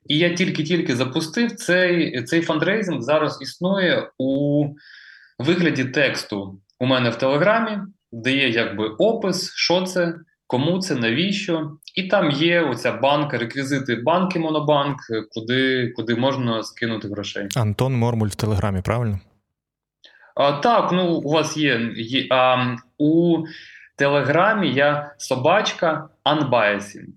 І 0.07 0.19
я 0.19 0.35
тільки-тільки 0.35 0.97
запустив 0.97 1.53
цей 1.53 2.23
цей 2.23 2.43
фандрейзинг 2.43 3.01
зараз 3.01 3.39
існує 3.43 4.11
у 4.19 4.67
вигляді 5.39 5.85
тексту 5.85 6.61
у 6.81 6.87
мене 6.87 7.11
в 7.11 7.17
Телеграмі, 7.17 7.79
де 8.13 8.37
є 8.37 8.49
якби 8.49 8.89
опис, 8.89 9.53
що 9.55 9.83
це, 9.83 10.15
кому 10.47 10.79
це, 10.79 10.95
навіщо. 10.95 11.71
І 11.95 12.03
там 12.03 12.31
є 12.31 12.61
оця 12.61 12.93
банка, 12.93 13.39
реквізити 13.39 13.97
банки 13.97 14.39
Монобанк, 14.39 14.99
куди 15.31 15.93
куди 15.97 16.15
можна 16.15 16.63
скинути 16.63 17.09
грошей. 17.09 17.49
Антон 17.57 17.95
Мормуль 17.95 18.29
в 18.29 18.35
Телеграмі, 18.35 18.81
правильно? 18.83 19.21
А, 20.35 20.53
Так, 20.53 20.93
ну 20.93 21.15
у 21.15 21.31
вас 21.31 21.57
є. 21.57 21.93
є 21.97 22.27
а, 22.31 22.77
У 22.99 23.45
Телеграмі 23.97 24.73
я 24.73 25.15
собачка 25.19 26.09
Unbiasing. 26.25 27.13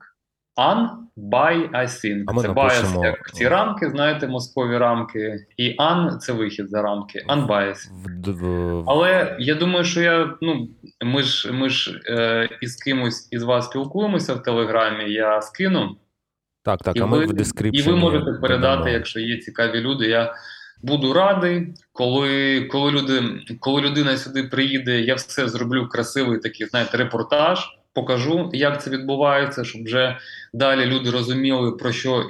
Unbiasing. 0.57 2.23
А 2.27 2.33
ми 2.33 2.41
це 2.41 2.47
напишемо... 2.47 3.01
bias, 3.01 3.05
як 3.05 3.31
ці 3.33 3.47
рамки, 3.47 3.89
знаєте, 3.89 4.27
мозкові 4.27 4.77
рамки, 4.77 5.45
і 5.57 5.75
un– 5.77 6.17
це 6.19 6.33
вихід 6.33 6.69
за 6.69 6.81
рамки. 6.81 7.25
Unbiasing. 7.29 7.89
В. 8.25 8.83
Але 8.87 9.35
я 9.39 9.55
думаю, 9.55 9.85
що 9.85 10.01
я 10.01 10.35
ну 10.41 10.67
ми 11.05 11.23
ж 11.23 11.51
ми 11.53 11.69
ж 11.69 12.01
е, 12.09 12.49
із 12.61 12.75
кимось 12.75 13.27
із 13.31 13.43
вас 13.43 13.65
спілкуємося 13.65 14.33
в 14.33 14.43
Телеграмі. 14.43 15.11
Я 15.11 15.41
скину. 15.41 15.97
Так, 16.63 16.79
так, 16.79 16.95
і 16.95 16.99
а 16.99 17.05
ми 17.05 17.17
ви, 17.17 17.25
в 17.25 17.33
дескрипції. 17.33 17.83
І 17.83 17.89
ви 17.89 17.95
можете 17.95 18.31
передати, 18.31 18.77
додамо. 18.77 18.89
якщо 18.89 19.19
є 19.19 19.37
цікаві 19.37 19.81
люди. 19.81 20.07
Я 20.07 20.35
буду 20.83 21.13
радий, 21.13 21.73
коли 21.91 22.61
коли, 22.61 22.91
люди, 22.91 23.23
коли 23.59 23.81
людина 23.81 24.17
сюди 24.17 24.43
приїде, 24.43 25.01
я 25.01 25.15
все 25.15 25.49
зроблю 25.49 25.87
красивий 25.87 26.39
такий, 26.39 26.67
знаєте, 26.67 26.97
репортаж 26.97 27.59
покажу, 27.95 28.49
як 28.53 28.83
це 28.83 28.89
відбувається, 28.89 29.63
щоб 29.63 29.83
вже 29.83 30.17
далі 30.53 30.85
люди 30.85 31.11
розуміли, 31.11 31.71
про 31.71 31.91
що 31.91 32.27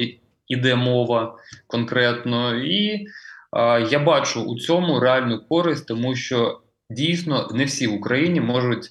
іде 0.47 0.75
мова 0.75 1.35
конкретно. 1.67 2.55
І 2.55 3.07
а, 3.51 3.79
я 3.79 3.99
бачу 3.99 4.41
у 4.43 4.59
цьому 4.59 4.99
реальну 4.99 5.39
користь, 5.49 5.87
тому 5.87 6.15
що 6.15 6.61
дійсно 6.89 7.49
не 7.53 7.65
всі 7.65 7.87
в 7.87 7.93
Україні 7.93 8.41
можуть 8.41 8.89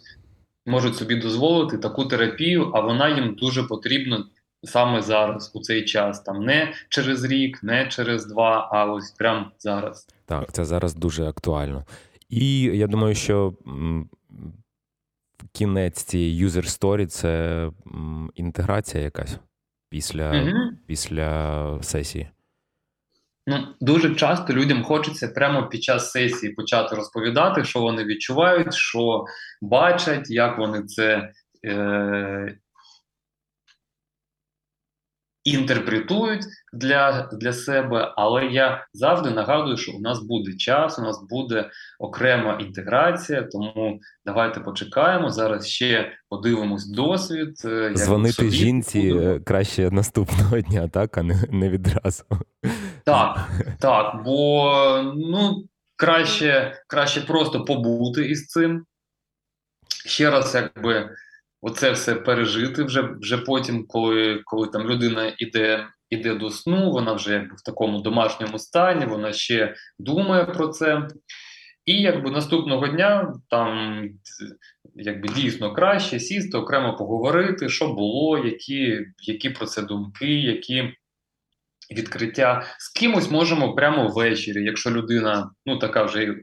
можуть 0.67 0.97
собі 0.97 1.15
дозволити 1.15 1.79
таку 1.79 2.05
терапію, 2.05 2.71
а 2.75 2.81
вона 2.81 3.09
їм 3.09 3.35
дуже 3.35 3.63
потрібна 3.63 4.25
саме 4.63 5.03
зараз, 5.03 5.51
у 5.55 5.61
цей 5.61 5.85
час. 5.85 6.21
Там 6.21 6.45
не 6.45 6.73
через 6.89 7.25
рік, 7.25 7.63
не 7.63 7.89
через 7.89 8.27
два, 8.27 8.69
а 8.73 8.85
ось 8.85 9.11
прямо 9.11 9.47
зараз. 9.59 10.07
Так, 10.27 10.53
це 10.53 10.65
зараз 10.65 10.95
дуже 10.95 11.25
актуально. 11.25 11.85
І 12.29 12.63
я 12.63 12.87
думаю, 12.87 13.15
що 13.15 13.55
кінець 15.55 16.03
цієї 16.03 16.47
user 16.47 16.65
story– 16.65 17.07
це 17.07 17.71
інтеграція 18.35 19.05
якась 19.05 19.39
після, 19.91 20.43
угу. 20.43 20.59
після 20.87 21.79
сесії. 21.83 22.29
Ну, 23.47 23.67
дуже 23.81 24.15
часто 24.15 24.53
людям 24.53 24.85
хочеться 24.85 25.29
прямо 25.29 25.69
під 25.69 25.83
час 25.83 26.11
сесії 26.11 26.53
почати 26.53 26.97
розповідати, 26.97 27.65
що 27.65 27.81
вони 27.81 28.05
відчувають, 28.05 28.75
що 28.75 29.25
бачать, 29.63 30.31
як 30.31 30.59
вони 30.59 30.83
це 30.83 31.33
е, 31.65 32.59
інтерпретують 35.45 36.45
для 36.73 37.29
для 37.33 37.53
себе, 37.53 38.13
але 38.17 38.45
я 38.45 38.87
завжди 38.93 39.31
нагадую, 39.31 39.77
що 39.77 39.93
у 39.93 40.01
нас 40.01 40.21
буде 40.23 40.57
час, 40.57 40.99
у 40.99 41.03
нас 41.03 41.27
буде 41.31 41.71
окрема 41.99 42.59
інтеграція. 42.61 43.43
Тому 43.43 44.01
давайте 44.27 44.61
почекаємо. 44.61 45.31
Зараз 45.31 45.67
ще 45.67 46.13
подивимось 46.29 46.87
досвід. 46.87 47.63
Е, 47.65 47.93
Дзвонити 47.95 48.51
жінці 48.51 49.13
будемо. 49.13 49.41
краще 49.45 49.91
наступного 49.91 50.61
дня, 50.61 50.89
так 50.89 51.19
а 51.19 51.23
не, 51.23 51.45
не 51.51 51.69
відразу. 51.69 52.25
Так, 53.05 53.51
так, 53.81 54.23
бо 54.25 55.13
ну 55.17 55.65
краще, 55.97 56.83
краще 56.87 57.21
просто 57.21 57.65
побути 57.65 58.27
із 58.27 58.47
цим. 58.47 58.85
Ще 60.07 60.31
раз, 60.31 60.55
якби 60.55 61.11
оце 61.65 61.91
все 61.91 62.15
пережити 62.15 62.83
вже 62.83 63.09
вже 63.21 63.39
потім, 63.39 63.87
коли 63.87 64.41
коли 64.45 64.69
там 64.69 64.83
людина 64.83 65.33
іде 65.39 65.87
іде 66.11 66.35
до 66.35 66.51
сну, 66.51 66.91
вона 66.91 67.13
вже 67.13 67.33
якби 67.33 67.57
в 67.57 67.63
такому 67.63 68.01
домашньому 68.01 68.59
стані, 68.59 69.07
вона 69.07 69.33
ще 69.33 69.75
думає 69.99 70.45
про 70.45 70.69
це. 70.69 71.09
І 71.85 72.03
якби 72.03 72.31
наступного 72.31 72.89
дня 72.89 73.33
там 73.51 74.03
якби 74.95 75.29
дійсно 75.29 75.75
краще 75.75 76.21
сісти, 76.21 76.59
окремо 76.59 76.97
поговорити, 76.97 77.69
що 77.69 77.89
було, 77.89 78.39
які 78.39 79.01
які 79.19 79.51
про 79.51 79.67
це 79.67 79.83
думки, 79.83 80.41
які 80.41 80.93
відкриття. 81.97 82.65
З 82.79 82.89
кимось 82.89 83.31
можемо 83.31 83.75
прямо 83.75 84.09
ввечері, 84.09 84.65
якщо 84.65 84.91
людина 84.91 85.51
ну 85.67 85.79
така 85.79 86.05
вже 86.05 86.35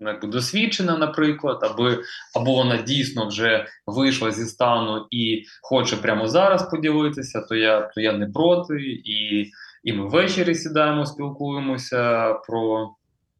якби 0.00 0.28
досвідчена, 0.28 0.98
наприклад, 0.98 1.58
аби 1.62 2.02
або 2.34 2.54
вона 2.54 2.76
дійсно 2.76 3.28
вже 3.28 3.66
вийшла 3.86 4.30
зі 4.30 4.44
стану 4.44 5.06
і 5.10 5.44
хоче 5.62 5.96
прямо 5.96 6.28
зараз 6.28 6.70
поділитися, 6.70 7.40
то 7.40 7.54
я 7.54 7.80
то 7.80 8.00
я 8.00 8.12
не 8.12 8.26
проти, 8.26 8.82
і 9.04 9.50
і 9.84 9.92
ми 9.92 10.08
ввечері 10.08 10.54
сідаємо, 10.54 11.06
спілкуємося 11.06 12.32
про 12.32 12.90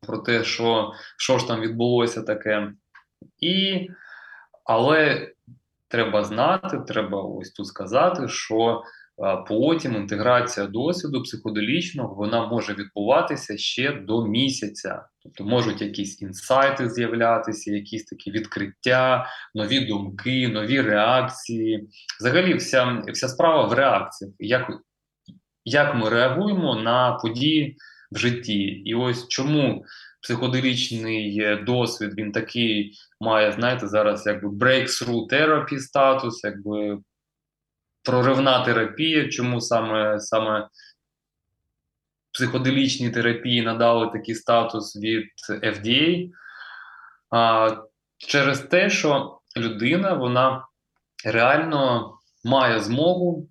про 0.06 0.18
те, 0.18 0.44
що 0.44 0.92
що 1.16 1.38
ж 1.38 1.48
там 1.48 1.60
відбулося 1.60 2.22
таке. 2.22 2.72
І, 3.40 3.88
Але 4.64 5.28
треба 5.88 6.24
знати, 6.24 6.78
треба 6.88 7.22
ось 7.22 7.50
тут 7.50 7.66
сказати, 7.66 8.28
що 8.28 8.82
Потім 9.48 9.94
інтеграція 9.94 10.66
досвіду 10.66 11.22
психоделічного 11.22 12.14
вона 12.14 12.46
може 12.46 12.74
відбуватися 12.74 13.58
ще 13.58 13.92
до 13.92 14.26
місяця, 14.26 15.04
тобто 15.22 15.44
можуть 15.44 15.82
якісь 15.82 16.22
інсайти 16.22 16.90
з'являтися, 16.90 17.72
якісь 17.72 18.04
такі 18.04 18.30
відкриття, 18.30 19.26
нові 19.54 19.80
думки, 19.80 20.48
нові 20.48 20.80
реакції. 20.80 21.88
Взагалі, 22.20 22.54
вся 22.54 23.02
вся 23.08 23.28
справа 23.28 23.66
в 23.66 23.72
реакціях, 23.72 24.32
як 24.38 24.70
як 25.64 25.94
ми 25.94 26.08
реагуємо 26.08 26.74
на 26.74 27.12
події 27.12 27.76
в 28.12 28.18
житті. 28.18 28.62
І 28.62 28.94
ось 28.94 29.28
чому 29.28 29.84
психоделічний 30.22 31.56
досвід 31.66 32.14
він 32.18 32.32
такий 32.32 32.92
має, 33.20 33.52
знаєте, 33.52 33.88
зараз 33.88 34.26
якби 34.26 34.48
breakthrough 34.48 35.28
therapy 35.32 35.78
статус, 35.78 36.44
якби 36.44 36.98
проривна 38.08 38.64
терапія, 38.64 39.28
чому 39.28 39.60
саме 39.60 40.20
саме 40.20 40.68
психоделічні 42.32 43.10
терапії 43.10 43.62
надали 43.62 44.10
такий 44.12 44.34
статус 44.34 44.96
від 44.96 45.24
FDA, 45.62 46.30
а, 47.30 47.70
через 48.18 48.60
те, 48.60 48.90
що 48.90 49.38
людина 49.56 50.12
вона 50.12 50.66
реально 51.24 52.12
має 52.44 52.80
змогу 52.80 53.48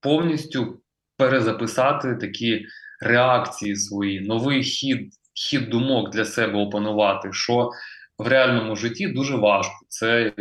повністю 0.00 0.80
перезаписати 1.16 2.14
такі 2.14 2.66
реакції 3.00 3.76
свої, 3.76 4.20
новий 4.20 4.62
хід, 4.62 5.12
хід 5.34 5.70
думок 5.70 6.10
для 6.10 6.24
себе 6.24 6.58
опанувати, 6.58 7.32
що 7.32 7.70
в 8.18 8.26
реальному 8.26 8.76
житті 8.76 9.08
дуже 9.08 9.36
важко. 9.36 9.74
Це 9.88 10.32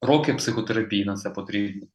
роки 0.00 0.34
психотерапії 0.34 1.04
на 1.04 1.14
це 1.14 1.30
потрібно. 1.30 1.86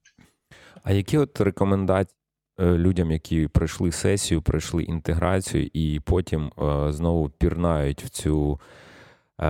А 0.88 0.92
які 0.92 1.18
от 1.18 1.42
рекомендації 1.42 2.16
е, 2.60 2.66
людям, 2.66 3.12
які 3.12 3.48
пройшли 3.48 3.92
сесію, 3.92 4.42
пройшли 4.42 4.84
інтеграцію, 4.84 5.70
і 5.74 6.00
потім 6.06 6.52
е, 6.62 6.92
знову 6.92 7.30
пірнають 7.30 8.04
в 8.04 8.10
цю 8.10 8.60
е, 9.42 9.48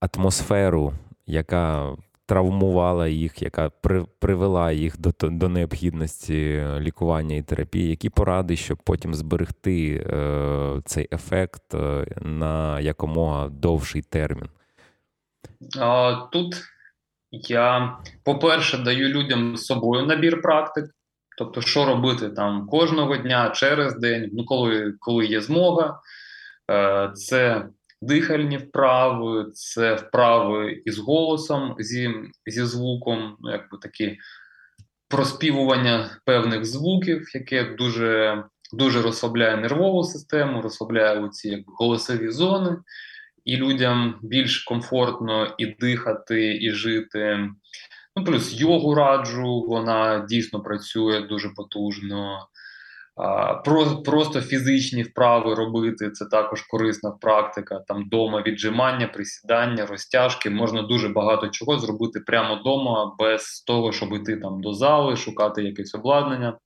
атмосферу, 0.00 0.92
яка 1.26 1.92
травмувала 2.26 3.08
їх, 3.08 3.42
яка 3.42 3.70
привела 4.18 4.72
їх 4.72 5.00
до 5.00 5.12
до 5.20 5.48
необхідності 5.48 6.64
лікування 6.78 7.36
і 7.36 7.42
терапії, 7.42 7.90
які 7.90 8.10
поради, 8.10 8.56
щоб 8.56 8.78
потім 8.84 9.14
зберегти 9.14 10.06
е, 10.06 10.82
цей 10.84 11.08
ефект 11.12 11.74
е, 11.74 12.06
на 12.20 12.80
якомога 12.80 13.48
довший 13.48 14.02
термін? 14.02 14.48
Тут 16.32 16.69
я, 17.30 17.98
по-перше, 18.24 18.78
даю 18.78 19.08
людям 19.08 19.56
з 19.56 19.64
собою 19.66 20.06
набір 20.06 20.42
практик, 20.42 20.84
тобто, 21.38 21.60
що 21.60 21.84
робити 21.84 22.28
там 22.28 22.66
кожного 22.66 23.16
дня, 23.16 23.50
через 23.50 23.98
день, 23.98 24.30
ну 24.32 24.44
коли 24.44 24.94
коли 24.98 25.26
є 25.26 25.40
змога. 25.40 26.00
Е, 26.70 27.12
Це 27.14 27.66
дихальні 28.02 28.56
вправи, 28.56 29.50
це 29.54 29.94
вправи 29.94 30.82
із 30.84 30.98
голосом, 30.98 31.76
зі 31.78 32.14
зі 32.46 32.64
звуком, 32.64 33.36
ну, 33.40 33.50
якби 33.50 33.78
такі 33.78 34.18
проспівування 35.08 36.10
певних 36.24 36.64
звуків, 36.64 37.30
яке 37.34 37.64
дуже 37.64 38.44
дуже 38.72 39.02
розслабляє 39.02 39.56
нервову 39.56 40.04
систему, 40.04 40.62
розслабляє 40.62 41.20
оці 41.20 41.48
якби, 41.48 41.72
голосові 41.78 42.30
зони 42.30 42.76
і 43.44 43.56
людям 43.56 44.18
більш 44.22 44.64
комфортно 44.64 45.54
і 45.58 45.66
дихати, 45.66 46.58
і 46.60 46.70
жити. 46.70 47.48
Ну, 48.16 48.24
плюс 48.24 48.60
йогу 48.60 48.94
раджу, 48.94 49.64
вона 49.68 50.26
дійсно 50.28 50.60
працює 50.60 51.20
дуже 51.20 51.48
потужно. 51.48 52.46
Про, 53.64 54.02
Просто 54.04 54.40
фізичні 54.40 55.02
вправи 55.02 55.54
робити 55.54 56.10
це 56.10 56.26
також 56.26 56.62
корисна 56.62 57.10
практика. 57.10 57.78
Там 57.88 58.08
дома 58.08 58.42
віджимання, 58.42 59.06
присідання, 59.06 59.86
розтяжки. 59.86 60.50
Можна 60.50 60.82
дуже 60.82 61.08
багато 61.08 61.48
чого 61.48 61.78
зробити 61.78 62.20
прямо 62.20 62.56
вдома, 62.56 63.14
без 63.18 63.60
того, 63.60 63.92
щоб 63.92 64.12
йти 64.12 64.36
там 64.36 64.60
до 64.62 64.72
зали, 64.74 65.16
шукати 65.16 65.62
якесь 65.62 65.94
обладнання. 65.94 66.58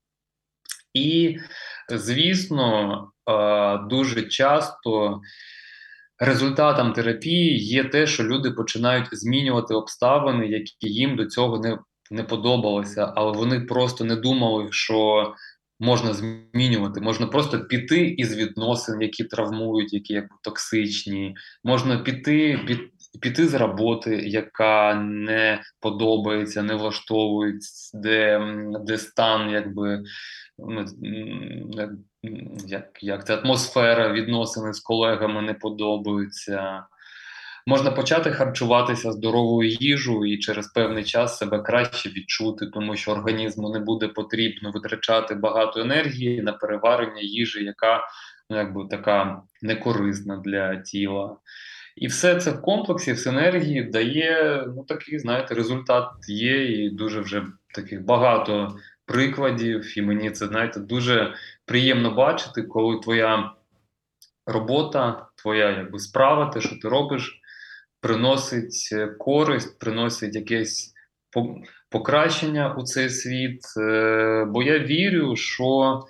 І, 0.94 1.38
звісно, 1.88 3.08
дуже 3.88 4.22
часто 4.22 5.20
результатом 6.24 6.92
терапії 6.92 7.58
є 7.58 7.84
те, 7.84 8.06
що 8.06 8.24
люди 8.24 8.50
починають 8.50 9.08
змінювати 9.12 9.74
обставини, 9.74 10.46
які 10.46 10.74
їм 10.80 11.16
до 11.16 11.26
цього 11.26 11.58
не 11.58 11.78
не 12.10 12.22
подобалося, 12.22 13.12
але 13.16 13.32
вони 13.32 13.60
просто 13.60 14.04
не 14.04 14.16
думали, 14.16 14.68
що 14.70 15.32
можна 15.80 16.14
змінювати. 16.14 17.00
Можна 17.00 17.26
просто 17.26 17.60
піти 17.60 18.06
із 18.06 18.36
відносин, 18.36 19.02
які 19.02 19.24
травмують, 19.24 19.92
які 19.92 20.12
якби 20.12 20.36
токсичні. 20.42 21.34
Можна 21.64 21.98
піти 21.98 22.60
під, 22.66 22.78
піти 23.20 23.48
з 23.48 23.54
роботи, 23.54 24.16
яка 24.26 24.94
не 24.94 25.62
подобається, 25.80 26.62
не 26.62 26.74
влаштовує, 26.74 27.58
де 27.94 28.40
де 28.86 28.98
стан, 28.98 29.50
якби 29.50 30.02
як 32.66 33.02
як 33.02 33.26
ця 33.26 33.36
атмосфера 33.36 34.12
відносини 34.12 34.72
з 34.72 34.80
колегами 34.80 35.42
не 35.42 35.54
подобаються. 35.54 36.84
можна 37.66 37.90
почати 37.90 38.30
харчуватися 38.30 39.12
здоровою 39.12 39.70
їжею 39.70 40.24
і 40.24 40.38
через 40.38 40.66
певний 40.66 41.04
час 41.04 41.38
себе 41.38 41.62
краще 41.62 42.08
відчути, 42.08 42.66
тому 42.66 42.96
що 42.96 43.12
організму 43.12 43.70
не 43.70 43.78
буде 43.78 44.08
потрібно 44.08 44.70
витрачати 44.70 45.34
багато 45.34 45.80
енергії 45.80 46.42
на 46.42 46.52
переварення 46.52 47.20
їжі, 47.20 47.64
яка 47.64 48.00
ну, 48.50 48.56
якби 48.56 48.86
така 48.90 49.42
некорисна 49.62 50.36
для 50.36 50.76
тіла. 50.76 51.36
І 51.96 52.06
все 52.06 52.36
це 52.36 52.50
в 52.50 52.62
комплексі, 52.62 53.12
в 53.12 53.18
синергії 53.18 53.82
дає 53.82 54.64
ну 54.66 54.84
такий, 54.84 55.18
знаєте, 55.18 55.54
результат 55.54 56.08
є, 56.28 56.84
і 56.84 56.90
дуже 56.90 57.20
вже 57.20 57.42
таких 57.74 58.04
багато 58.04 58.76
прикладів. 59.06 59.98
І 59.98 60.02
мені 60.02 60.30
це 60.30 60.46
знаєте 60.46 60.80
дуже 60.80 61.34
приємно 61.64 62.10
бачити, 62.10 62.62
коли 62.62 63.00
твоя 63.00 63.52
робота, 64.46 65.26
твоя 65.36 65.70
якби 65.70 65.98
справа, 65.98 66.46
те, 66.46 66.60
що 66.60 66.76
ти 66.82 66.88
робиш, 66.88 67.40
приносить 68.00 68.88
е, 68.92 69.06
користь, 69.06 69.78
приносить 69.78 70.34
якесь 70.34 70.94
покращення 71.90 72.74
у 72.74 72.82
цей 72.82 73.10
світ. 73.10 73.60
Е, 73.80 74.44
бо 74.48 74.62
я 74.62 74.78
вірю, 74.78 75.36
що 75.36 76.00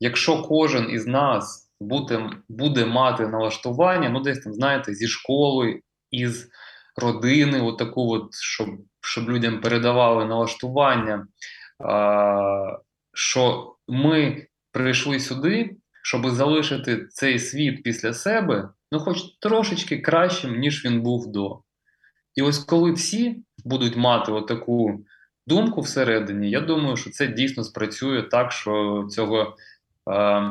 якщо 0.00 0.42
кожен 0.42 0.90
із 0.90 1.06
нас 1.06 1.70
буде 1.80 2.30
буде 2.48 2.86
мати 2.86 3.26
налаштування, 3.26 4.08
ну 4.08 4.20
десь 4.20 4.38
там, 4.38 4.52
знаєте, 4.52 4.94
зі 4.94 5.08
школи, 5.08 5.80
із 6.10 6.48
родини, 6.96 7.60
отаку, 7.60 8.12
от, 8.14 8.34
щоб 8.34 8.68
щоб 9.00 9.30
людям 9.30 9.60
передавали 9.60 10.24
налаштування, 10.24 11.26
що 13.14 13.74
ми 13.88 14.46
прийшли 14.72 15.20
сюди, 15.20 15.76
щоб 16.02 16.30
залишити 16.30 17.06
цей 17.06 17.38
світ 17.38 17.82
після 17.82 18.12
себе, 18.12 18.68
ну, 18.92 19.00
хоч 19.00 19.22
трошечки 19.40 19.98
кращим, 19.98 20.58
ніж 20.58 20.84
він 20.84 21.02
був 21.02 21.32
до. 21.32 21.60
І 22.34 22.42
ось 22.42 22.58
коли 22.58 22.92
всі 22.92 23.44
будуть 23.64 23.96
мати 23.96 24.32
отаку 24.32 25.04
думку 25.46 25.80
всередині, 25.80 26.50
я 26.50 26.60
думаю, 26.60 26.96
що 26.96 27.10
це 27.10 27.26
дійсно 27.26 27.64
спрацює 27.64 28.22
так, 28.22 28.52
що 28.52 29.06
цього. 29.10 29.56
Е, 30.10 30.42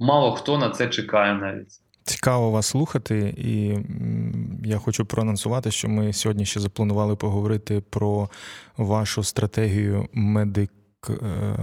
мало 0.00 0.32
хто 0.32 0.58
на 0.58 0.70
це 0.70 0.88
чекає 0.88 1.34
навіть. 1.34 1.83
Цікаво 2.04 2.50
вас 2.50 2.66
слухати, 2.66 3.34
і 3.38 3.78
я 4.68 4.78
хочу 4.78 5.04
проанонсувати, 5.04 5.70
що 5.70 5.88
ми 5.88 6.12
сьогодні 6.12 6.46
ще 6.46 6.60
запланували 6.60 7.16
поговорити 7.16 7.82
про 7.90 8.28
вашу 8.76 9.22
стратегію 9.22 10.08
медик. 10.12 10.70
Е, 11.10 11.56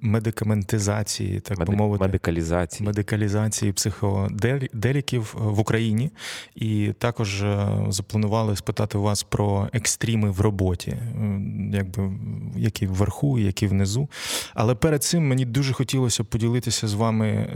медикаментизації, 0.00 1.40
так 1.40 1.58
Медик, 1.58 1.72
би 1.74 1.78
мовити, 1.78 2.04
медикалізації 2.04 2.86
медикалізації 2.86 3.72
психоделіків 3.72 5.34
в 5.38 5.60
Україні, 5.60 6.10
і 6.54 6.92
також 6.98 7.42
е, 7.42 7.68
запланували 7.88 8.56
спитати 8.56 8.98
вас 8.98 9.22
про 9.22 9.68
екстріми 9.72 10.30
в 10.30 10.40
роботі, 10.40 10.90
е, 10.90 11.40
якби 11.72 12.12
які 12.56 12.86
вверху, 12.86 13.38
які 13.38 13.66
внизу. 13.66 14.08
Але 14.54 14.74
перед 14.74 15.04
цим 15.04 15.28
мені 15.28 15.44
дуже 15.44 15.72
хотілося 15.72 16.24
поділитися 16.24 16.88
з 16.88 16.94
вами 16.94 17.50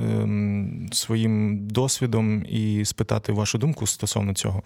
своїм 0.93 1.59
досвідом 1.69 2.45
і 2.49 2.85
спитати 2.85 3.33
вашу 3.33 3.59
думку 3.59 3.87
стосовно 3.87 4.35
цього. 4.35 4.63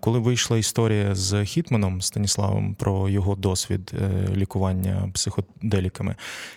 Коли 0.00 0.18
вийшла 0.18 0.58
історія 0.58 1.14
з 1.14 1.44
Хітманом 1.44 2.02
Станіславом 2.02 2.74
про 2.74 3.08
його 3.08 3.34
досвід 3.34 3.92
лікування 4.36 5.10
психоделіків, 5.14 5.37
психоделіками. 5.42 6.14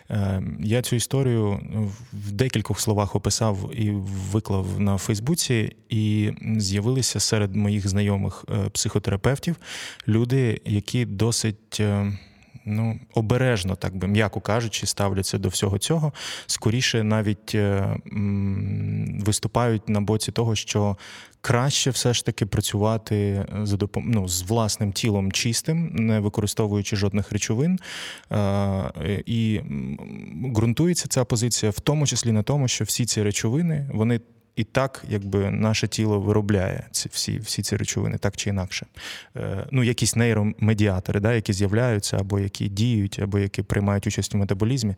Е, 0.10 0.44
я 0.60 0.82
цю 0.82 0.96
історію 0.96 1.60
в 2.14 2.32
декількох 2.32 2.80
словах 2.80 3.16
описав 3.16 3.72
і 3.74 3.92
виклав 4.32 4.80
на 4.80 4.98
Фейсбуці, 4.98 5.76
і 5.90 6.32
з'явилися 6.58 7.20
серед 7.20 7.56
моїх 7.56 7.88
знайомих 7.88 8.46
е, 8.50 8.70
психотерапевтів 8.70 9.56
люди, 10.08 10.62
які 10.66 11.06
досить. 11.06 11.82
Е, 12.66 12.72
ну, 12.72 13.00
обережно, 13.14 13.76
так 13.76 13.96
би 13.96 14.08
м'яко 14.08 14.42
кажучи, 14.42 14.86
ставляться 14.88 15.38
до 15.38 15.50
всього 15.50 15.78
цього. 15.78 16.14
Скоріше 16.46 17.04
навіть 17.04 17.58
виступають 19.26 19.90
на 19.90 20.02
боці 20.02 20.32
того, 20.32 20.56
що 20.56 20.98
краще 21.42 21.90
все 21.90 22.14
ж 22.14 22.26
таки 22.26 22.46
працювати 22.46 23.46
за 23.64 23.78
допом... 23.78 24.12
ну, 24.12 24.28
з 24.28 24.42
власним 24.42 24.92
тілом 24.92 25.32
чистим, 25.32 25.90
не 25.96 26.20
використовуючи 26.20 26.96
жодних 26.96 27.32
речовин. 27.32 27.80
І 29.26 29.62
ґрунтується 30.56 31.08
ця 31.08 31.26
позиція 31.26 31.72
в 31.72 31.80
тому 31.80 32.08
числі 32.08 32.32
на 32.32 32.44
тому, 32.44 32.68
що 32.68 32.86
всі 32.86 33.06
ці 33.06 33.24
речовини 33.24 33.90
вони 33.94 34.20
і 34.56 34.64
так, 34.64 35.04
якби 35.10 35.52
наше 35.52 35.88
тіло 35.88 36.20
виробляє 36.20 36.88
ці 36.92 37.10
всі 37.12 37.40
всі 37.40 37.62
ці 37.62 37.76
речовини, 37.76 38.18
так 38.18 38.38
чи 38.38 38.50
інакше. 38.50 38.86
Е, 39.38 39.68
Ну, 39.72 39.84
якісь 39.84 40.16
нейромедіатори, 40.16 41.20
да, 41.20 41.34
які 41.34 41.54
з'являються, 41.54 42.18
або 42.18 42.40
які 42.40 42.68
діють, 42.68 43.20
або 43.20 43.40
які 43.40 43.64
приймають 43.64 44.08
участь 44.08 44.36
у 44.36 44.38
метаболізмі. 44.38 44.96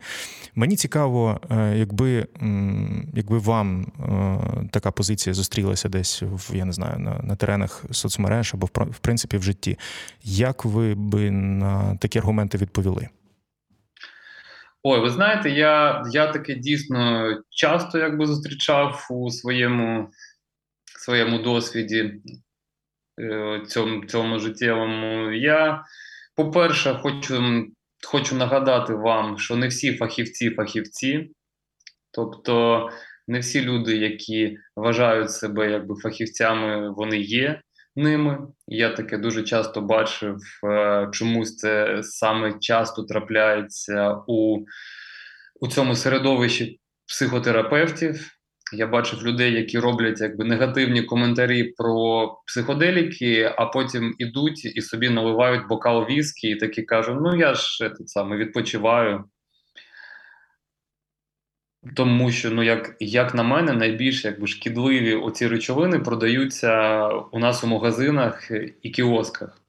Мені 0.56 0.76
цікаво, 0.76 1.41
е, 1.51 1.78
якби 1.78 2.28
якби 3.14 3.38
вам 3.38 3.82
е, 3.82 4.68
така 4.72 4.91
позиція 4.91 5.34
зустрілася 5.34 5.89
десь 5.89 6.22
в 6.22 6.56
я 6.56 6.66
не 6.66 6.74
знаю, 6.74 6.99
на, 6.99 7.20
на 7.24 7.36
теренах 7.36 7.86
соцмереж 7.91 8.54
або 8.54 8.70
в 8.76 8.99
принципі 8.99 9.38
в 9.38 9.43
житті. 9.43 9.78
Як 10.24 10.66
ви 10.66 10.95
би 10.95 11.32
на 11.32 11.95
такі 11.95 12.20
аргументи 12.20 12.58
відповіли? 12.58 13.10
Ой, 14.86 15.00
ви 15.00 15.10
знаєте, 15.10 15.50
я 15.50 16.04
я 16.12 16.28
таки 16.28 16.56
дійсно 16.56 17.28
часто 17.50 17.98
якби 17.98 18.26
зустрічав 18.26 19.08
у 19.10 19.32
своєму 19.32 20.10
своєму 20.86 21.40
досвіді 21.40 22.14
е, 23.22 23.62
цьому 23.68 24.06
цьому 24.06 24.40
життєвому. 24.40 25.32
Я, 25.32 25.84
по-перше, 26.36 27.00
хочу 27.02 27.66
хочу 28.06 28.36
нагадати 28.36 28.94
вам, 28.94 29.38
що 29.38 29.56
не 29.56 29.68
всі 29.68 29.98
фахівці 29.98 30.50
фахівці, 30.50 31.32
тобто 32.12 32.90
не 33.28 33.40
всі 33.40 33.62
люди, 33.62 33.98
які 33.98 34.58
вважають 34.76 35.32
себе 35.32 35.72
якби 35.72 35.96
фахівцями, 35.96 36.90
вони 36.90 37.18
є 37.18 37.62
ними. 37.96 38.38
Я 38.68 38.89
таке 38.89 39.18
дуже 39.18 39.44
часто 39.44 39.82
бачив, 39.82 40.38
е, 40.64 41.10
чомусь 41.12 41.58
це 41.58 42.00
саме 42.04 42.54
часто 42.60 43.04
трапляється 43.04 44.18
у, 44.28 44.66
у 45.62 45.68
цьому 45.68 45.96
середовищі 45.96 46.80
психотерапевтів. 47.08 48.30
Я 48.74 48.88
бачив 48.88 49.24
людей, 49.24 49.54
які 49.54 49.80
роблять 49.80 50.22
якби 50.22 50.46
негативні 50.46 51.04
коментарі 51.04 51.64
про 51.64 52.28
психоделіки, 52.48 53.54
а 53.58 53.66
потім 53.66 54.16
ідуть 54.18 54.66
і 54.66 54.82
собі 54.82 55.10
наливають 55.10 55.68
бокал 55.68 56.06
віскі, 56.10 56.48
і 56.48 56.56
такі 56.56 56.84
кажуть: 56.84 57.18
ну 57.22 57.36
я 57.36 57.54
ж 57.54 57.78
це 57.78 58.04
саме 58.06 58.38
відпочиваю. 58.38 59.24
Тому 61.96 62.32
що, 62.32 62.52
ну 62.52 62.64
як 62.64 62.96
як 63.00 63.36
на 63.36 63.44
мене, 63.44 63.74
найбільш 63.74 64.26
якби 64.26 64.48
шкідливі 64.48 65.16
оці 65.16 65.48
речовини 65.48 66.00
продаються 66.00 67.08
у 67.08 67.40
нас 67.40 67.64
у 67.64 67.68
магазинах 67.68 68.52
і 68.82 68.90
кіосках. 68.90 69.64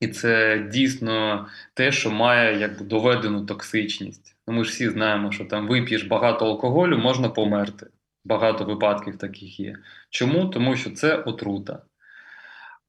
І 0.00 0.08
це 0.08 0.58
дійсно 0.72 1.46
те, 1.74 1.92
що 1.92 2.10
має 2.10 2.58
якби 2.58 2.84
доведену 2.84 3.46
токсичність. 3.46 4.36
Ну, 4.46 4.54
Ми 4.54 4.64
ж 4.64 4.70
всі 4.70 4.90
знаємо, 4.90 5.32
що 5.32 5.44
там 5.44 5.68
вип'єш 5.68 6.02
багато 6.02 6.46
алкоголю, 6.46 6.98
можна 6.98 7.28
померти. 7.28 7.86
Багато 8.24 8.64
випадків 8.64 9.18
таких 9.18 9.60
є. 9.60 9.76
Чому? 10.10 10.46
Тому 10.46 10.76
що 10.76 10.90
це 10.90 11.16
отрута. 11.16 11.82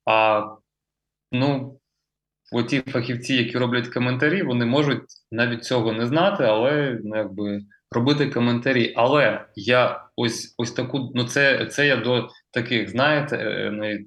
А 0.05 0.45
ну, 1.31 1.79
оті 2.51 2.81
фахівці, 2.81 3.35
які 3.35 3.57
роблять 3.57 3.87
коментарі, 3.87 4.43
вони 4.43 4.65
можуть 4.65 5.03
навіть 5.31 5.63
цього 5.63 5.93
не 5.93 6.07
знати, 6.07 6.43
але 6.43 6.99
ну, 7.03 7.15
якби 7.15 7.61
робити 7.95 8.29
коментарі. 8.29 8.93
Але 8.95 9.45
я 9.55 10.03
ось 10.15 10.55
ось 10.57 10.71
таку, 10.71 11.11
ну 11.15 11.23
це 11.23 11.65
це 11.65 11.87
я 11.87 11.95
до 11.95 12.29
таких, 12.51 12.89
знаєте, 12.89 13.37
е, 13.37 13.99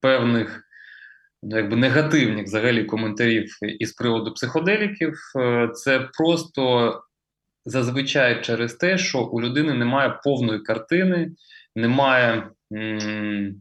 певних 0.00 0.62
ну, 1.42 1.56
якби 1.56 1.76
негативних 1.76 2.44
взагалі 2.44 2.84
коментарів 2.84 3.58
із 3.78 3.92
приводу 3.92 4.34
психоделіків. 4.34 5.14
Е, 5.38 5.68
це 5.74 6.08
просто 6.18 6.92
зазвичай 7.64 8.42
через 8.42 8.74
те, 8.74 8.98
що 8.98 9.20
у 9.20 9.40
людини 9.40 9.74
немає 9.74 10.20
повної 10.24 10.60
картини, 10.60 11.30
немає 11.76 12.50
м- 12.72 13.54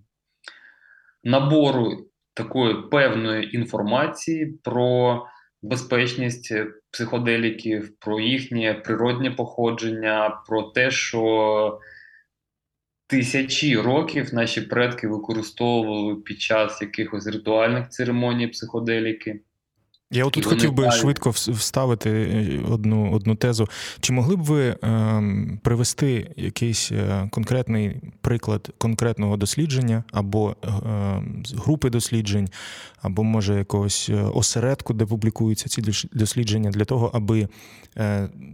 набору 1.24 2.08
такої 2.34 2.76
певної 2.92 3.56
інформації 3.56 4.60
про 4.64 5.26
безпечність 5.66 6.54
психоделіків, 6.92 7.98
про 8.00 8.20
їхнє 8.20 8.74
природнє 8.74 9.32
походження, 9.32 10.42
про 10.48 10.62
те, 10.62 10.92
що 10.92 11.80
тисячі 13.08 13.78
років 13.78 14.34
наші 14.34 14.62
предки 14.62 15.08
використовували 15.08 16.16
під 16.16 16.42
час 16.42 16.82
якихось 16.82 17.28
ритуальних 17.28 17.90
церемоній 17.90 18.48
психоделіки. 18.48 19.40
Я 20.12 20.26
отут 20.26 20.46
хотів 20.46 20.74
би 20.74 20.92
швидко 20.92 21.30
вставити 21.30 22.10
е, 22.10 22.60
одну 22.72 23.12
одну 23.12 23.36
тезу. 23.36 23.68
Чи 24.00 24.14
могли 24.14 24.36
б 24.36 24.42
ви 24.42 24.68
е, 24.68 24.78
привести 25.64 26.34
якийсь 26.38 26.92
е, 26.92 27.30
конкретний 27.32 28.02
приклад 28.22 28.70
конкретного 28.78 29.38
дослідження 29.38 30.04
або 30.12 30.56
е, 30.64 30.70
групи 31.56 31.90
досліджень, 31.90 32.50
або 33.02 33.24
може 33.24 33.58
якогось 33.58 34.10
осередку, 34.34 34.94
де 34.94 35.06
публікуються 35.06 35.70
ці 35.70 36.08
дослідження, 36.14 36.70
для 36.70 36.86
того, 36.86 37.12
аби 37.14 37.48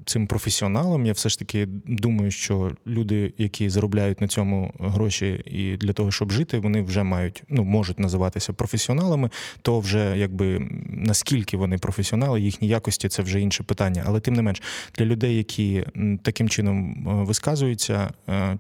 цим 0.06 0.28
професіоналам, 0.28 1.06
я 1.06 1.14
все 1.14 1.30
ж 1.30 1.40
таки 1.40 1.66
думаю, 1.88 2.32
що 2.32 2.72
люди, 2.88 3.34
які 3.38 3.70
заробляють 3.70 4.22
на 4.22 4.28
цьому 4.28 4.74
гроші, 4.80 5.44
і 5.46 5.78
для 5.78 5.94
того, 5.94 6.12
щоб 6.12 6.32
жити, 6.32 6.60
вони 6.60 6.82
вже 6.82 7.04
мають 7.04 7.44
ну 7.50 7.64
можуть 7.64 8.00
називатися 8.00 8.54
професіоналами, 8.54 9.30
то 9.62 9.80
вже 9.80 10.18
якби 10.18 10.68
наскільки 10.90 11.41
вони 11.58 11.78
професіонали, 11.78 12.42
їхні 12.42 12.68
якості 12.68 13.10
це 13.10 13.24
вже 13.24 13.42
інше 13.42 13.64
питання. 13.64 14.04
Але 14.08 14.20
тим 14.20 14.34
не 14.34 14.42
менш, 14.42 14.62
для 14.98 15.06
людей, 15.06 15.38
які 15.38 15.86
таким 16.24 16.50
чином 16.50 17.04
висказуються, 17.26 18.12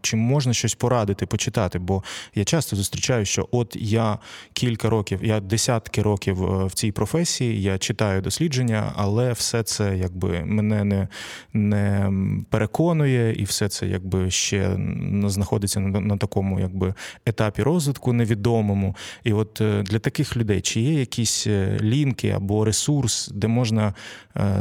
чи 0.02 0.16
можна 0.16 0.54
щось 0.54 0.76
порадити, 0.76 1.26
почитати? 1.26 1.80
Бо 1.80 2.04
я 2.36 2.44
часто 2.44 2.76
зустрічаю, 2.76 3.26
що 3.26 3.48
от 3.52 3.78
я 3.80 4.18
кілька 4.54 4.90
років, 4.90 5.20
я 5.24 5.40
десятки 5.40 6.02
років 6.02 6.44
е, 6.44 6.66
в 6.66 6.74
цій 6.74 6.92
професії, 6.92 7.62
я 7.62 7.78
читаю 7.78 8.22
дослідження, 8.22 8.94
але 8.96 9.34
все 9.34 9.64
це 9.64 9.98
якби 9.98 10.46
мене 10.46 10.84
не 10.84 11.08
не 11.54 12.12
переконує, 12.50 13.34
і 13.34 13.44
все 13.44 13.70
це 13.70 13.88
якби 13.88 14.32
ще 14.32 14.78
знаходиться 15.26 15.80
на, 15.80 16.00
на 16.00 16.18
такому 16.18 16.60
якби 16.60 16.94
етапі 17.26 17.64
розвитку 17.64 18.14
невідомому. 18.14 18.96
І 19.24 19.34
от 19.34 19.62
е, 19.62 19.84
для 19.84 20.00
таких 20.00 20.38
людей 20.38 20.62
чи 20.62 20.82
є 20.82 21.00
якісь 21.00 21.48
е, 21.48 21.78
лінки 21.82 22.30
або 22.30 22.66
ресурс, 22.72 23.28
де 23.28 23.48
можна 23.48 23.94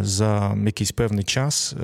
за 0.00 0.56
якийсь 0.66 0.92
певний 0.92 1.24
час 1.24 1.76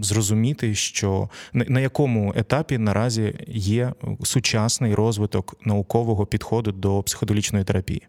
зрозуміти, 0.00 0.74
що 0.74 1.28
на 1.52 1.80
якому 1.80 2.32
етапі 2.36 2.78
наразі 2.78 3.34
є 3.48 3.92
сучасний 4.22 4.94
розвиток 4.94 5.54
наукового 5.66 6.26
підходу 6.26 6.72
до 6.72 7.02
психоделічної 7.02 7.64
терапії? 7.64 8.06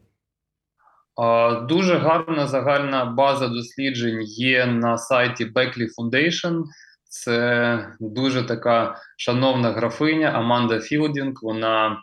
Дуже 1.70 1.98
гарна 1.98 2.48
загальна 2.48 3.06
база 3.06 3.48
досліджень 3.48 4.22
є 4.22 4.66
на 4.66 4.98
сайті 4.98 5.46
Beckley 5.46 5.88
Foundation. 5.98 6.64
Це 7.10 7.88
дуже 8.00 8.44
така 8.44 8.96
шановна 9.18 9.72
графиня 9.72 10.28
Аманда 10.28 10.80
Філдінг. 10.80 11.34
Вона 11.42 11.98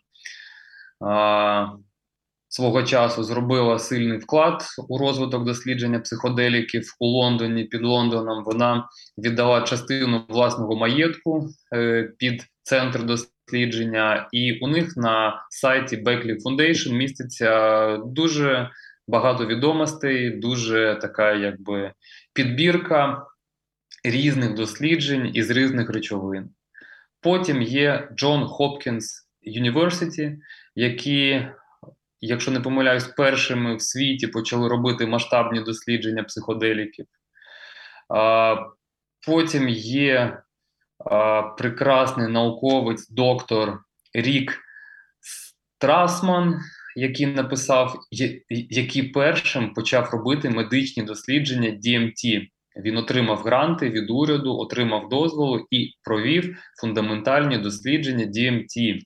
свого 2.54 2.82
часу 2.82 3.22
зробила 3.24 3.78
сильний 3.78 4.18
вклад 4.18 4.62
у 4.88 4.98
розвиток 4.98 5.44
дослідження 5.44 6.00
психоделіків 6.00 6.96
у 7.00 7.06
Лондоні. 7.06 7.64
Під 7.64 7.82
Лондоном 7.82 8.44
вона 8.44 8.88
віддала 9.18 9.62
частину 9.62 10.24
власного 10.28 10.76
маєтку 10.76 11.48
е, 11.74 12.02
під 12.18 12.46
центр 12.62 13.04
дослідження, 13.04 14.28
і 14.32 14.58
у 14.58 14.68
них 14.68 14.96
на 14.96 15.46
сайті 15.50 15.96
Beckley 15.96 16.36
Foundation 16.42 16.92
міститься 16.92 17.96
дуже 17.96 18.70
багато 19.08 19.46
відомостей, 19.46 20.30
дуже 20.30 20.98
така, 21.00 21.32
якби 21.32 21.92
підбірка 22.32 23.26
різних 24.04 24.54
досліджень 24.54 25.30
із 25.34 25.50
різних 25.50 25.90
речовин. 25.90 26.48
Потім 27.20 27.62
є 27.62 28.08
Джон 28.16 28.46
Хопкінс 28.46 29.28
University, 29.46 30.36
які, 30.74 31.46
якщо 32.26 32.50
не 32.50 32.60
помиляюсь, 32.60 33.04
першими 33.04 33.76
в 33.76 33.82
світі 33.82 34.26
почали 34.26 34.68
робити 34.68 35.06
масштабні 35.06 35.60
дослідження 35.60 36.22
психоделіків. 36.22 37.06
Потім 39.26 39.68
є 39.68 40.38
прекрасний 41.58 42.28
науковець, 42.28 43.08
доктор 43.10 43.78
Рік 44.14 44.58
Страсман, 45.78 46.60
який 46.96 47.26
написав, 47.26 48.00
який 48.70 49.02
першим 49.02 49.74
почав 49.74 50.08
робити 50.12 50.50
медичні 50.50 51.02
дослідження 51.02 51.70
DMT. 51.70 52.48
Він 52.76 52.96
отримав 52.96 53.38
гранти 53.38 53.90
від 53.90 54.10
уряду, 54.10 54.56
отримав 54.56 55.08
дозволу 55.08 55.66
і 55.70 55.90
провів 56.04 56.56
фундаментальні 56.80 57.58
дослідження 57.58 58.24
DMT. 58.24 59.00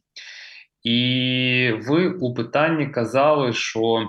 І 0.83 1.73
ви 1.87 2.09
у 2.09 2.35
питанні 2.35 2.87
казали, 2.87 3.53
що 3.53 4.09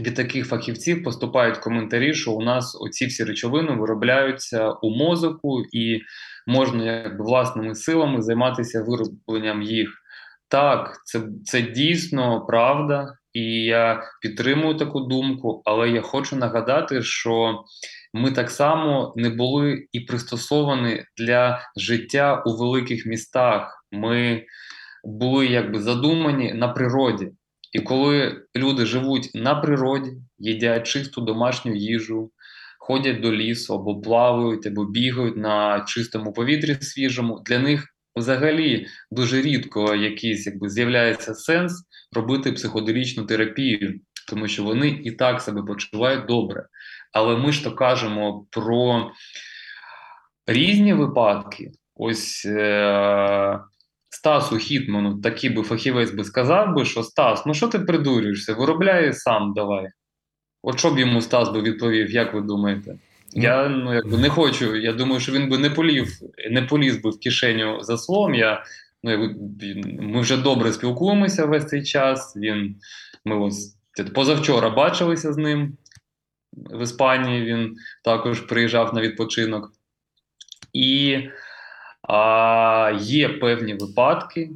від 0.00 0.14
таких 0.14 0.48
фахівців 0.48 1.04
поступають 1.04 1.58
коментарі, 1.58 2.14
що 2.14 2.32
у 2.32 2.42
нас 2.42 2.78
оці 2.80 3.06
всі 3.06 3.24
речовини 3.24 3.72
виробляються 3.72 4.70
у 4.70 4.90
мозоку, 4.90 5.62
і 5.72 6.00
можна 6.46 6.84
якби 6.84 7.24
власними 7.24 7.74
силами 7.74 8.22
займатися 8.22 8.84
виробленням 8.88 9.62
їх. 9.62 9.88
Так, 10.48 11.00
це, 11.04 11.22
це 11.44 11.62
дійсно 11.62 12.46
правда, 12.46 13.16
і 13.32 13.42
я 13.64 14.02
підтримую 14.22 14.74
таку 14.74 15.00
думку, 15.00 15.62
але 15.64 15.90
я 15.90 16.02
хочу 16.02 16.36
нагадати, 16.36 17.02
що 17.02 17.64
ми 18.12 18.30
так 18.30 18.50
само 18.50 19.12
не 19.16 19.30
були 19.30 19.86
і 19.92 20.00
пристосовані 20.00 21.04
для 21.18 21.60
життя 21.76 22.42
у 22.46 22.56
великих 22.56 23.06
містах. 23.06 23.86
Ми 23.92 24.44
були 25.04 25.46
якби 25.46 25.82
задумані 25.82 26.52
на 26.52 26.68
природі. 26.68 27.28
І 27.72 27.80
коли 27.80 28.42
люди 28.56 28.86
живуть 28.86 29.30
на 29.34 29.54
природі, 29.54 30.10
їдять 30.38 30.86
чисту 30.86 31.20
домашню 31.20 31.74
їжу, 31.74 32.30
ходять 32.78 33.20
до 33.20 33.32
лісу 33.32 33.74
або 33.74 34.00
плавають, 34.00 34.66
або 34.66 34.84
бігають 34.84 35.36
на 35.36 35.84
чистому 35.88 36.32
повітрі 36.32 36.74
свіжому, 36.74 37.42
для 37.46 37.58
них 37.58 37.86
взагалі 38.16 38.86
дуже 39.10 39.42
рідко 39.42 39.94
якийсь 39.94 40.46
якби 40.46 40.68
з'являється 40.68 41.34
сенс 41.34 41.84
робити 42.12 42.52
психоделічну 42.52 43.24
терапію, 43.24 44.00
тому 44.28 44.48
що 44.48 44.64
вони 44.64 44.88
і 44.88 45.10
так 45.12 45.40
себе 45.42 45.62
почувають 45.62 46.26
добре. 46.26 46.66
Але 47.12 47.36
ми 47.36 47.52
ж 47.52 47.64
то 47.64 47.72
кажемо 47.72 48.46
про 48.50 49.10
різні 50.46 50.94
випадки. 50.94 51.70
Ось 51.94 52.46
е- 52.46 53.58
Стасу 54.14 54.56
Хітману, 54.56 55.20
такий 55.20 55.50
би 55.50 55.62
фахівець 55.62 56.10
би 56.10 56.24
сказав 56.24 56.74
би, 56.74 56.84
що 56.84 57.02
Стас, 57.02 57.46
ну 57.46 57.54
що 57.54 57.68
ти 57.68 57.78
придурюєшся? 57.78 58.54
Виробляй 58.54 59.12
сам 59.12 59.52
давай. 59.56 59.88
От 60.62 60.78
що 60.78 60.90
б 60.90 60.98
йому 60.98 61.20
Стас 61.20 61.48
би 61.48 61.60
відповів, 61.60 62.10
як 62.10 62.34
ви 62.34 62.40
думаєте? 62.40 62.98
Я 63.32 63.68
ну 63.68 63.94
якби 63.94 64.18
не 64.18 64.28
хочу. 64.28 64.76
Я 64.76 64.92
думаю, 64.92 65.20
що 65.20 65.32
він 65.32 65.48
би 65.48 65.58
не 65.58 65.70
полів, 65.70 66.08
не 66.50 66.62
поліз 66.62 66.96
би 66.96 67.10
в 67.10 67.20
кишеню 67.20 67.82
за 67.82 67.98
словом. 67.98 68.34
Я 68.34 68.64
ну 69.02 69.10
якби, 69.10 69.36
ми 70.00 70.20
вже 70.20 70.36
добре 70.36 70.72
спілкуємося 70.72 71.46
весь 71.46 71.66
цей 71.66 71.82
час. 71.82 72.36
Він 72.36 72.76
ми 73.24 73.38
ось 73.38 73.76
позавчора 74.14 74.70
бачилися 74.70 75.32
з 75.32 75.36
ним 75.36 75.76
в 76.52 76.82
Іспанії. 76.82 77.44
Він 77.44 77.76
також 78.04 78.40
приїжджав 78.40 78.94
на 78.94 79.00
відпочинок. 79.00 79.72
І 80.72 81.18
а, 82.08 82.98
є 83.00 83.28
певні 83.28 83.74
випадки, 83.74 84.50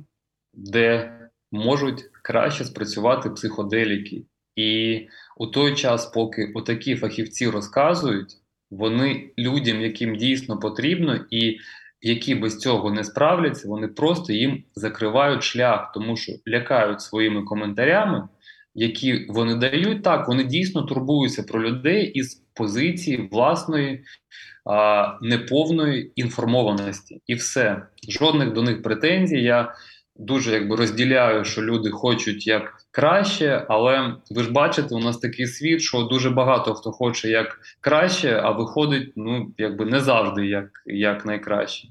де 0.55 1.13
можуть 1.53 2.05
краще 2.23 2.65
спрацювати 2.65 3.31
психоделіки. 3.31 4.23
І 4.57 5.01
у 5.37 5.47
той 5.47 5.75
час, 5.75 6.07
поки 6.07 6.53
отакі 6.55 6.97
фахівці 6.97 7.49
розказують, 7.51 8.35
вони 8.71 9.31
людям, 9.39 9.81
яким 9.81 10.17
дійсно 10.17 10.59
потрібно, 10.59 11.21
і 11.31 11.59
які 12.01 12.35
без 12.35 12.59
цього 12.59 12.91
не 12.91 13.05
справляться, 13.05 13.69
вони 13.69 13.89
просто 13.89 14.33
їм 14.33 14.65
закривають 14.75 15.43
шлях, 15.43 15.93
тому 15.95 16.17
що 16.17 16.33
лякають 16.49 17.01
своїми 17.01 17.43
коментарями, 17.43 18.29
які 18.75 19.27
вони 19.29 19.55
дають. 19.55 20.03
Так, 20.03 20.29
вони 20.29 20.45
дійсно 20.45 20.83
турбуються 20.83 21.43
про 21.43 21.63
людей 21.63 22.07
із 22.07 22.43
позиції 22.59 23.29
власної 23.33 24.05
а, 24.65 25.19
неповної 25.23 26.13
інформованості, 26.17 27.23
і 27.27 27.35
все 27.35 27.83
жодних 28.09 28.53
до 28.53 28.63
них 28.63 28.83
претензій. 28.83 29.43
Я 29.43 29.75
дуже 30.17 30.53
якби 30.53 30.77
розділяю, 30.77 31.45
що 31.45 31.63
люди 31.63 31.91
хочуть 31.91 32.47
як 32.47 32.75
краще, 32.91 33.67
але 33.69 34.15
ви 34.31 34.43
ж 34.43 34.53
бачите, 34.53 34.95
у 34.95 34.99
нас 34.99 35.19
такий 35.19 35.47
світ, 35.47 35.81
що 35.81 36.03
дуже 36.03 36.31
багато 36.31 36.75
хто 36.75 36.93
хоче 36.93 37.29
як 37.29 37.61
краще, 37.81 38.41
а 38.45 38.51
виходить 38.51 39.13
ну 39.17 39.53
якби 39.59 39.85
не 39.85 40.01
завжди 40.01 40.47
як, 40.47 40.71
як 40.87 41.27
найкраще. 41.27 41.89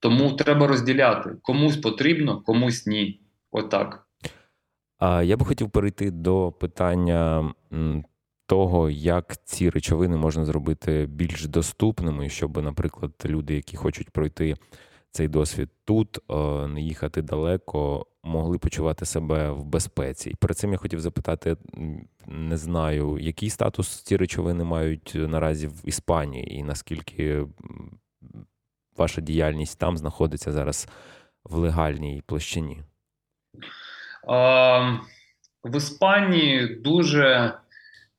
Тому 0.00 0.32
треба 0.32 0.66
розділяти 0.66 1.30
комусь 1.42 1.76
потрібно, 1.76 2.40
комусь 2.40 2.86
ні. 2.86 3.20
Отак. 3.52 4.06
А 4.98 5.22
я 5.22 5.36
би 5.36 5.44
хотів 5.44 5.70
перейти 5.70 6.10
до 6.10 6.52
питання 6.52 7.52
того, 8.50 8.90
як 8.90 9.44
ці 9.44 9.70
речовини 9.70 10.16
можна 10.16 10.44
зробити 10.44 11.06
більш 11.06 11.46
доступними, 11.46 12.28
щоб, 12.28 12.62
наприклад, 12.62 13.12
люди, 13.24 13.54
які 13.54 13.76
хочуть 13.76 14.10
пройти 14.10 14.56
цей 15.10 15.28
досвід 15.28 15.70
тут, 15.84 16.18
е, 16.30 16.34
не 16.66 16.80
їхати 16.80 17.22
далеко, 17.22 18.06
могли 18.22 18.58
почувати 18.58 19.04
себе 19.04 19.50
в 19.50 19.64
безпеці. 19.64 20.30
І 20.30 20.34
перед 20.34 20.58
цим 20.58 20.72
я 20.72 20.78
хотів 20.78 21.00
запитати: 21.00 21.56
не 22.26 22.56
знаю, 22.56 23.18
який 23.20 23.50
статус 23.50 24.02
ці 24.02 24.16
речовини 24.16 24.64
мають 24.64 25.12
наразі 25.14 25.66
в 25.66 25.82
Іспанії, 25.84 26.54
і 26.54 26.62
наскільки 26.62 27.46
ваша 28.96 29.20
діяльність 29.20 29.78
там 29.78 29.96
знаходиться 29.98 30.52
зараз 30.52 30.88
в 31.44 31.56
легальній 31.56 32.22
площині? 32.26 32.82
В 35.64 35.76
Іспанії 35.76 36.74
дуже, 36.74 37.54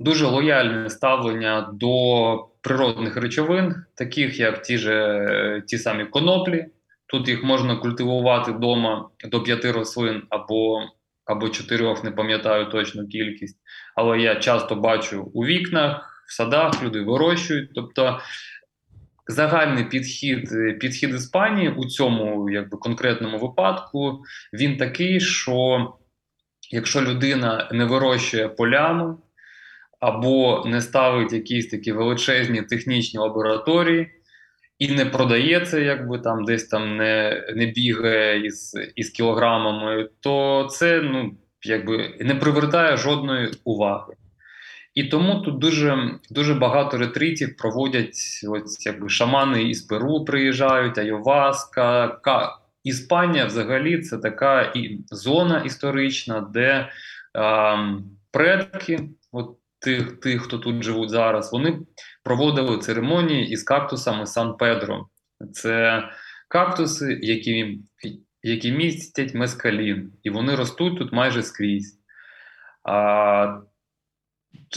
дуже 0.01 0.25
лояльне 0.25 0.89
ставлення 0.89 1.69
до 1.73 2.47
природних 2.61 3.17
речовин, 3.17 3.75
таких 3.95 4.39
як 4.39 4.61
ті 4.61 4.77
же 4.77 5.63
ті 5.67 5.77
самі 5.77 6.05
коноплі. 6.05 6.65
Тут 7.07 7.27
їх 7.27 7.43
можна 7.43 7.75
культивувати 7.75 8.51
вдома 8.51 9.09
до 9.25 9.43
п'яти 9.43 9.71
рослин 9.71 10.23
або 10.29 10.81
або 11.25 11.49
чотирьох, 11.49 12.03
не 12.03 12.11
пам'ятаю 12.11 12.65
точну 12.65 13.07
кількість. 13.07 13.57
Але 13.95 14.19
я 14.19 14.35
часто 14.35 14.75
бачу 14.75 15.31
у 15.33 15.45
вікнах, 15.45 16.23
в 16.27 16.33
садах 16.33 16.83
люди 16.83 17.01
вирощують. 17.01 17.69
Тобто 17.75 18.19
загальний 19.27 19.83
підхід 19.83 20.49
підхід 20.79 21.15
Іспанії 21.15 21.69
у 21.69 21.85
цьому 21.85 22.49
якби, 22.49 22.77
конкретному 22.77 23.37
випадку 23.37 24.23
він 24.53 24.77
такий, 24.77 25.19
що 25.19 25.87
якщо 26.71 27.01
людина 27.01 27.69
не 27.71 27.85
вирощує 27.85 28.49
полями 28.49 29.15
або 30.01 30.63
не 30.65 30.81
ставить 30.81 31.33
якісь 31.33 31.67
такі 31.67 31.91
величезні 31.91 32.61
технічні 32.61 33.19
лабораторії 33.19 34.07
і 34.79 34.87
не 34.87 35.05
продається, 35.05 35.79
якби 35.79 36.19
там 36.19 36.45
десь 36.45 36.67
там 36.67 36.97
не 36.97 37.43
не 37.55 37.65
бігає 37.65 38.45
із 38.45 38.75
із 38.95 39.09
кілограмами, 39.09 40.09
то 40.19 40.67
це 40.71 41.01
ну, 41.01 41.31
якби 41.63 42.17
не 42.19 42.35
привертає 42.35 42.97
жодної 42.97 43.51
уваги. 43.63 44.13
І 44.95 45.03
тому 45.03 45.41
тут 45.41 45.59
дуже 45.59 46.19
дуже 46.29 46.53
багато 46.53 46.97
ретритів 46.97 47.57
проводять 47.57 48.45
ось 48.49 48.85
якби 48.85 49.09
шамани 49.09 49.63
із 49.63 49.81
Перу 49.81 50.25
приїжджають, 50.25 50.97
Айоваска. 50.97 52.07
Ка... 52.07 52.57
Іспанія 52.83 53.45
взагалі 53.45 54.01
це 54.01 54.17
така 54.17 54.61
і 54.61 54.99
зона 55.11 55.59
історична, 55.65 56.41
де 56.41 56.69
е, 56.69 56.89
предки, 58.31 58.99
от 59.31 59.57
тих, 59.81 60.19
тих, 60.19 60.41
хто 60.41 60.57
тут 60.57 60.83
живуть 60.83 61.09
зараз, 61.09 61.51
вони 61.51 61.79
проводили 62.23 62.77
церемонії 62.77 63.49
із 63.49 63.63
кактусами 63.63 64.25
Сан 64.25 64.57
Педро. 64.57 65.07
Це 65.53 66.03
кактуси, 66.47 67.19
які 67.21 67.79
які 68.43 68.71
містять 68.71 69.33
мескалін, 69.33 70.11
і 70.23 70.29
вони 70.29 70.55
ростуть 70.55 70.97
тут 70.97 71.13
майже 71.13 71.43
скрізь. 71.43 71.99
А, 72.83 73.57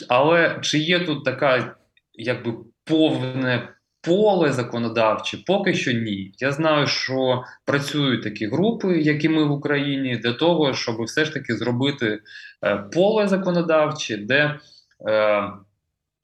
Але 0.09 0.59
чи 0.63 0.79
є 0.79 1.01
тут 1.01 1.25
така 1.25 1.77
якби 2.13 2.55
повне 2.85 3.69
поле 4.01 4.53
законодавче? 4.53 5.39
Поки 5.47 5.75
що 5.75 5.93
ні. 5.93 6.33
Я 6.39 6.53
знаю, 6.53 6.87
що 6.87 7.45
працюють 7.65 8.23
такі 8.23 8.47
групи, 8.47 9.01
як 9.01 9.25
і 9.25 9.29
ми 9.29 9.45
в 9.45 9.51
Україні, 9.51 10.17
для 10.17 10.33
того, 10.33 10.75
щоб 10.75 11.03
все 11.03 11.25
ж 11.25 11.33
таки 11.33 11.57
зробити 11.57 12.21
е, 12.65 12.77
поле 12.77 13.29
законодавче, 13.29 14.17
де 14.17 14.59
е, 15.09 15.53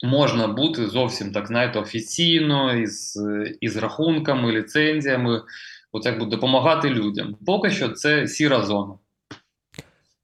можна 0.02 0.48
бути 0.48 0.86
зовсім 0.86 1.32
так 1.32 1.47
знаєте, 1.47 1.78
офіційно, 1.78 2.74
із 2.74 3.22
із 3.60 3.76
рахунками, 3.76 4.52
ліцензіями, 4.52 5.42
от 5.92 6.06
якби 6.06 6.26
допомагати 6.26 6.90
людям. 6.90 7.36
Поки 7.47 7.70
що 7.70 7.88
це 7.88 8.26
сіра 8.26 8.62
зона. 8.62 8.94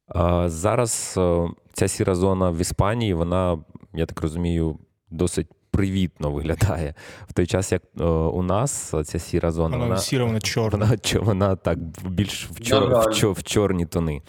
А, 0.09 0.49
Зараз 0.49 1.15
е, 1.19 1.49
ця 1.73 1.89
сіра 1.89 2.15
зона 2.15 2.51
в 2.51 2.61
Іспанії, 2.61 3.15
вона, 3.15 3.59
я 3.95 4.07
так 4.07 4.21
розумію, 4.21 4.79
досить. 5.11 5.47
Привітно 5.71 6.31
виглядає 6.31 6.95
в 7.29 7.33
той 7.33 7.47
час, 7.47 7.73
як 7.73 7.83
о, 7.99 8.03
е, 8.05 8.07
у 8.09 8.43
нас 8.43 8.95
ця 9.05 9.19
сіра 9.19 9.53
зона. 9.53 9.77
Вона, 9.77 9.89
вона 9.89 9.99
сіра, 9.99 10.25
вона 10.25 10.41
чорна. 10.41 10.87
Вона, 10.87 10.99
вона 11.27 11.57
так 11.57 11.79
більш 12.09 12.47
в, 12.51 12.61
чор, 12.61 13.11
в, 13.11 13.15
чор, 13.15 13.33
в 13.33 13.43
чорні 13.43 13.87
тони. 13.87 14.23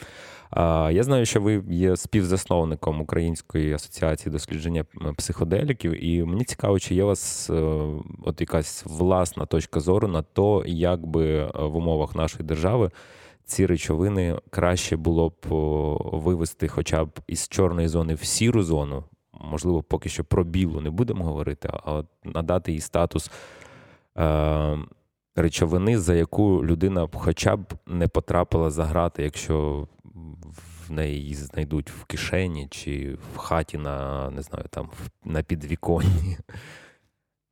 Я 0.91 1.03
знаю, 1.03 1.25
що 1.25 1.41
ви 1.41 1.63
є 1.69 1.95
співзасновником 1.95 3.01
Української 3.01 3.73
асоціації 3.73 4.33
дослідження 4.33 4.85
психоделіків, 5.17 6.03
і 6.03 6.23
мені 6.23 6.43
цікаво, 6.43 6.79
чи 6.79 6.95
є 6.95 7.03
у 7.03 7.07
вас 7.07 7.49
е, 7.49 7.53
от 8.23 8.41
якась 8.41 8.83
власна 8.85 9.45
точка 9.45 9.79
зору 9.79 10.07
на 10.07 10.21
то, 10.21 10.63
як 10.65 11.05
би 11.05 11.25
е, 11.27 11.51
в 11.55 11.75
умовах 11.75 12.15
нашої 12.15 12.45
держави 12.45 12.91
ці 13.47 13.65
речовини 13.65 14.39
краще 14.49 14.95
було 14.95 15.29
б 15.29 15.33
вивести, 16.17 16.67
хоча 16.67 17.05
б 17.05 17.19
із 17.27 17.47
чорної 17.47 17.87
зони 17.87 18.13
в 18.13 18.23
сіру 18.23 18.63
зону. 18.63 19.03
Можливо, 19.41 19.83
поки 19.83 20.09
що 20.09 20.23
про 20.23 20.43
білу 20.43 20.81
не 20.81 20.89
будемо 20.89 21.25
говорити, 21.25 21.69
а 21.73 21.93
от 21.93 22.05
надати 22.23 22.71
їй 22.71 22.79
статус 22.79 23.31
е, 24.17 24.77
речовини, 25.35 25.99
за 25.99 26.15
яку 26.15 26.65
людина 26.65 27.07
хоча 27.13 27.55
б 27.55 27.73
не 27.87 28.07
потрапила 28.07 28.69
за 28.69 28.85
грати, 28.85 29.23
якщо 29.23 29.87
в 30.87 30.91
неї 30.91 31.33
знайдуть 31.35 31.91
в 31.91 32.05
кишені 32.05 32.67
чи 32.71 33.17
в 33.35 33.37
хаті 33.37 33.77
на 33.77 34.29
не 34.29 34.41
знаю, 34.41 34.65
там 34.69 34.89
на 35.25 35.43
підвіконні? 35.43 36.37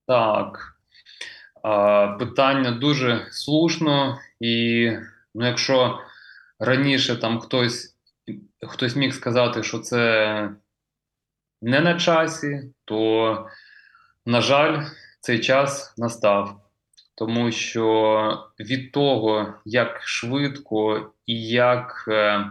Так. 0.07 0.77
Питання 2.19 2.71
дуже 2.71 3.27
слушно, 3.31 4.19
і 4.39 4.91
ну, 5.35 5.47
якщо 5.47 5.99
раніше 6.59 7.15
там 7.15 7.39
хтось 7.39 7.95
хтось 8.67 8.95
міг 8.95 9.13
сказати, 9.13 9.63
що 9.63 9.79
це 9.79 10.49
не 11.61 11.79
на 11.79 11.99
часі, 11.99 12.73
то, 12.85 13.49
на 14.25 14.41
жаль, 14.41 14.83
цей 15.19 15.39
час 15.39 15.93
настав. 15.97 16.64
Тому 17.17 17.51
що 17.51 18.47
від 18.59 18.91
того, 18.91 19.53
як 19.65 20.01
швидко 20.03 21.11
і 21.25 21.47
як 21.47 22.05
е, 22.07 22.45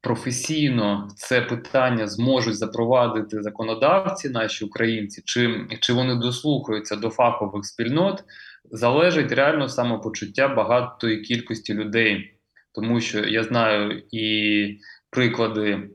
професійно 0.00 1.08
це 1.16 1.40
питання 1.40 2.06
зможуть 2.06 2.56
запровадити 2.56 3.42
законодавці, 3.42 4.28
наші 4.28 4.64
українці, 4.64 5.22
чи, 5.24 5.66
чи 5.80 5.92
вони 5.92 6.14
дослухаються 6.14 6.96
до 6.96 7.10
фахових 7.10 7.64
спільнот, 7.64 8.24
залежить 8.70 9.32
реально 9.32 9.68
самопочуття 9.68 10.48
багатої 10.48 11.20
кількості 11.20 11.74
людей. 11.74 12.34
Тому 12.72 13.00
що 13.00 13.20
я 13.20 13.44
знаю 13.44 14.02
і 14.12 14.78
приклади 15.10 15.90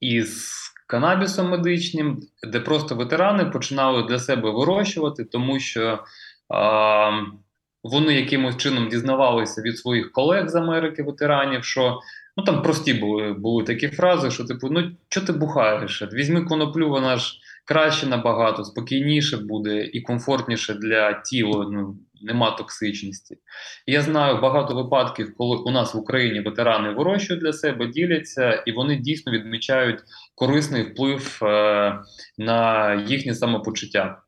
із 0.00 0.56
канабісом 0.86 1.48
медичним, 1.48 2.20
де 2.48 2.60
просто 2.60 2.94
ветерани 2.94 3.44
починали 3.44 4.02
для 4.02 4.18
себе 4.18 4.50
вирощувати, 4.50 5.24
тому 5.24 5.60
що 5.60 6.04
вони 7.82 8.14
якимось 8.14 8.56
чином 8.56 8.88
дізнавалися 8.88 9.62
від 9.62 9.78
своїх 9.78 10.12
колег 10.12 10.48
з 10.48 10.54
Америки, 10.54 11.02
ветеранів, 11.02 11.64
що 11.64 12.00
ну 12.36 12.44
там 12.44 12.62
прості 12.62 12.94
були 12.94 13.32
були 13.32 13.64
такі 13.64 13.88
фрази, 13.88 14.30
що 14.30 14.44
типу, 14.44 14.68
ну 14.70 14.90
що 15.08 15.20
ти 15.20 15.32
бухаєш? 15.32 16.02
Візьми 16.12 16.44
коноплю, 16.44 16.88
вона 16.88 17.16
ж 17.16 17.34
краще 17.64 18.06
набагато, 18.06 18.64
спокійніше 18.64 19.36
буде 19.36 19.84
і 19.84 20.00
комфортніше 20.00 20.74
для 20.74 21.12
тіла. 21.12 21.66
Ну 21.70 21.96
нема 22.22 22.50
токсичності. 22.50 23.38
Я 23.86 24.02
знаю 24.02 24.40
багато 24.40 24.74
випадків, 24.74 25.34
коли 25.38 25.56
у 25.56 25.70
нас 25.70 25.94
в 25.94 25.98
Україні 25.98 26.40
ветерани 26.40 26.90
вирощують 26.90 27.42
для 27.42 27.52
себе, 27.52 27.86
діляться, 27.86 28.52
і 28.52 28.72
вони 28.72 28.96
дійсно 28.96 29.32
відмічають 29.32 30.00
корисний 30.34 30.82
вплив 30.82 31.38
е, 31.42 31.98
на 32.38 32.94
їхнє 33.08 33.34
самопочуття. 33.34 34.22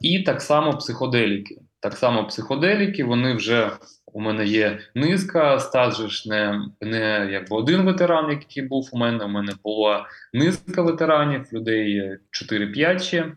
І 0.00 0.22
так 0.22 0.42
само 0.42 0.78
психоделіки. 0.78 1.56
Так 1.80 1.92
само 1.92 2.26
психоделіки, 2.26 3.04
вони 3.04 3.34
вже 3.34 3.70
у 4.06 4.20
мене 4.20 4.46
є 4.46 4.78
низка, 4.94 5.60
стаж 5.60 5.96
ж 5.96 6.28
не 6.28 6.68
не 6.80 7.28
якби 7.32 7.56
один 7.56 7.82
ветеран, 7.82 8.30
який 8.30 8.62
був 8.62 8.90
у 8.92 8.98
мене. 8.98 9.24
У 9.24 9.28
мене 9.28 9.52
була 9.64 10.06
низка 10.32 10.82
ветеранів, 10.82 11.46
людей 11.52 12.18
4-5 12.50 12.98
ще. 12.98 13.32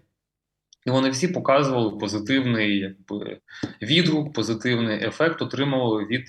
І 0.86 0.90
вони 0.90 1.10
всі 1.10 1.28
показували 1.28 1.98
позитивний 1.98 2.80
якби, 2.80 3.40
відгук, 3.82 4.34
позитивний 4.34 5.04
ефект 5.04 5.42
отримували 5.42 6.06
від 6.06 6.24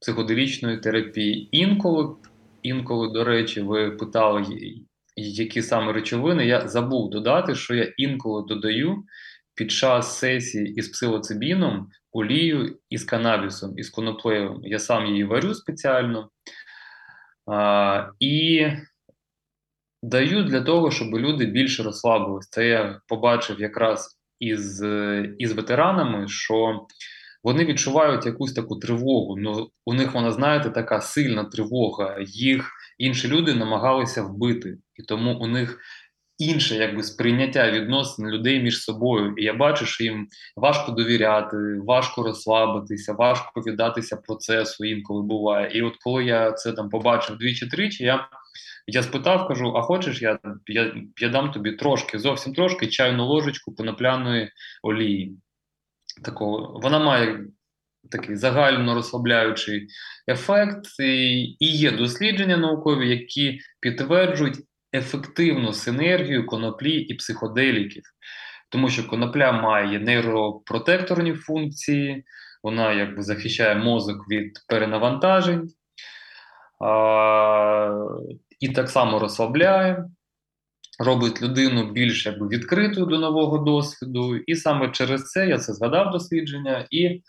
психоделічної 0.00 0.78
терапії. 0.78 1.48
Інколи, 1.52 2.16
інколи, 2.62 3.12
до 3.12 3.24
речі, 3.24 3.60
ви 3.60 3.90
питали, 3.90 4.44
які 5.16 5.62
саме 5.62 5.92
речовини. 5.92 6.46
Я 6.46 6.68
забув 6.68 7.10
додати, 7.10 7.54
що 7.54 7.74
я 7.74 7.92
інколи 7.96 8.44
додаю 8.48 9.04
під 9.54 9.70
час 9.70 10.18
сесії 10.18 10.74
із 10.74 10.88
псилоцибіном 10.88 11.88
олію 12.12 12.78
із 12.90 13.04
канабісом, 13.04 13.78
із 13.78 13.90
коноплеєм. 13.90 14.60
Я 14.62 14.78
сам 14.78 15.06
її 15.06 15.24
варю 15.24 15.54
спеціально. 15.54 16.30
А, 17.46 18.06
І 18.20 18.66
даю 20.02 20.42
для 20.44 20.60
того, 20.60 20.90
щоб 20.90 21.08
люди 21.08 21.46
більше 21.46 21.82
розслабились. 21.82 22.48
Це 22.48 22.68
я 22.68 23.00
побачив 23.08 23.60
якраз 23.60 24.18
із 24.38 24.84
із 25.38 25.52
ветеранами, 25.52 26.28
що 26.28 26.86
вони 27.42 27.64
відчувають 27.64 28.26
якусь 28.26 28.52
таку 28.52 28.76
тривогу. 28.76 29.36
Ну, 29.36 29.70
У 29.86 29.94
них 29.94 30.14
вона, 30.14 30.30
знаєте, 30.30 30.70
така 30.70 31.00
сильна 31.00 31.44
тривога. 31.44 32.16
Їх 32.20 32.72
інші 32.98 33.28
люди 33.28 33.54
намагалися 33.54 34.22
вбити, 34.22 34.78
і 34.96 35.02
тому 35.02 35.34
у 35.34 35.46
них 35.46 35.78
інше 36.38 36.76
якби 36.76 37.02
сприйняття 37.02 37.70
відносин 37.70 38.28
людей 38.28 38.62
між 38.62 38.82
собою. 38.82 39.34
І 39.36 39.44
я 39.44 39.54
бачу, 39.54 39.86
що 39.86 40.04
їм 40.04 40.28
важко 40.56 40.92
довіряти, 40.92 41.56
важко 41.86 42.22
розслабитися, 42.22 43.12
важко 43.12 43.60
віддатися 43.60 44.16
процесу 44.16 44.84
інколи 44.84 45.22
буває. 45.22 45.78
І 45.78 45.82
от 45.82 45.96
коли 45.96 46.24
я 46.24 46.52
це 46.52 46.72
там 46.72 46.88
побачив 46.88 47.38
двічі-тричі, 47.38 48.04
я 48.04 48.28
я 48.86 49.02
спитав, 49.02 49.48
кажу: 49.48 49.72
а 49.76 49.82
хочеш, 49.82 50.22
я 50.22 50.38
я, 50.66 50.94
я 51.20 51.28
дам 51.28 51.50
тобі 51.50 51.72
трошки, 51.72 52.18
зовсім 52.18 52.54
трошки 52.54 52.86
чайну 52.86 53.26
ложечку 53.26 53.74
конопляної 53.74 54.50
олії. 54.82 55.38
Такого. 56.24 56.80
Вона 56.82 56.98
має 56.98 57.46
такий 58.10 58.36
загально 58.36 58.94
розслабляючий 58.94 59.88
ефект, 60.28 61.00
і, 61.00 61.42
і 61.42 61.76
є 61.76 61.90
дослідження 61.90 62.56
наукові, 62.56 63.08
які 63.08 63.60
підтверджують 63.80 64.58
ефективну 64.94 65.72
синергію 65.72 66.46
коноплі 66.46 67.00
і 67.00 67.14
психоделіків, 67.14 68.02
тому 68.70 68.88
що 68.88 69.08
конопля 69.08 69.52
має 69.52 69.98
нейропротекторні 69.98 71.32
функції, 71.32 72.24
вона 72.62 72.92
якби 72.92 73.22
захищає 73.22 73.74
мозок 73.74 74.30
від 74.30 74.52
перенавантажень 74.68 75.70
а, 76.84 78.06
і 78.60 78.68
так 78.68 78.90
само 78.90 79.18
розслабляє. 79.18 80.04
Робить 80.98 81.42
людину 81.42 81.92
більш 81.92 82.26
якби 82.26 82.48
відкритою 82.48 83.06
до 83.06 83.18
нового 83.18 83.58
досвіду, 83.58 84.36
і 84.36 84.54
саме 84.54 84.90
через 84.90 85.24
це 85.30 85.48
я 85.48 85.58
це 85.58 85.72
згадав 85.72 86.10
дослідження 86.10 86.86
і 86.90 87.22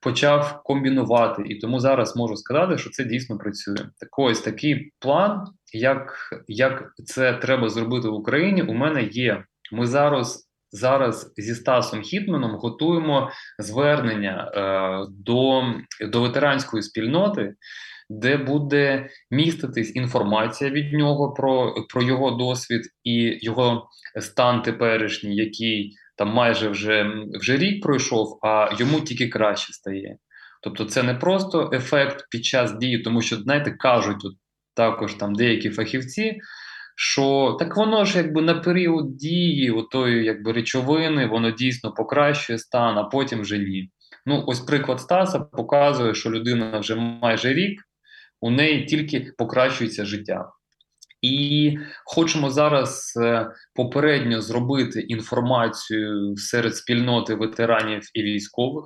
почав 0.00 0.62
комбінувати. 0.64 1.42
І 1.46 1.54
тому 1.54 1.80
зараз 1.80 2.16
можу 2.16 2.36
сказати, 2.36 2.78
що 2.78 2.90
це 2.90 3.04
дійсно 3.04 3.38
працює. 3.38 3.76
Так 3.76 4.18
ось 4.18 4.40
такий 4.40 4.92
план, 4.98 5.44
як 5.72 6.14
як 6.48 6.92
це 7.04 7.32
треба 7.32 7.68
зробити 7.68 8.08
в 8.08 8.14
Україні, 8.14 8.62
у 8.62 8.74
мене 8.74 9.02
є. 9.02 9.44
Ми 9.72 9.86
зараз 9.86 10.48
зараз 10.70 11.32
зі 11.36 11.54
Стасом 11.54 12.02
Хітменом 12.02 12.50
готуємо 12.50 13.30
звернення 13.58 14.52
е, 14.54 15.06
до, 15.10 15.62
до 16.10 16.20
ветеранської 16.20 16.82
спільноти. 16.82 17.54
Де 18.10 18.36
буде 18.36 19.08
міститись 19.30 19.96
інформація 19.96 20.70
від 20.70 20.92
нього 20.92 21.32
про 21.32 21.74
про 21.88 22.02
його 22.02 22.30
досвід 22.30 22.82
і 23.04 23.38
його 23.40 23.88
стан 24.20 24.62
теперішній, 24.62 25.36
який 25.36 25.96
там 26.18 26.28
майже 26.28 26.68
вже 26.68 27.12
вже 27.40 27.56
рік 27.56 27.82
пройшов, 27.82 28.38
а 28.42 28.70
йому 28.78 29.00
тільки 29.00 29.28
краще 29.28 29.72
стає. 29.72 30.16
Тобто, 30.62 30.84
це 30.84 31.02
не 31.02 31.14
просто 31.14 31.70
ефект 31.72 32.26
під 32.30 32.44
час 32.44 32.78
дії, 32.78 32.98
тому 32.98 33.22
що, 33.22 33.36
знаєте, 33.36 33.70
кажуть 33.70 34.24
от 34.24 34.32
також 34.74 35.14
там 35.14 35.34
деякі 35.34 35.70
фахівці, 35.70 36.38
що 36.96 37.56
так 37.58 37.76
воно 37.76 38.04
ж 38.04 38.18
якби 38.18 38.42
на 38.42 38.54
період 38.54 39.16
дії 39.16 39.70
отої 39.70 40.24
якби 40.24 40.52
речовини, 40.52 41.26
воно 41.26 41.50
дійсно 41.50 41.92
покращує 41.92 42.58
стан, 42.58 42.98
а 42.98 43.04
потім 43.04 43.40
вже 43.40 43.58
ні. 43.58 43.90
Ну, 44.26 44.44
ось 44.46 44.60
приклад 44.60 45.00
Стаса 45.00 45.40
показує, 45.40 46.14
що 46.14 46.30
людина 46.30 46.78
вже 46.78 46.94
майже 46.94 47.52
рік, 47.52 47.82
у 48.40 48.50
неї 48.50 48.84
тільки 48.84 49.32
покращується 49.38 50.04
життя. 50.04 50.50
І 51.22 51.76
хочемо 52.04 52.50
зараз 52.50 53.12
е, 53.22 53.50
попередньо 53.74 54.40
зробити 54.40 55.00
інформацію 55.00 56.36
серед 56.36 56.76
спільноти 56.76 57.34
ветеранів 57.34 58.02
і 58.14 58.22
військових, 58.22 58.84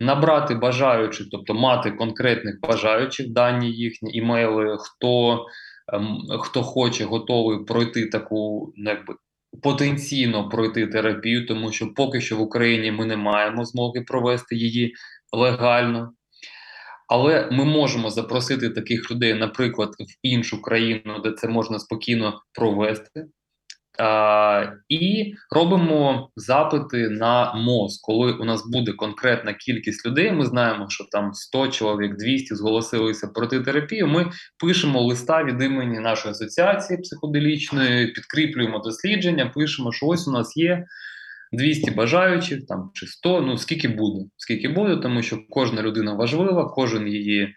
набрати 0.00 0.54
бажаючих, 0.54 1.26
тобто 1.30 1.54
мати 1.54 1.90
конкретних 1.90 2.60
бажаючих 2.60 3.32
дані 3.32 3.70
їхні 3.70 4.12
імейли, 4.12 4.76
хто 4.80 5.44
ем, 5.92 6.18
хто 6.40 6.62
хоче, 6.62 7.04
готовий 7.04 7.64
пройти 7.64 8.06
таку, 8.06 8.72
ну, 8.76 8.90
якби 8.90 9.14
потенційно 9.62 10.48
пройти 10.48 10.86
терапію, 10.86 11.46
тому 11.46 11.72
що 11.72 11.94
поки 11.94 12.20
що 12.20 12.36
в 12.36 12.40
Україні 12.40 12.92
ми 12.92 13.06
не 13.06 13.16
маємо 13.16 13.64
змоги 13.64 14.00
провести 14.00 14.56
її 14.56 14.94
легально. 15.32 16.12
Але 17.08 17.48
ми 17.52 17.64
можемо 17.64 18.10
запросити 18.10 18.70
таких 18.70 19.10
людей, 19.10 19.34
наприклад, 19.34 19.88
в 19.98 20.18
іншу 20.22 20.62
країну, 20.62 21.18
де 21.24 21.32
це 21.32 21.48
можна 21.48 21.78
спокійно 21.78 22.42
провести. 22.52 23.26
А, 23.98 24.66
І 24.88 25.34
робимо 25.50 26.30
запити 26.36 27.08
на 27.08 27.54
МОЗ. 27.54 28.00
Коли 28.02 28.32
у 28.32 28.44
нас 28.44 28.70
буде 28.70 28.92
конкретна 28.92 29.54
кількість 29.54 30.06
людей, 30.06 30.32
ми 30.32 30.46
знаємо, 30.46 30.86
що 30.88 31.04
там 31.04 31.34
100 31.34 31.68
чоловік, 31.68 32.16
200 32.16 32.54
зголосилися 32.54 33.26
проти 33.26 33.60
терапію. 33.60 34.06
Ми 34.06 34.30
пишемо 34.58 35.00
листа 35.00 35.44
від 35.44 35.62
імені 35.62 35.98
нашої 35.98 36.32
асоціації 36.32 36.98
психоделічної, 36.98 38.06
підкріплюємо 38.06 38.78
дослідження, 38.78 39.52
пишемо, 39.54 39.92
що 39.92 40.06
ось 40.06 40.28
у 40.28 40.32
нас 40.32 40.56
є 40.56 40.84
200 41.56 41.90
бажаючих 41.90 42.66
там 42.66 42.90
чи 42.94 43.06
100, 43.06 43.40
ну 43.40 43.58
скільки 43.58 43.88
буде, 43.88 44.24
скільки 44.36 44.68
буде, 44.68 44.96
тому 44.96 45.22
що 45.22 45.38
кожна 45.50 45.82
людина 45.82 46.14
важлива, 46.14 46.64
кожен 46.74 47.08
її, 47.08 47.54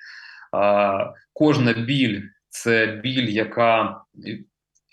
а, 0.51 0.97
кожна 1.33 1.73
біль 1.73 2.21
це 2.49 2.99
біль, 3.03 3.29
яка 3.29 4.01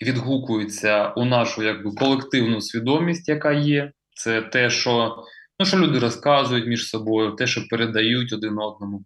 відгукується 0.01 1.07
у 1.07 1.25
нашу 1.25 1.63
якби 1.63 1.91
колективну 1.91 2.61
свідомість, 2.61 3.29
яка 3.29 3.51
є. 3.51 3.91
Це 4.15 4.41
те, 4.41 4.69
що 4.69 5.15
ну, 5.59 5.65
що 5.65 5.77
люди 5.77 5.99
розказують 5.99 6.67
між 6.67 6.89
собою, 6.89 7.31
те, 7.31 7.47
що 7.47 7.67
передають 7.69 8.33
один 8.33 8.59
одному. 8.59 9.05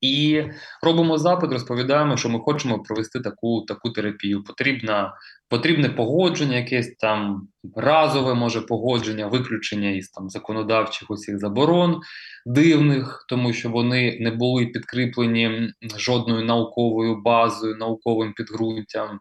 І 0.00 0.42
робимо 0.82 1.18
запит, 1.18 1.52
розповідаємо, 1.52 2.16
що 2.16 2.28
ми 2.28 2.38
хочемо 2.40 2.82
провести 2.82 3.20
таку 3.20 3.64
таку 3.68 3.90
терапію. 3.90 4.44
Потрібна, 4.44 5.12
Потрібне 5.50 5.88
погодження, 5.88 6.56
якесь 6.56 6.96
там 6.98 7.48
разове 7.76 8.34
може 8.34 8.60
погодження, 8.60 9.26
виключення 9.26 9.90
із 9.90 10.08
там 10.08 10.30
законодавчих 10.30 11.10
усіх 11.10 11.38
заборон 11.38 12.00
дивних, 12.46 13.24
тому 13.28 13.52
що 13.52 13.70
вони 13.70 14.18
не 14.20 14.30
були 14.30 14.66
підкріплені 14.66 15.72
жодною 15.96 16.44
науковою 16.44 17.22
базою, 17.22 17.76
науковим 17.76 18.32
підґрунтям. 18.32 19.20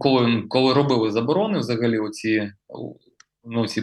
Коли 0.00 0.42
коли 0.48 0.74
робили 0.74 1.10
заборони, 1.10 1.58
взагалі 1.58 1.98
оці 1.98 2.52
ну, 3.44 3.66
ці 3.66 3.82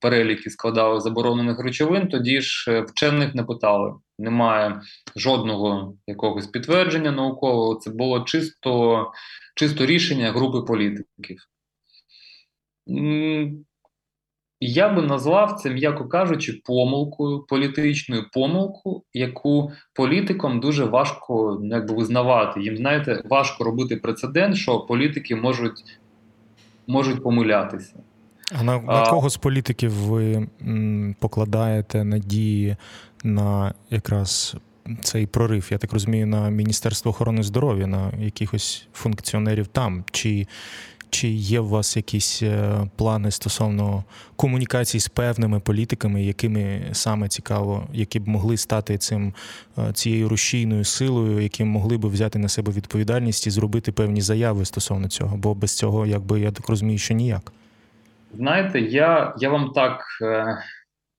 переліки 0.00 0.50
складали 0.50 1.00
заборонених 1.00 1.60
речовин, 1.60 2.08
тоді 2.08 2.40
ж 2.40 2.72
е, 2.72 2.80
вчених 2.80 3.34
не 3.34 3.44
питали. 3.44 3.94
Немає 4.18 4.80
жодного 5.16 5.94
якогось 6.06 6.46
підтвердження 6.46 7.12
наукового. 7.12 7.74
Це 7.74 7.90
було 7.90 8.20
чисто, 8.20 9.06
чисто 9.54 9.86
рішення 9.86 10.32
групи 10.32 10.60
політиків. 10.60 11.46
Я 14.60 14.88
би 14.88 15.02
назвав 15.02 15.52
це, 15.52 15.70
м'яко 15.70 16.08
кажучи, 16.08 16.60
помилкою, 16.64 17.42
політичною 17.48 18.26
помилкою, 18.32 19.02
яку 19.12 19.72
політикам 19.94 20.60
дуже 20.60 20.84
важко 20.84 21.58
ну, 21.62 21.76
якби, 21.76 21.94
визнавати. 21.94 22.62
Їм, 22.62 22.76
знаєте, 22.76 23.22
важко 23.24 23.64
робити 23.64 23.96
прецедент, 23.96 24.56
що 24.56 24.80
політики 24.80 25.36
можуть 25.36 26.00
можуть 26.86 27.22
помилятися. 27.22 28.02
А 28.58 28.62
на, 28.62 28.78
на 28.78 29.06
кого 29.06 29.30
з 29.30 29.36
політиків 29.36 29.92
ви 29.92 30.48
покладаєте 31.18 32.04
надії 32.04 32.76
на 33.24 33.74
якраз 33.90 34.56
цей 35.02 35.26
прорив? 35.26 35.68
Я 35.70 35.78
так 35.78 35.92
розумію, 35.92 36.26
на 36.26 36.50
Міністерство 36.50 37.10
охорони 37.10 37.42
здоров'я, 37.42 37.86
на 37.86 38.12
якихось 38.18 38.88
функціонерів 38.92 39.66
там? 39.66 40.04
Чи 40.10 40.46
чи 41.10 41.28
є 41.28 41.60
у 41.60 41.68
вас 41.68 41.96
якісь 41.96 42.42
е, 42.42 42.86
плани 42.96 43.30
стосовно 43.30 44.04
комунікацій 44.36 45.00
з 45.00 45.08
певними 45.08 45.60
політиками, 45.60 46.24
якими 46.24 46.82
саме 46.92 47.28
цікаво, 47.28 47.88
які 47.92 48.20
б 48.20 48.28
могли 48.28 48.56
стати 48.56 48.98
цим 48.98 49.34
е, 49.78 49.92
цією 49.92 50.28
рушійною 50.28 50.84
силою, 50.84 51.40
які 51.40 51.64
могли 51.64 51.98
б 51.98 52.06
взяти 52.06 52.38
на 52.38 52.48
себе 52.48 52.72
відповідальність 52.72 53.46
і 53.46 53.50
зробити 53.50 53.92
певні 53.92 54.20
заяви 54.20 54.64
стосовно 54.64 55.08
цього? 55.08 55.36
Бо 55.36 55.54
без 55.54 55.72
цього, 55.76 56.06
якби 56.06 56.40
я 56.40 56.50
так 56.50 56.68
розумію, 56.68 56.98
що 56.98 57.14
ніяк. 57.14 57.52
Знаєте, 58.34 58.80
я 58.80 59.34
я 59.38 59.48
вам 59.48 59.72
так 59.74 60.04
е, 60.22 60.58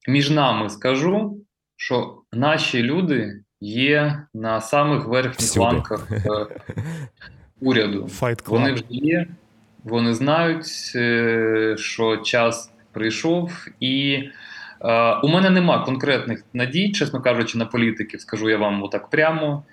між 0.07 0.29
нами 0.29 0.69
скажу, 0.69 1.37
що 1.77 2.21
наші 2.33 2.83
люди 2.83 3.41
є 3.61 4.23
на 4.33 4.61
самих 4.61 5.05
верхніх 5.05 5.49
Всюди. 5.49 5.65
ланках 5.65 6.11
е, 6.11 6.21
уряду. 7.61 8.03
Fight 8.03 8.43
Club. 8.43 8.49
Вони 8.49 8.73
вже 8.73 8.83
є, 8.89 9.27
вони 9.83 10.13
знають, 10.13 10.91
е, 10.95 11.75
що 11.77 12.17
час 12.17 12.71
прийшов, 12.91 13.65
і 13.79 14.23
е, 14.81 15.13
у 15.13 15.27
мене 15.27 15.49
нема 15.49 15.85
конкретних 15.85 16.43
надій, 16.53 16.91
чесно 16.91 17.21
кажучи, 17.21 17.57
на 17.57 17.65
політиків, 17.65 18.21
скажу 18.21 18.49
я 18.49 18.57
вам 18.57 18.83
отак 18.83 19.09
прямо. 19.09 19.63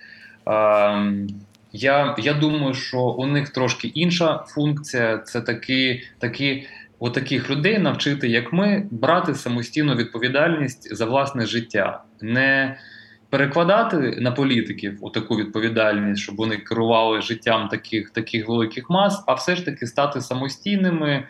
Е, 0.48 1.26
я 1.72 2.14
я 2.18 2.34
думаю, 2.34 2.74
що 2.74 3.00
у 3.00 3.26
них 3.26 3.48
трошки 3.48 3.88
інша 3.88 4.44
функція. 4.48 5.18
Це 5.18 5.40
такі 5.40 6.04
такі 6.18 6.66
отаких 6.98 7.50
людей 7.50 7.78
навчити, 7.78 8.28
як 8.28 8.52
ми, 8.52 8.88
брати 8.90 9.34
самостійну 9.34 9.94
відповідальність 9.94 10.96
за 10.96 11.04
власне 11.04 11.46
життя, 11.46 12.02
не 12.20 12.76
перекладати 13.30 13.96
на 14.20 14.32
політиків 14.32 14.98
у 15.00 15.10
таку 15.10 15.36
відповідальність, 15.36 16.22
щоб 16.22 16.36
вони 16.36 16.56
керували 16.56 17.20
життям 17.20 17.68
таких 17.68 18.10
таких 18.10 18.48
великих 18.48 18.90
мас, 18.90 19.24
а 19.26 19.34
все 19.34 19.56
ж 19.56 19.64
таки 19.64 19.86
стати 19.86 20.20
самостійними, 20.20 21.10
е, 21.10 21.24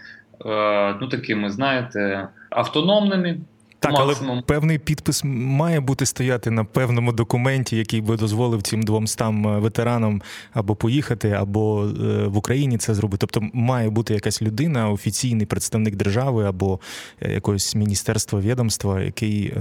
ну 1.00 1.08
такими, 1.08 1.50
знаєте, 1.50 2.28
автономними. 2.50 3.38
Так, 3.80 3.92
максимум. 3.92 4.32
але 4.32 4.42
певний 4.42 4.78
підпис 4.78 5.22
має 5.24 5.80
бути 5.80 6.06
стояти 6.06 6.50
на 6.50 6.64
певному 6.64 7.12
документі, 7.12 7.76
який 7.76 8.00
би 8.00 8.16
дозволив 8.16 8.62
цим 8.62 8.82
200 8.82 9.24
ветеранам 9.42 10.22
або 10.52 10.74
поїхати, 10.74 11.30
або 11.30 11.84
е, 11.84 12.26
в 12.26 12.36
Україні 12.36 12.78
це 12.78 12.94
зробити. 12.94 13.26
Тобто 13.26 13.48
має 13.52 13.90
бути 13.90 14.14
якась 14.14 14.42
людина, 14.42 14.90
офіційний 14.90 15.46
представник 15.46 15.96
держави 15.96 16.44
або 16.44 16.80
е, 17.20 17.32
якогось 17.32 17.74
міністерства 17.74 18.40
відомства, 18.40 19.00
який 19.00 19.54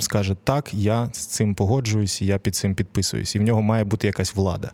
скаже: 0.00 0.36
так, 0.44 0.74
я 0.74 1.08
з 1.12 1.26
цим 1.26 1.54
погоджуюсь, 1.54 2.22
я 2.22 2.38
під 2.38 2.54
цим 2.54 2.74
підписуюсь, 2.74 3.34
і 3.34 3.38
в 3.38 3.42
нього 3.42 3.62
має 3.62 3.84
бути 3.84 4.06
якась 4.06 4.34
влада. 4.34 4.70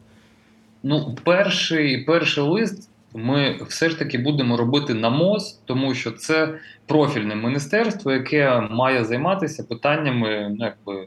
Ну, 0.83 1.17
перший, 1.25 2.05
перший 2.05 2.45
лист 2.45 2.91
ми 3.15 3.59
все 3.69 3.91
ж 3.91 3.99
таки 3.99 4.19
будемо 4.19 4.57
робити 4.57 4.95
на 4.95 5.11
МОЗ, 5.11 5.61
тому 5.65 5.95
що 5.95 6.11
це 6.11 6.59
профільне 6.87 7.35
міністерство, 7.35 8.13
яке 8.13 8.61
має 8.61 9.05
займатися 9.05 9.65
питаннями, 9.65 10.57
ну 10.59 10.65
якби 10.65 11.07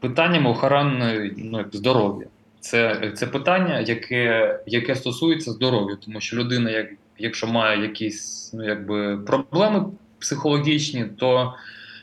питаннями 0.00 0.50
охорони 0.50 1.34
ну, 1.36 1.64
здоров'я. 1.72 2.26
Це 2.60 3.12
це 3.14 3.26
питання, 3.26 3.80
яке 3.80 4.60
яке 4.66 4.94
стосується 4.94 5.52
здоров'я, 5.52 5.96
тому 6.06 6.20
що 6.20 6.36
людина, 6.36 6.70
як, 6.70 6.86
якщо 7.18 7.46
має 7.46 7.82
якісь 7.82 8.50
ну, 8.54 8.64
якби, 8.64 9.18
проблеми 9.18 9.84
психологічні, 10.18 11.04
то 11.04 11.54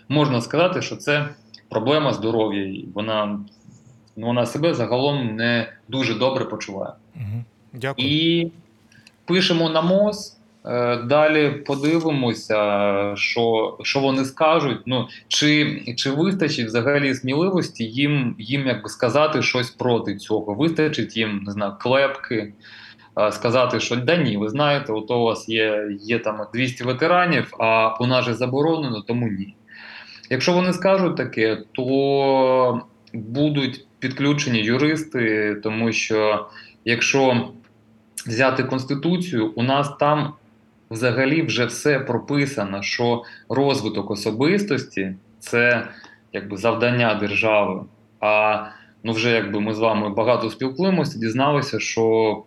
можна 0.09 0.41
сказати, 0.41 0.81
що 0.81 0.95
це 0.95 1.29
проблема 1.69 2.13
здоров'я. 2.13 2.83
Вона 2.93 3.39
вона 4.15 4.45
себе 4.45 4.73
загалом 4.73 5.35
не 5.35 5.73
дуже 5.87 6.13
добре 6.13 6.45
почуває. 6.45 6.93
Угу. 7.15 7.43
Дякую. 7.75 8.07
І 8.07 8.51
пишемо 9.25 9.69
на 9.69 9.81
МОЗ. 9.81 10.35
Е, 10.67 10.97
далі 10.97 11.49
подивимося, 11.49 13.11
що 13.15 13.77
що 13.83 13.99
вони 13.99 14.25
скажуть. 14.25 14.79
Ну 14.85 15.07
чи 15.27 15.81
чи 15.97 16.11
вистачить 16.11 16.67
взагалі 16.67 17.15
сміливості 17.15 17.83
їм 17.83 18.35
їм 18.39 18.67
якби 18.67 18.89
сказати 18.89 19.41
щось 19.41 19.69
проти 19.69 20.15
цього? 20.15 20.53
Вистачить 20.53 21.17
їм 21.17 21.43
не 21.45 21.51
знаю, 21.51 21.73
клепки, 21.79 22.53
е, 23.19 23.31
сказати, 23.31 23.79
що 23.79 23.95
да 23.95 24.17
ні, 24.17 24.37
ви 24.37 24.49
знаєте, 24.49 24.93
от 24.93 25.11
у 25.11 25.19
вас 25.19 25.49
є 25.49 25.87
є 26.01 26.19
там 26.19 26.39
200 26.53 26.83
ветеранів, 26.83 27.53
а 27.59 27.97
у 27.99 28.07
нас 28.07 28.25
же 28.25 28.33
заборонено, 28.33 29.01
тому 29.01 29.27
ні. 29.27 29.55
Якщо 30.29 30.53
вони 30.53 30.73
скажуть 30.73 31.15
таке, 31.17 31.57
то 31.71 32.81
будуть 33.13 33.87
підключені 33.99 34.59
юристи, 34.59 35.55
тому 35.63 35.91
що 35.91 36.47
якщо 36.85 37.47
взяти 38.27 38.63
конституцію, 38.63 39.51
у 39.55 39.63
нас 39.63 39.97
там 39.99 40.33
взагалі 40.91 41.41
вже 41.41 41.65
все 41.65 41.99
прописано, 41.99 42.81
що 42.81 43.23
розвиток 43.49 44.11
особистості 44.11 45.15
це 45.39 45.87
якби 46.33 46.57
завдання 46.57 47.15
держави. 47.15 47.81
А 48.19 48.65
ну 49.03 49.11
вже 49.11 49.31
якби 49.31 49.59
ми 49.59 49.73
з 49.73 49.79
вами 49.79 50.09
багато 50.09 50.49
спілкуємося, 50.49 51.19
дізналися, 51.19 51.79
що 51.79 52.43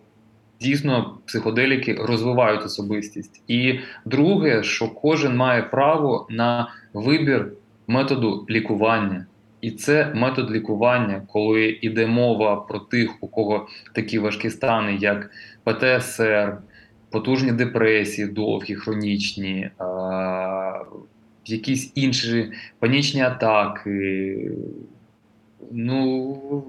дійсно 0.61 1.17
психоделіки 1.25 1.93
розвивають 1.93 2.65
особистість. 2.65 3.41
І 3.47 3.79
друге, 4.05 4.63
що 4.63 4.89
кожен 4.89 5.35
має 5.35 5.63
право 5.63 6.27
на 6.29 6.71
вибір 6.93 7.51
методу 7.87 8.45
лікування. 8.49 9.25
І 9.61 9.71
це 9.71 10.11
метод 10.15 10.51
лікування, 10.51 11.21
коли 11.27 11.79
йде 11.81 12.07
мова 12.07 12.55
про 12.55 12.79
тих, 12.79 13.11
у 13.21 13.27
кого 13.27 13.67
такі 13.93 14.19
важкі 14.19 14.49
стани, 14.49 14.95
як 14.95 15.31
ПТСР, 15.63 16.57
потужні 17.11 17.51
депресії, 17.51 18.27
довгі, 18.27 18.75
хронічні, 18.75 19.69
а, 19.77 20.83
якісь 21.45 21.91
інші 21.95 22.51
панічні 22.79 23.21
атаки, 23.21 24.51
ну 25.71 26.63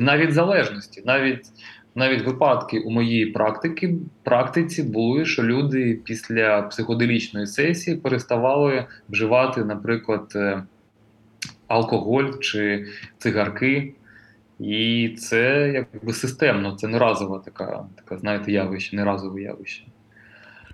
навіть 0.00 0.32
залежності, 0.32 1.02
навіть 1.06 1.46
навіть 1.94 2.26
випадки 2.26 2.78
у 2.78 2.90
моїй 2.90 3.26
практики, 3.26 3.94
практиці 4.22 4.82
були, 4.82 5.24
що 5.24 5.42
люди 5.42 5.98
після 6.04 6.62
психоделічної 6.62 7.46
сесії 7.46 7.96
переставали 7.96 8.86
вживати, 9.08 9.64
наприклад, 9.64 10.32
е, 10.34 10.62
алкоголь 11.70 12.38
чи 12.40 12.86
цигарки. 13.18 13.92
І 14.60 15.08
це 15.18 15.70
якби 15.74 16.12
системно, 16.12 16.76
це 16.76 16.88
не 16.88 16.98
разова 16.98 17.38
така, 17.38 17.84
така 17.96 18.18
знаєте, 18.18 18.52
явище, 18.52 18.96
не 18.96 19.04
разове 19.04 19.42
явище. 19.42 19.84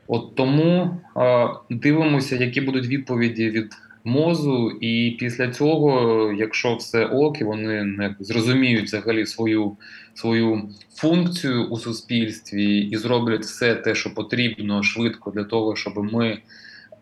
От 0.06 0.34
тому 0.34 1.00
е, 1.16 1.48
дивимося, 1.70 2.36
які 2.36 2.60
будуть 2.60 2.86
відповіді 2.86 3.50
від 3.50 3.72
мозу, 4.04 4.70
і 4.70 5.16
після 5.18 5.48
цього, 5.48 6.32
якщо 6.38 6.74
все 6.74 7.04
ок, 7.04 7.40
і 7.40 7.44
вони 7.44 7.84
не 7.84 8.16
зрозуміють 8.20 8.84
взагалі 8.84 9.26
свою 9.26 9.76
свою 10.14 10.68
функцію 10.94 11.64
у 11.64 11.76
суспільстві 11.76 12.78
і 12.78 12.96
зроблять 12.96 13.42
все 13.42 13.74
те, 13.74 13.94
що 13.94 14.14
потрібно 14.14 14.82
швидко 14.82 15.30
для 15.30 15.44
того, 15.44 15.76
щоб 15.76 16.12
ми 16.12 16.38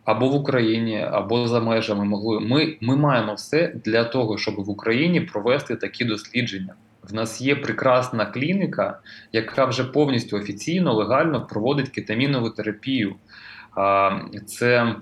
або 0.05 0.29
в 0.29 0.35
Україні, 0.35 1.09
або 1.13 1.49
за 1.49 1.61
межами 1.61 2.05
могли. 2.05 2.41
Ми, 2.41 2.77
Ми 2.81 2.97
маємо 2.97 3.35
все 3.35 3.73
для 3.85 4.05
того, 4.05 4.39
щоб 4.39 4.55
в 4.55 4.71
Україні 4.71 5.21
провести 5.21 5.77
такі 5.77 6.05
дослідження. 6.05 6.75
В 7.03 7.15
нас 7.15 7.41
є 7.41 7.57
прекрасна 7.57 8.27
клініка, 8.27 8.99
яка 9.33 9.65
вже 9.65 9.85
повністю 9.85 10.37
офіційно, 10.37 10.95
легально 10.95 11.47
проводить 11.47 11.89
кетамінову 11.89 12.51
терапію. 12.51 13.15
Це 14.47 14.95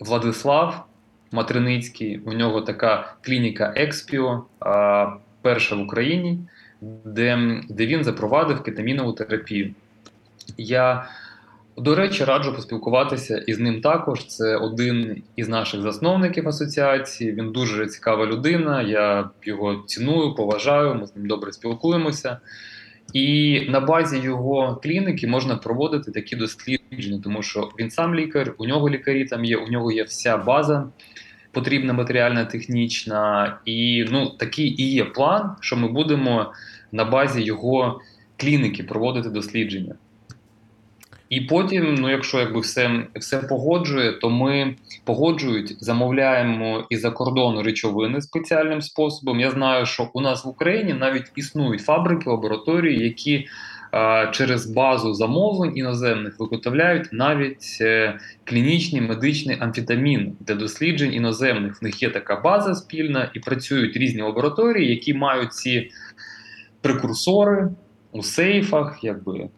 Владислав 0.00 0.86
Матриницький. 1.32 2.18
У 2.18 2.32
нього 2.32 2.60
така 2.60 3.14
клініка 3.20 3.72
Експіо, 3.76 4.44
перша 5.42 5.76
в 5.76 5.80
Україні, 5.80 6.38
де 7.04 7.60
де 7.68 7.86
він 7.86 8.04
запровадив 8.04 8.62
кетамінову 8.62 9.12
терапію. 9.12 9.74
Я 10.56 11.08
до 11.76 11.94
речі, 11.94 12.24
раджу 12.24 12.52
поспілкуватися 12.56 13.38
із 13.38 13.58
ним 13.58 13.80
також. 13.80 14.26
Це 14.26 14.56
один 14.56 15.22
із 15.36 15.48
наших 15.48 15.82
засновників 15.82 16.48
асоціації. 16.48 17.32
Він 17.32 17.52
дуже 17.52 17.86
цікава 17.86 18.26
людина. 18.26 18.82
Я 18.82 19.30
його 19.42 19.84
ціную, 19.86 20.34
поважаю. 20.34 20.94
Ми 20.94 21.06
з 21.06 21.16
ним 21.16 21.26
добре 21.26 21.52
спілкуємося. 21.52 22.38
І 23.12 23.60
на 23.68 23.80
базі 23.80 24.18
його 24.18 24.80
клініки 24.82 25.26
можна 25.26 25.56
проводити 25.56 26.10
такі 26.10 26.36
дослідження, 26.36 27.20
тому 27.24 27.42
що 27.42 27.70
він 27.78 27.90
сам 27.90 28.14
лікар, 28.14 28.54
у 28.58 28.66
нього 28.66 28.90
лікарі 28.90 29.24
там 29.24 29.44
є, 29.44 29.56
у 29.56 29.68
нього 29.68 29.92
є 29.92 30.02
вся 30.02 30.36
база 30.36 30.88
потрібна 31.56 31.92
матеріальна, 31.92 32.44
технічна, 32.44 33.56
і 33.64 34.04
ну 34.10 34.26
такий 34.26 34.82
і 34.82 34.92
є 34.92 35.04
план, 35.04 35.56
що 35.60 35.76
ми 35.76 35.88
будемо 35.88 36.52
на 36.92 37.04
базі 37.04 37.42
його 37.42 38.00
клініки 38.36 38.82
проводити 38.82 39.28
дослідження. 39.28 39.94
І 41.28 41.40
потім, 41.40 41.94
ну 41.94 42.10
якщо 42.10 42.38
якби 42.38 42.60
все 42.60 43.06
все 43.14 43.38
погоджує, 43.38 44.12
то 44.12 44.30
ми 44.30 44.74
погоджують, 45.04 45.84
замовляємо 45.84 46.86
із 46.90 47.00
за 47.00 47.10
кордону 47.10 47.62
речовини 47.62 48.20
спеціальним 48.20 48.82
способом. 48.82 49.40
Я 49.40 49.50
знаю, 49.50 49.86
що 49.86 50.10
у 50.12 50.20
нас 50.20 50.44
в 50.44 50.48
Україні 50.48 50.94
навіть 50.94 51.32
існують 51.36 51.80
фабрики, 51.80 52.30
лабораторії, 52.30 53.04
які 53.04 53.46
а, 53.90 54.26
через 54.26 54.66
базу 54.66 55.14
замовлень 55.14 55.76
іноземних 55.76 56.40
виготовляють 56.40 57.08
навіть 57.12 57.78
е, 57.80 58.18
клінічні 58.44 59.00
медичний 59.00 59.56
амфетамін 59.60 60.36
для 60.40 60.54
досліджень 60.54 61.14
іноземних. 61.14 61.82
В 61.82 61.84
них 61.84 62.02
є 62.02 62.10
така 62.10 62.36
база 62.36 62.74
спільна 62.74 63.30
і 63.34 63.40
працюють 63.40 63.96
різні 63.96 64.22
лабораторії, 64.22 64.90
які 64.90 65.14
мають 65.14 65.52
ці 65.52 65.90
прекурсори 66.80 67.68
у 68.12 68.22
сейфах, 68.22 68.98
якби 69.02 69.48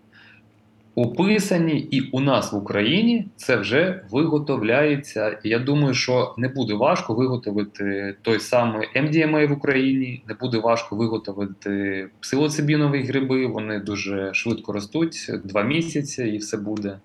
описані, 1.02 1.78
і 1.90 2.00
у 2.00 2.20
нас 2.20 2.52
в 2.52 2.56
Україні 2.56 3.28
це 3.36 3.56
вже 3.56 4.04
виготовляється. 4.10 5.38
Я 5.44 5.58
думаю, 5.58 5.94
що 5.94 6.34
не 6.38 6.48
буде 6.48 6.74
важко 6.74 7.14
виготовити 7.14 8.16
той 8.22 8.40
самий 8.40 8.88
MDMA 8.96 9.48
в 9.48 9.52
Україні, 9.52 10.22
не 10.28 10.34
буде 10.34 10.58
важко 10.58 10.96
виготовити 10.96 12.08
псилоцибінові 12.20 13.02
гриби. 13.02 13.46
Вони 13.46 13.78
дуже 13.78 14.34
швидко 14.34 14.72
ростуть, 14.72 15.30
два 15.44 15.62
місяці, 15.62 16.24
і 16.24 16.38
все 16.38 16.56
буде. 16.56 16.98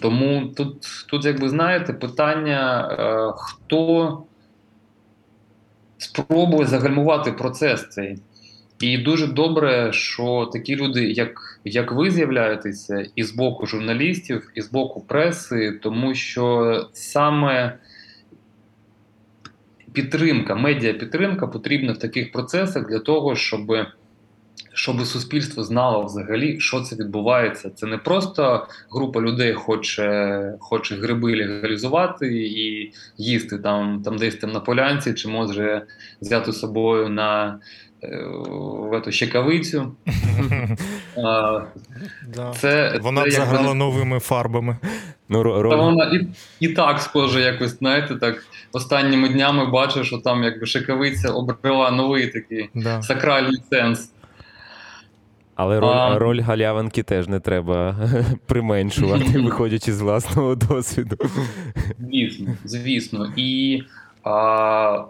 Тому 0.00 0.46
тут, 0.56 0.76
тут 1.08 1.24
як 1.24 1.48
знаєте, 1.48 1.92
питання, 1.92 2.88
е, 2.90 3.34
хто 3.36 4.22
спробує 5.98 6.66
загальмувати 6.66 7.32
процес 7.32 7.88
цей. 7.88 8.18
І 8.80 8.98
дуже 8.98 9.26
добре, 9.26 9.92
що 9.92 10.50
такі 10.52 10.76
люди, 10.76 11.04
як 11.04 11.60
як 11.64 11.92
ви 11.92 12.10
з'являєтеся, 12.10 13.06
і 13.16 13.24
з 13.24 13.32
боку 13.32 13.66
журналістів, 13.66 14.50
і 14.54 14.62
з 14.62 14.70
боку 14.70 15.00
преси, 15.00 15.78
тому 15.82 16.14
що 16.14 16.88
саме 16.92 17.78
підтримка, 19.92 20.54
медіа-підтримка 20.54 21.46
потрібна 21.46 21.92
в 21.92 21.98
таких 21.98 22.32
процесах 22.32 22.88
для 22.88 22.98
того, 22.98 23.36
щоб 23.36 23.72
щоб 24.72 25.06
суспільство 25.06 25.64
знало 25.64 26.04
взагалі, 26.04 26.60
що 26.60 26.80
це 26.80 26.96
відбувається. 26.96 27.70
Це 27.70 27.86
не 27.86 27.98
просто 27.98 28.66
група 28.90 29.20
людей 29.20 29.52
хоче 29.52 30.54
хоче 30.60 30.94
гриби 30.96 31.36
легалізувати 31.36 32.42
і 32.42 32.92
їсти 33.16 33.58
там 33.58 34.02
там 34.04 34.16
десь 34.16 34.36
там 34.36 34.52
на 34.52 34.60
полянці, 34.60 35.14
чи 35.14 35.28
може 35.28 35.82
взяти 36.20 36.52
з 36.52 36.58
собою 36.58 37.08
на 37.08 37.58
в 38.02 38.92
эту 38.92 39.12
щекавицю. 39.12 39.92
Це, 42.54 42.98
Вона 43.02 43.24
це, 43.24 43.30
заграла 43.30 43.74
новими 43.74 44.18
фарбами. 44.18 44.76
Ну. 45.28 45.42
Та 45.70 45.76
вона 45.76 46.04
і 46.04 46.26
і 46.60 46.68
так 46.68 47.00
схоже, 47.00 47.40
якось, 47.40 47.78
знаєте, 47.78 48.16
так 48.16 48.46
останніми 48.72 49.28
днями 49.28 49.66
бачу, 49.66 50.04
що 50.04 50.18
там 50.18 50.44
якби 50.44 50.66
шикавиця 50.66 51.30
обрела 51.30 51.90
новий 51.90 52.26
такий 52.26 52.70
да. 52.74 53.02
сакральний 53.02 53.62
сенс. 53.70 54.12
Але 55.54 55.80
роль 55.80 55.88
а... 55.88 56.18
роль 56.18 56.40
галявинки 56.40 57.02
теж 57.02 57.28
не 57.28 57.40
треба 57.40 57.96
применшувати, 58.46 59.24
виходячи 59.38 59.92
з 59.92 60.00
власного 60.00 60.54
досвіду. 60.54 61.16
Звісно, 61.98 62.56
звісно. 62.64 63.32
І 63.36 63.82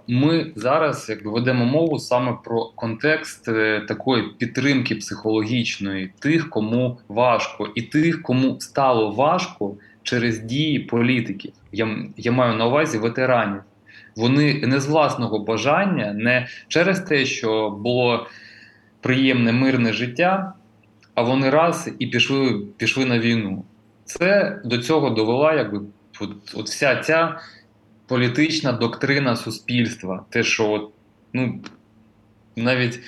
ми 0.08 0.52
зараз 0.56 1.06
якби 1.08 1.30
ведемо 1.30 1.64
мову 1.64 1.98
саме 1.98 2.36
про 2.44 2.64
контекст 2.64 3.48
е, 3.48 3.80
такої 3.80 4.22
підтримки 4.22 4.94
психологічної 4.94 6.12
тих, 6.18 6.50
кому 6.50 6.98
важко, 7.08 7.68
і 7.74 7.82
тих, 7.82 8.22
кому 8.22 8.60
стало 8.60 9.10
важко 9.10 9.74
через 10.02 10.38
дії 10.38 10.78
політиків. 10.78 11.52
Я, 11.72 11.96
Я 12.16 12.32
маю 12.32 12.54
на 12.54 12.66
увазі 12.66 12.98
ветеранів. 12.98 13.60
Вони 14.16 14.66
не 14.66 14.80
з 14.80 14.86
власного 14.86 15.38
бажання, 15.38 16.12
не 16.12 16.46
через 16.68 17.00
те, 17.00 17.24
що 17.24 17.70
було 17.70 18.26
приємне 19.00 19.52
мирне 19.52 19.92
життя, 19.92 20.52
а 21.14 21.22
вони 21.22 21.50
раз 21.50 21.90
і 21.98 22.06
пішли 22.06 22.60
пішли 22.76 23.04
на 23.04 23.18
війну. 23.18 23.64
Це 24.04 24.58
до 24.64 24.78
цього 24.78 25.10
довела 25.10 25.54
якби 25.54 25.80
от, 26.20 26.30
от 26.54 26.66
вся 26.66 26.96
ця 26.96 27.40
політична 28.08 28.72
доктрина 28.72 29.36
суспільства. 29.36 30.24
Те, 30.30 30.42
що 30.42 30.90
ну, 31.32 31.60
навіть 32.56 33.00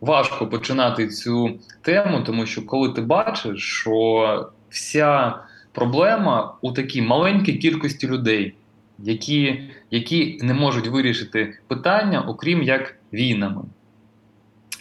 важко 0.00 0.46
починати 0.46 1.08
цю 1.08 1.58
тему, 1.82 2.22
тому 2.26 2.46
що 2.46 2.66
коли 2.66 2.88
ти 2.88 3.00
бачиш, 3.00 3.62
що 3.62 4.50
вся 4.70 5.34
проблема 5.72 6.54
у 6.60 6.72
такій 6.72 7.02
маленькій 7.02 7.52
кількості 7.52 8.08
людей, 8.08 8.54
які 8.98 9.70
які 9.90 10.38
не 10.42 10.54
можуть 10.54 10.86
вирішити 10.86 11.58
питання, 11.66 12.20
окрім 12.20 12.62
як 12.62 12.96
війнами. 13.12 13.62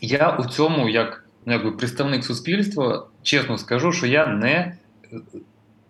Я 0.02 0.30
у 0.30 0.46
цьому, 0.46 0.90
як 0.90 1.26
ну, 1.46 1.78
представник 1.78 2.24
суспільства, 2.24 3.08
чесно 3.22 3.58
скажу, 3.58 3.92
що 3.92 4.08
я 4.08 4.28
не 4.28 4.78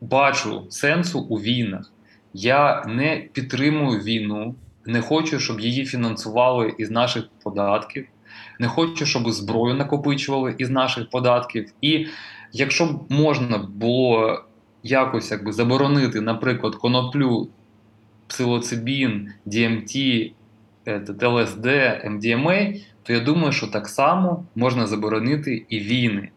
бачу 0.01 0.65
сенсу 0.69 1.19
у 1.19 1.35
війнах. 1.35 1.92
Я 2.33 2.83
не 2.87 3.27
підтримую 3.33 3.99
війну, 3.99 4.55
не 4.85 5.01
хочу, 5.01 5.39
щоб 5.39 5.59
її 5.59 5.85
фінансували 5.85 6.73
із 6.77 6.91
наших 6.91 7.29
податків, 7.43 8.07
не 8.59 8.67
хочу, 8.67 9.05
щоб 9.05 9.31
зброю 9.31 9.75
накопичували 9.75 10.55
із 10.57 10.69
наших 10.69 11.09
податків. 11.09 11.71
І 11.81 12.07
якщо 12.51 12.85
б 12.85 13.11
можна 13.11 13.57
було 13.57 14.43
якось 14.83 15.31
якби 15.31 15.51
заборонити, 15.51 16.21
наприклад, 16.21 16.75
коноплю, 16.75 17.49
псилоцибін, 18.27 19.29
DMT, 19.47 20.31
ЛСД, 21.23 21.67
МДМА, 22.09 22.73
то 23.03 23.13
я 23.13 23.19
думаю, 23.19 23.51
що 23.51 23.67
так 23.67 23.87
само 23.87 24.45
можна 24.55 24.87
заборонити 24.87 25.65
і 25.69 25.79
війни, 25.79 26.29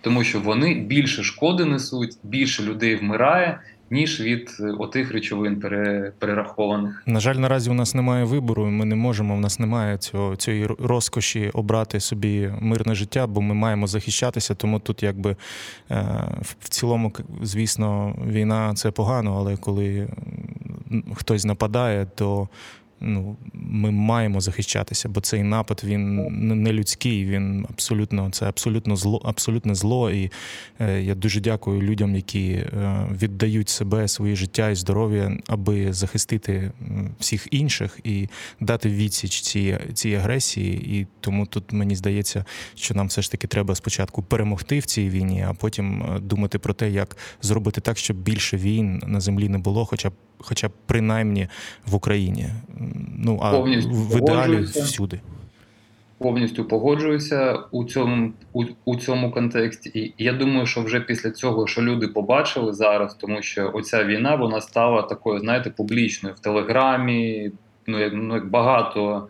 тому 0.00 0.24
що 0.24 0.40
вони 0.40 0.74
більше 0.74 1.22
шкоди 1.22 1.64
несуть, 1.64 2.16
більше 2.22 2.62
людей 2.62 2.96
вмирає. 2.96 3.60
Ніж 3.94 4.20
від 4.20 4.56
е, 4.60 4.64
отих 4.78 5.12
речовин 5.12 5.60
перерахованих. 6.18 7.02
На 7.06 7.20
жаль, 7.20 7.34
наразі 7.34 7.70
у 7.70 7.74
нас 7.74 7.94
немає 7.94 8.24
вибору. 8.24 8.66
Ми 8.66 8.84
не 8.84 8.94
можемо. 8.94 9.34
У 9.34 9.38
нас 9.38 9.58
немає 9.58 9.98
цього 9.98 10.36
цієї 10.36 10.66
розкоші 10.66 11.50
обрати 11.54 12.00
собі 12.00 12.50
мирне 12.60 12.94
життя, 12.94 13.26
бо 13.26 13.40
ми 13.40 13.54
маємо 13.54 13.86
захищатися. 13.86 14.54
Тому 14.54 14.78
тут, 14.80 15.02
якби 15.02 15.36
е, 15.90 16.04
в 16.60 16.68
цілому, 16.68 17.12
звісно, 17.42 18.16
війна 18.26 18.74
це 18.74 18.90
погано, 18.90 19.36
але 19.38 19.56
коли 19.56 20.08
хтось 21.14 21.44
нападає, 21.44 22.06
то 22.14 22.48
ну, 23.04 23.36
ми 23.52 23.90
маємо 23.90 24.40
захищатися, 24.40 25.08
бо 25.08 25.20
цей 25.20 25.42
напад 25.42 25.82
він 25.84 26.16
не 26.62 26.72
людський, 26.72 27.24
він 27.24 27.66
абсолютно 27.70 28.30
це 28.30 28.48
абсолютно 28.48 28.96
зло, 28.96 29.22
абсолютне 29.24 29.74
зло. 29.74 30.10
І 30.10 30.30
е, 30.80 31.02
я 31.02 31.14
дуже 31.14 31.40
дякую 31.40 31.82
людям, 31.82 32.14
які 32.14 32.50
е, 32.50 33.06
віддають 33.22 33.68
себе, 33.68 34.08
своє 34.08 34.36
життя 34.36 34.70
і 34.70 34.74
здоров'я, 34.74 35.38
аби 35.46 35.92
захистити 35.92 36.72
всіх 37.18 37.48
інших 37.50 38.00
і 38.04 38.28
дати 38.60 38.88
відсіч 38.88 39.40
цій 39.40 39.78
цій 39.94 40.14
агресії. 40.14 40.98
І 40.98 41.06
тому 41.20 41.46
тут 41.46 41.72
мені 41.72 41.96
здається, 41.96 42.44
що 42.74 42.94
нам 42.94 43.06
все 43.06 43.22
ж 43.22 43.30
таки 43.30 43.46
треба 43.46 43.74
спочатку 43.74 44.22
перемогти 44.22 44.78
в 44.78 44.84
цій 44.84 45.08
війні, 45.08 45.46
а 45.48 45.54
потім 45.54 46.02
е, 46.02 46.20
думати 46.20 46.58
про 46.58 46.74
те, 46.74 46.90
як 46.90 47.16
зробити 47.42 47.80
так, 47.80 47.98
щоб 47.98 48.16
більше 48.16 48.56
війн 48.56 49.02
на 49.06 49.20
землі 49.20 49.48
не 49.48 49.58
було, 49.58 49.84
хоча 49.84 50.10
б 50.10 50.12
хоча 50.38 50.68
б 50.68 50.72
принаймні 50.86 51.48
в 51.86 51.94
Україні. 51.94 52.46
Ну 53.18 53.38
а 53.42 53.50
Повністю 53.50 53.90
в 53.90 54.16
ідеалі 54.16 54.56
всюди. 54.56 55.20
Повністю 56.18 56.64
погоджуюся 56.64 57.58
у 57.70 57.84
цьому 57.84 58.32
у, 58.52 58.64
у 58.84 58.96
цьому 58.96 59.30
контексті. 59.30 59.88
І 59.88 60.24
я 60.24 60.32
думаю, 60.32 60.66
що 60.66 60.82
вже 60.82 61.00
після 61.00 61.30
цього, 61.30 61.66
що 61.66 61.82
люди 61.82 62.08
побачили 62.08 62.72
зараз, 62.72 63.14
тому 63.14 63.42
що 63.42 63.70
оця 63.74 64.04
війна 64.04 64.34
вона 64.34 64.60
стала 64.60 65.02
такою, 65.02 65.40
знаєте, 65.40 65.70
публічною 65.70 66.34
в 66.34 66.38
Телеграмі. 66.38 67.50
Ну 67.86 67.98
як 67.98 68.12
ну 68.14 68.34
як 68.34 68.50
багато 68.50 69.28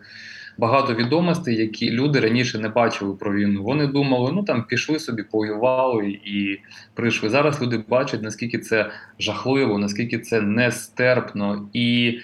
багато 0.57 0.93
відомостей, 0.93 1.55
які 1.55 1.91
люди 1.91 2.19
раніше 2.19 2.59
не 2.59 2.69
бачили 2.69 3.15
про 3.15 3.33
війну. 3.33 3.63
Вони 3.63 3.87
думали, 3.87 4.31
ну 4.31 4.43
там 4.43 4.63
пішли 4.63 4.99
собі, 4.99 5.23
повоювали 5.23 6.07
і 6.09 6.59
прийшли. 6.93 7.29
Зараз 7.29 7.61
люди 7.61 7.83
бачать, 7.89 8.21
наскільки 8.21 8.59
це 8.59 8.91
жахливо, 9.19 9.77
наскільки 9.77 10.19
це 10.19 10.41
нестерпно. 10.41 11.69
І 11.73 12.19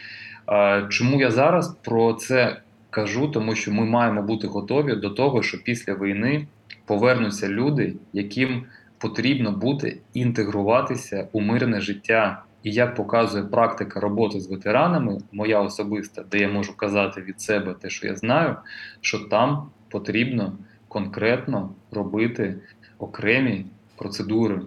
е, 0.49 0.85
чому 0.89 1.21
я 1.21 1.31
зараз 1.31 1.75
про 1.83 2.13
це 2.13 2.57
кажу? 2.89 3.27
Тому 3.27 3.55
що 3.55 3.71
ми 3.71 3.85
маємо 3.85 4.21
бути 4.21 4.47
готові 4.47 4.95
до 4.95 5.09
того, 5.09 5.43
що 5.43 5.63
після 5.63 5.93
війни 5.93 6.47
повернуться 6.85 7.49
люди, 7.49 7.93
яким 8.13 8.63
потрібно 8.97 9.51
буде 9.51 9.93
інтегруватися 10.13 11.27
у 11.31 11.41
мирне 11.41 11.81
життя. 11.81 12.43
І 12.63 12.71
як 12.71 12.95
показує 12.95 13.43
практика 13.43 13.99
роботи 13.99 14.39
з 14.39 14.47
ветеранами, 14.47 15.17
моя 15.31 15.61
особиста, 15.61 16.23
де 16.31 16.39
я 16.39 16.49
можу 16.49 16.77
казати 16.77 17.21
від 17.21 17.41
себе 17.41 17.75
те, 17.81 17.89
що 17.89 18.07
я 18.07 18.15
знаю, 18.15 18.55
що 19.01 19.19
там 19.19 19.69
потрібно 19.89 20.57
конкретно 20.87 21.73
робити 21.91 22.57
окремі 22.99 23.65
процедури, 23.95 24.61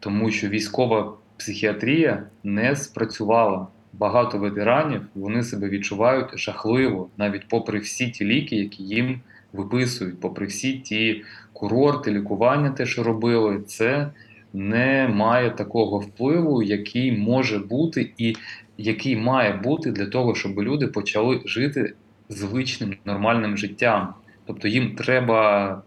тому 0.00 0.30
що 0.30 0.48
військова 0.48 1.12
психіатрія 1.36 2.22
не 2.44 2.76
спрацювала. 2.76 3.66
Багато 3.92 4.38
ветеранів 4.38 5.02
вони 5.14 5.42
себе 5.42 5.68
відчувають 5.68 6.38
жахливо, 6.38 7.08
навіть 7.16 7.48
попри 7.48 7.78
всі 7.78 8.10
ті 8.10 8.24
ліки, 8.24 8.56
які 8.56 8.82
їм 8.82 9.20
виписують, 9.52 10.20
попри 10.20 10.46
всі 10.46 10.78
ті 10.78 11.24
курорти, 11.52 12.10
лікування, 12.12 12.70
те, 12.70 12.86
що 12.86 13.02
робили, 13.02 13.62
це 13.66 14.10
не 14.52 15.08
має 15.08 15.50
такого 15.50 15.98
впливу, 15.98 16.62
який 16.62 17.12
може 17.12 17.58
бути, 17.58 18.12
і 18.18 18.36
який 18.78 19.16
має 19.16 19.52
бути 19.52 19.90
для 19.90 20.06
того, 20.06 20.34
щоб 20.34 20.62
люди 20.62 20.86
почали 20.86 21.40
жити 21.44 21.94
звичним 22.28 22.96
нормальним 23.04 23.56
життям. 23.56 24.14
Тобто 24.46 24.68
їм 24.68 24.94
треба 24.94 25.82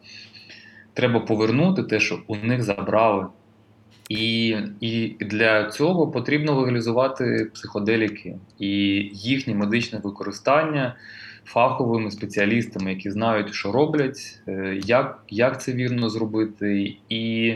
треба 0.93 1.19
повернути 1.19 1.83
те, 1.83 1.99
що 1.99 2.19
у 2.27 2.35
них 2.35 2.63
забрали. 2.63 3.25
І 4.09 4.57
і 4.81 5.15
для 5.19 5.69
цього 5.69 6.07
потрібно 6.07 6.59
легалізувати 6.59 7.51
психоделіки 7.53 8.35
і 8.59 8.69
їхнє 9.13 9.55
медичне 9.55 9.99
використання 10.03 10.95
фаховими 11.45 12.11
спеціалістами, 12.11 12.89
які 12.89 13.11
знають, 13.11 13.53
що 13.53 13.71
роблять, 13.71 14.41
е, 14.47 14.79
як 14.85 15.23
як 15.29 15.61
це 15.61 15.73
вірно 15.73 16.09
зробити, 16.09 16.95
і 17.09 17.55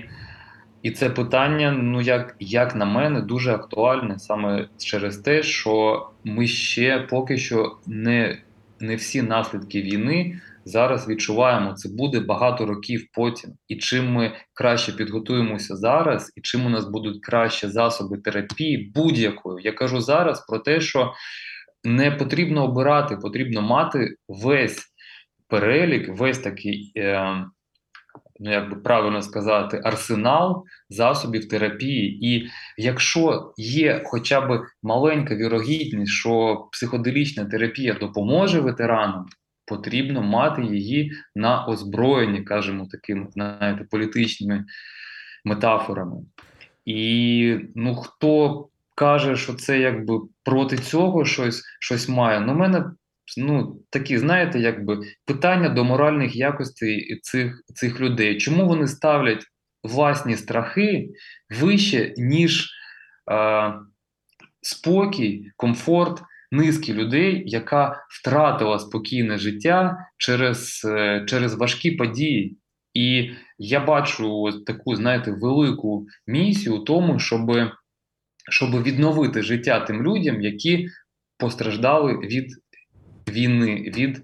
і 0.83 0.91
це 0.91 1.09
питання, 1.09 1.71
ну 1.71 2.01
як 2.01 2.35
як 2.39 2.75
на 2.75 2.85
мене, 2.85 3.21
дуже 3.21 3.51
актуальне 3.51 4.19
саме 4.19 4.67
через 4.77 5.17
те, 5.17 5.43
що 5.43 6.07
ми 6.23 6.47
ще 6.47 6.99
поки 6.99 7.37
що 7.37 7.77
не 7.87 8.37
не 8.79 8.95
всі 8.95 9.21
наслідки 9.21 9.81
війни 9.81 10.41
зараз 10.65 11.07
відчуваємо. 11.07 11.73
Це 11.73 11.89
буде 11.89 12.19
багато 12.19 12.65
років 12.65 13.07
потім. 13.13 13.49
І 13.67 13.75
чим 13.75 14.11
ми 14.11 14.31
краще 14.53 14.91
підготуємося 14.91 15.75
зараз, 15.75 16.33
і 16.35 16.41
чим 16.41 16.65
у 16.65 16.69
нас 16.69 16.85
будуть 16.85 17.21
кращі 17.21 17.67
засоби 17.67 18.17
терапії 18.17 18.91
будь-якою. 18.95 19.59
Я 19.59 19.71
кажу 19.71 20.01
зараз 20.01 20.45
про 20.45 20.59
те, 20.59 20.81
що 20.81 21.13
не 21.83 22.11
потрібно 22.11 22.63
обирати, 22.63 23.17
потрібно 23.17 23.61
мати 23.61 24.15
весь 24.27 24.85
перелік, 25.47 26.19
весь 26.19 26.39
такий, 26.39 26.91
е, 26.97 27.45
ну 28.43 28.51
як 28.51 28.69
би 28.69 28.75
правильно 28.75 29.21
сказати, 29.21 29.81
арсенал 29.83 30.63
засобів 30.89 31.47
терапії. 31.47 32.27
І 32.27 32.49
якщо 32.77 33.53
є 33.57 34.01
хоча 34.05 34.41
б 34.41 34.61
маленька 34.83 35.35
вірогідність, 35.35 36.11
що 36.11 36.65
психоделічна 36.71 37.45
терапія 37.45 37.93
допоможе 37.93 38.59
ветеранам, 38.59 39.25
потрібно 39.65 40.21
мати 40.21 40.63
її 40.63 41.11
на 41.35 41.65
озброєнні, 41.65 42.41
кажемо 42.41 42.87
такими, 42.91 43.27
знаєте, 43.31 43.85
політичними 43.91 44.65
метафорами. 45.45 46.17
І 46.85 47.57
ну 47.75 47.95
хто 47.95 48.67
каже, 48.95 49.35
що 49.35 49.53
це 49.53 49.79
якби 49.79 50.19
проти 50.43 50.77
цього 50.77 51.25
щось 51.25 51.63
щось 51.79 52.09
має. 52.09 52.39
Ну, 52.39 52.53
мене 52.53 52.85
ну, 53.37 53.79
такі, 53.89 54.17
знаєте, 54.17 54.59
якби 54.59 54.99
питання 55.25 55.69
до 55.69 55.83
моральних 55.83 56.35
якостей 56.35 57.19
цих, 57.21 57.63
цих 57.75 57.99
людей. 57.99 58.37
Чому 58.37 58.67
вони 58.67 58.87
ставлять 58.87 59.45
власні 59.83 60.35
страхи 60.37 61.09
вище, 61.59 62.13
ніж 62.17 62.69
е, 63.31 63.73
спокій, 64.61 65.51
комфорт 65.55 66.21
низки 66.51 66.93
людей, 66.93 67.43
яка 67.45 68.05
втратила 68.09 68.79
спокійне 68.79 69.37
життя 69.37 69.97
через, 70.17 70.81
е, 70.85 71.25
через 71.27 71.55
важкі 71.55 71.91
події? 71.91 72.57
І 72.93 73.31
я 73.57 73.79
бачу 73.79 74.51
таку, 74.65 74.95
знаєте, 74.95 75.31
велику 75.31 76.05
місію 76.27 76.75
у 76.75 76.79
тому, 76.79 77.19
щоб 77.19 77.51
щоб 78.49 78.83
відновити 78.83 79.41
життя 79.41 79.79
тим 79.79 80.03
людям, 80.03 80.41
які 80.41 80.87
постраждали 81.37 82.17
від 82.17 82.45
війни, 83.29 83.91
від 83.97 84.21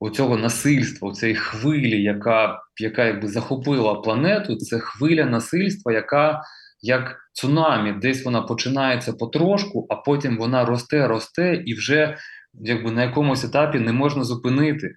оцього 0.00 0.36
насильства, 0.36 1.12
цієї 1.12 1.36
хвилі, 1.36 2.02
яка 2.02 2.62
яка 2.80 3.04
якби 3.04 3.28
захопила 3.28 3.94
планету. 3.94 4.56
Це 4.56 4.78
хвиля 4.78 5.24
насильства, 5.24 5.92
яка 5.92 6.42
як 6.80 7.16
цунамі, 7.32 7.92
десь 7.92 8.24
вона 8.24 8.42
починається 8.42 9.12
потрошку, 9.12 9.86
а 9.90 9.96
потім 9.96 10.38
вона 10.38 10.64
росте, 10.64 11.08
росте, 11.08 11.62
і 11.66 11.74
вже 11.74 12.16
якби 12.54 12.90
на 12.90 13.02
якомусь 13.02 13.44
етапі 13.44 13.78
не 13.78 13.92
можна 13.92 14.24
зупинити. 14.24 14.94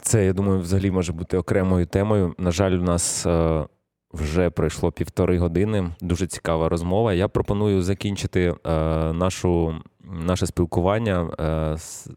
Це, 0.00 0.26
я 0.26 0.32
думаю, 0.32 0.60
взагалі 0.60 0.90
може 0.90 1.12
бути 1.12 1.36
окремою 1.36 1.86
темою. 1.86 2.34
На 2.38 2.50
жаль, 2.50 2.72
у 2.72 2.82
нас 2.82 3.26
е, 3.26 3.66
вже 4.12 4.50
пройшло 4.50 4.92
півтори 4.92 5.38
години. 5.38 5.90
Дуже 6.00 6.26
цікава 6.26 6.68
розмова. 6.68 7.12
Я 7.12 7.28
пропоную 7.28 7.82
закінчити 7.82 8.54
е, 8.66 8.72
нашу, 9.12 9.74
наше 10.12 10.46
спілкування 10.46 11.30
е, 11.40 11.78
з, 11.78 12.08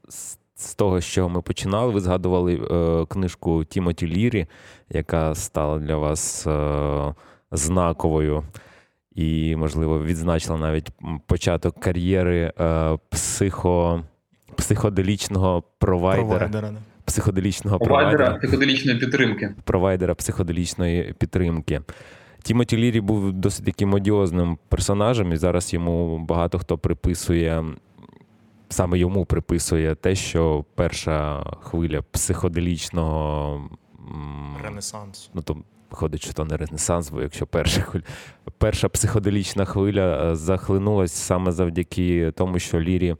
з 0.55 0.75
того, 0.75 1.01
з 1.01 1.05
чого 1.05 1.29
ми 1.29 1.41
починали. 1.41 1.93
Ви 1.93 1.99
згадували 1.99 2.55
е, 2.55 3.05
книжку 3.05 3.65
Тімоті 3.65 4.07
Лірі, 4.07 4.47
яка 4.89 5.35
стала 5.35 5.79
для 5.79 5.97
вас 5.97 6.47
е, 6.47 7.13
знаковою. 7.51 8.43
І, 9.15 9.55
можливо, 9.55 10.03
відзначила 10.03 10.57
навіть 10.57 10.89
початок 11.27 11.79
кар'єри 11.79 12.53
е, 12.59 12.97
психо, 13.09 14.03
психоделічного 14.55 15.63
провайдера. 15.79 16.27
провайдера 16.27 16.73
психоделічного 17.05 17.79
провайдера, 17.79 18.17
провайдера 18.17 18.39
психоделічної 18.39 18.99
підтримки. 18.99 19.55
Провайдера 19.63 20.15
психоделічної 20.15 21.13
підтримки. 21.17 21.81
Тімоті 22.43 22.77
Лірі 22.77 23.01
був 23.01 23.33
досить 23.33 23.65
таким 23.65 23.93
одіозним 23.93 24.57
персонажем, 24.69 25.33
і 25.33 25.37
зараз 25.37 25.73
йому 25.73 26.19
багато 26.19 26.59
хто 26.59 26.77
приписує, 26.77 27.65
саме 28.69 28.99
йому 28.99 29.25
приписує 29.25 29.95
те, 29.95 30.15
що 30.15 30.65
перша 30.75 31.43
хвиля 31.61 32.01
психоделічного 32.01 33.69
Ренесансу. 34.63 35.29
Ну, 35.33 35.41
то 35.41 35.57
виходить, 35.91 36.23
що 36.23 36.33
то 36.33 36.45
не 36.45 36.57
Ренесанс, 36.57 37.09
бо 37.09 37.21
якщо 37.21 37.47
перша 37.47 37.81
хвиля, 37.81 38.03
перша 38.57 38.89
психоделічна 38.89 39.65
хвиля 39.65 40.31
е, 40.31 40.35
захлинулась 40.35 41.13
саме 41.13 41.51
завдяки 41.51 42.31
тому, 42.31 42.59
що 42.59 42.79
Лірі. 42.79 43.15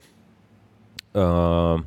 Е, 1.16 1.82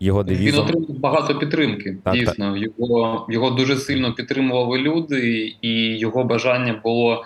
його 0.00 0.22
девізом... 0.22 0.66
Він 0.66 0.70
отримав 0.70 1.00
багато 1.00 1.38
підтримки. 1.38 1.96
Так, 2.04 2.14
дійсно, 2.14 2.52
так. 2.52 2.62
його 2.62 3.26
його 3.28 3.50
дуже 3.50 3.76
сильно 3.76 4.14
підтримували 4.14 4.78
люди, 4.78 5.54
і 5.62 5.98
його 5.98 6.24
бажання 6.24 6.80
було 6.84 7.24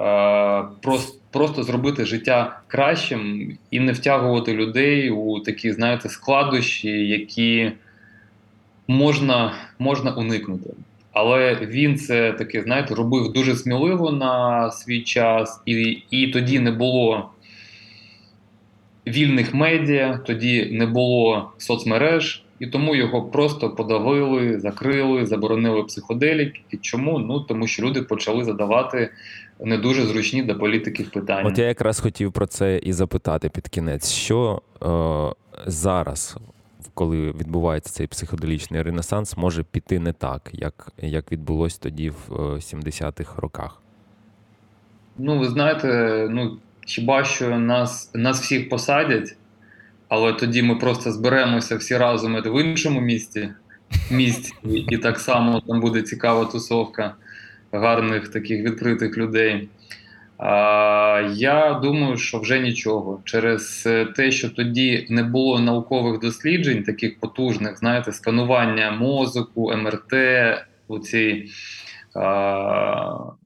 е, 0.00 0.64
просто, 0.82 1.18
просто 1.30 1.62
зробити 1.62 2.04
життя 2.04 2.60
кращим 2.66 3.52
і 3.70 3.80
не 3.80 3.92
втягувати 3.92 4.54
людей 4.54 5.10
у 5.10 5.40
такі, 5.40 5.72
знаєте, 5.72 6.08
складощі, 6.08 7.08
які 7.08 7.72
можна, 8.88 9.54
можна 9.78 10.10
уникнути. 10.10 10.70
Але 11.12 11.54
він 11.54 11.96
це 11.96 12.32
таке, 12.32 12.62
знаєте, 12.62 12.94
робив 12.94 13.32
дуже 13.32 13.56
сміливо 13.56 14.12
на 14.12 14.70
свій 14.70 15.00
час, 15.00 15.62
і, 15.66 15.98
і 16.10 16.26
тоді 16.26 16.60
не 16.60 16.70
було 16.70 17.30
вільних 19.08 19.54
медіа, 19.54 20.20
тоді 20.26 20.70
не 20.72 20.86
було 20.86 21.52
соцмереж, 21.58 22.44
і 22.58 22.66
тому 22.66 22.96
його 22.96 23.22
просто 23.22 23.70
подавили, 23.70 24.60
закрили, 24.60 25.26
заборонили 25.26 25.82
психоделіки. 25.82 26.78
Чому? 26.80 27.18
Ну 27.18 27.40
тому 27.40 27.66
що 27.66 27.82
люди 27.82 28.02
почали 28.02 28.44
задавати 28.44 29.10
не 29.60 29.78
дуже 29.78 30.02
зручні 30.02 30.42
для 30.42 30.54
політиків 30.54 31.10
питання. 31.10 31.48
От 31.48 31.58
я 31.58 31.66
якраз 31.66 32.00
хотів 32.00 32.32
про 32.32 32.46
це 32.46 32.78
і 32.82 32.92
запитати 32.92 33.48
під 33.48 33.68
кінець, 33.68 34.12
що 34.12 34.62
е, 34.82 34.86
зараз. 35.66 36.36
Коли 36.94 37.32
відбувається 37.32 37.92
цей 37.92 38.06
психоделічний 38.06 38.82
ренесанс, 38.82 39.36
може 39.36 39.62
піти 39.62 39.98
не 39.98 40.12
так, 40.12 40.50
як 40.52 40.92
як 40.98 41.32
відбулось 41.32 41.78
тоді 41.78 42.10
в 42.10 42.32
70-х 42.38 43.32
е, 43.38 43.40
роках? 43.40 43.82
Ну, 45.18 45.38
ви 45.38 45.48
знаєте, 45.48 45.88
ну 46.30 46.58
Хіба 46.88 47.24
що 47.24 47.58
нас 47.58 48.10
нас 48.14 48.40
всіх 48.40 48.68
посадять, 48.68 49.36
але 50.08 50.32
тоді 50.32 50.62
ми 50.62 50.76
просто 50.76 51.12
зберемося 51.12 51.76
всі 51.76 51.96
разом 51.96 52.42
в 52.42 52.62
іншому 52.62 53.00
місті, 53.00 53.48
місті, 54.10 54.52
і 54.88 54.98
так 54.98 55.18
само 55.18 55.60
там 55.60 55.80
буде 55.80 56.02
цікава 56.02 56.44
тусовка 56.44 57.14
гарних 57.72 58.28
таких 58.28 58.64
відкритих 58.64 59.18
людей. 59.18 59.68
А, 60.38 61.30
Я 61.34 61.74
думаю, 61.82 62.16
що 62.16 62.38
вже 62.38 62.60
нічого. 62.60 63.20
Через 63.24 63.88
те, 64.16 64.30
що 64.30 64.50
тоді 64.50 65.06
не 65.10 65.22
було 65.22 65.60
наукових 65.60 66.20
досліджень, 66.20 66.82
таких 66.82 67.20
потужних, 67.20 67.78
знаєте, 67.78 68.12
сканування 68.12 68.90
мозку, 68.90 69.72
МРТ, 69.76 70.14
оці. 70.88 71.48
А, 72.14 73.37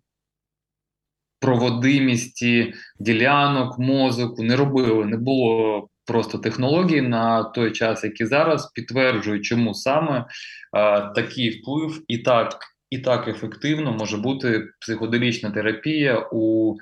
проводимісті 1.43 2.74
ділянок, 3.01 3.78
мозоку 3.78 4.43
не 4.43 4.56
робили, 4.56 5.05
не 5.05 5.16
було 5.16 5.89
просто 6.06 6.39
технологій 6.39 7.01
на 7.01 7.44
той 7.44 7.73
час, 7.73 8.05
які 8.05 8.27
зараз 8.27 8.73
підтверджують, 8.73 9.44
чому 9.44 9.74
саме 9.74 10.27
а, 10.73 11.01
такий 11.01 11.51
вплив 11.51 12.05
і 12.09 12.19
так 12.19 12.59
і 12.90 12.98
так 12.98 13.28
ефективно 13.28 13.93
може 13.93 14.16
бути 14.16 14.69
психоделічна 14.81 15.51
терапія 15.51 16.28
у 16.32 16.77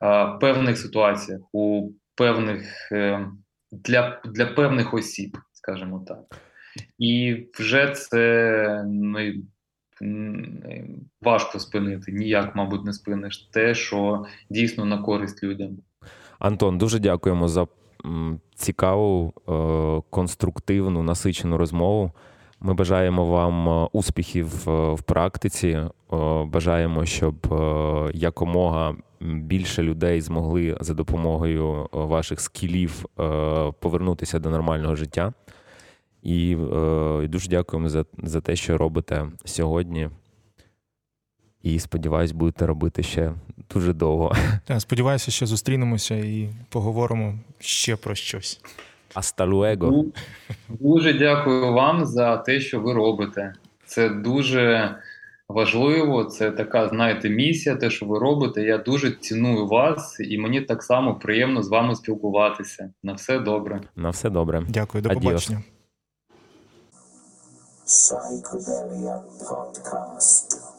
а, 0.00 0.26
певних 0.26 0.78
ситуаціях, 0.78 1.40
у 1.52 1.90
певних 2.16 2.92
е, 2.92 3.26
для, 3.72 4.20
для 4.24 4.46
певних 4.46 4.94
осіб, 4.94 5.38
скажімо 5.52 6.04
так. 6.08 6.40
І 6.98 7.36
вже 7.58 7.90
це 7.90 8.84
ну, 8.86 9.32
важко 11.22 11.58
спинити. 11.58 12.12
Ніяк, 12.12 12.56
мабуть, 12.56 12.84
не 12.84 12.92
спиниш 12.92 13.38
те, 13.52 13.74
що 13.74 14.24
дійсно 14.50 14.84
на 14.84 14.98
користь 14.98 15.42
людям. 15.42 15.78
Антон, 16.38 16.78
дуже 16.78 16.98
дякуємо 16.98 17.48
за 17.48 17.66
цікаву, 18.54 19.32
е, 19.48 20.02
конструктивну, 20.10 21.02
насичену 21.02 21.56
розмову. 21.56 22.12
Ми 22.60 22.74
бажаємо 22.74 23.26
вам 23.26 23.68
е, 23.68 23.88
успіхів 23.92 24.68
е, 24.68 24.94
в 24.94 25.02
практиці. 25.02 25.80
Бажаємо, 26.46 27.04
щоб 27.04 27.34
якомога 28.14 28.94
більше 29.20 29.82
людей 29.82 30.20
змогли 30.20 30.76
за 30.80 30.94
допомогою 30.94 31.88
ваших 31.92 32.40
скілів 32.40 33.04
повернутися 33.80 34.38
до 34.38 34.50
нормального 34.50 34.96
життя. 34.96 35.32
І 36.26 36.56
е, 36.56 37.28
дуже 37.28 37.48
дякуємо 37.48 37.88
за, 37.88 38.04
за 38.22 38.40
те, 38.40 38.56
що 38.56 38.78
робите 38.78 39.26
сьогодні. 39.44 40.10
І 41.62 41.78
сподіваюсь, 41.78 42.32
будете 42.32 42.66
робити 42.66 43.02
ще 43.02 43.32
дуже 43.74 43.92
довго. 43.92 44.32
Так, 44.64 44.80
Сподіваюся, 44.80 45.30
що 45.30 45.46
зустрінемося 45.46 46.14
і 46.14 46.48
поговоримо 46.68 47.34
ще 47.60 47.96
про 47.96 48.14
щось. 48.14 48.60
Hasta 49.14 49.46
luego. 49.46 50.04
Дуже 50.68 51.12
дякую 51.12 51.72
вам 51.72 52.04
за 52.04 52.36
те, 52.36 52.60
що 52.60 52.80
ви 52.80 52.92
робите. 52.92 53.52
Це 53.84 54.08
дуже 54.08 54.94
важливо. 55.48 56.24
Це 56.24 56.50
така, 56.50 56.88
знаєте, 56.88 57.30
місія, 57.30 57.76
те, 57.76 57.90
що 57.90 58.06
ви 58.06 58.18
робите. 58.18 58.62
Я 58.62 58.78
дуже 58.78 59.10
ціную 59.10 59.66
вас, 59.66 60.16
і 60.20 60.38
мені 60.38 60.60
так 60.60 60.82
само 60.82 61.14
приємно 61.14 61.62
з 61.62 61.68
вами 61.68 61.94
спілкуватися. 61.94 62.90
На 63.02 63.12
все 63.12 63.38
добре. 63.38 63.80
На 63.96 64.10
все 64.10 64.30
добре. 64.30 64.62
Дякую, 64.68 65.02
до 65.02 65.10
Адіос. 65.10 65.50
Psychedelia 67.86 69.22
Podcast. 69.46 70.75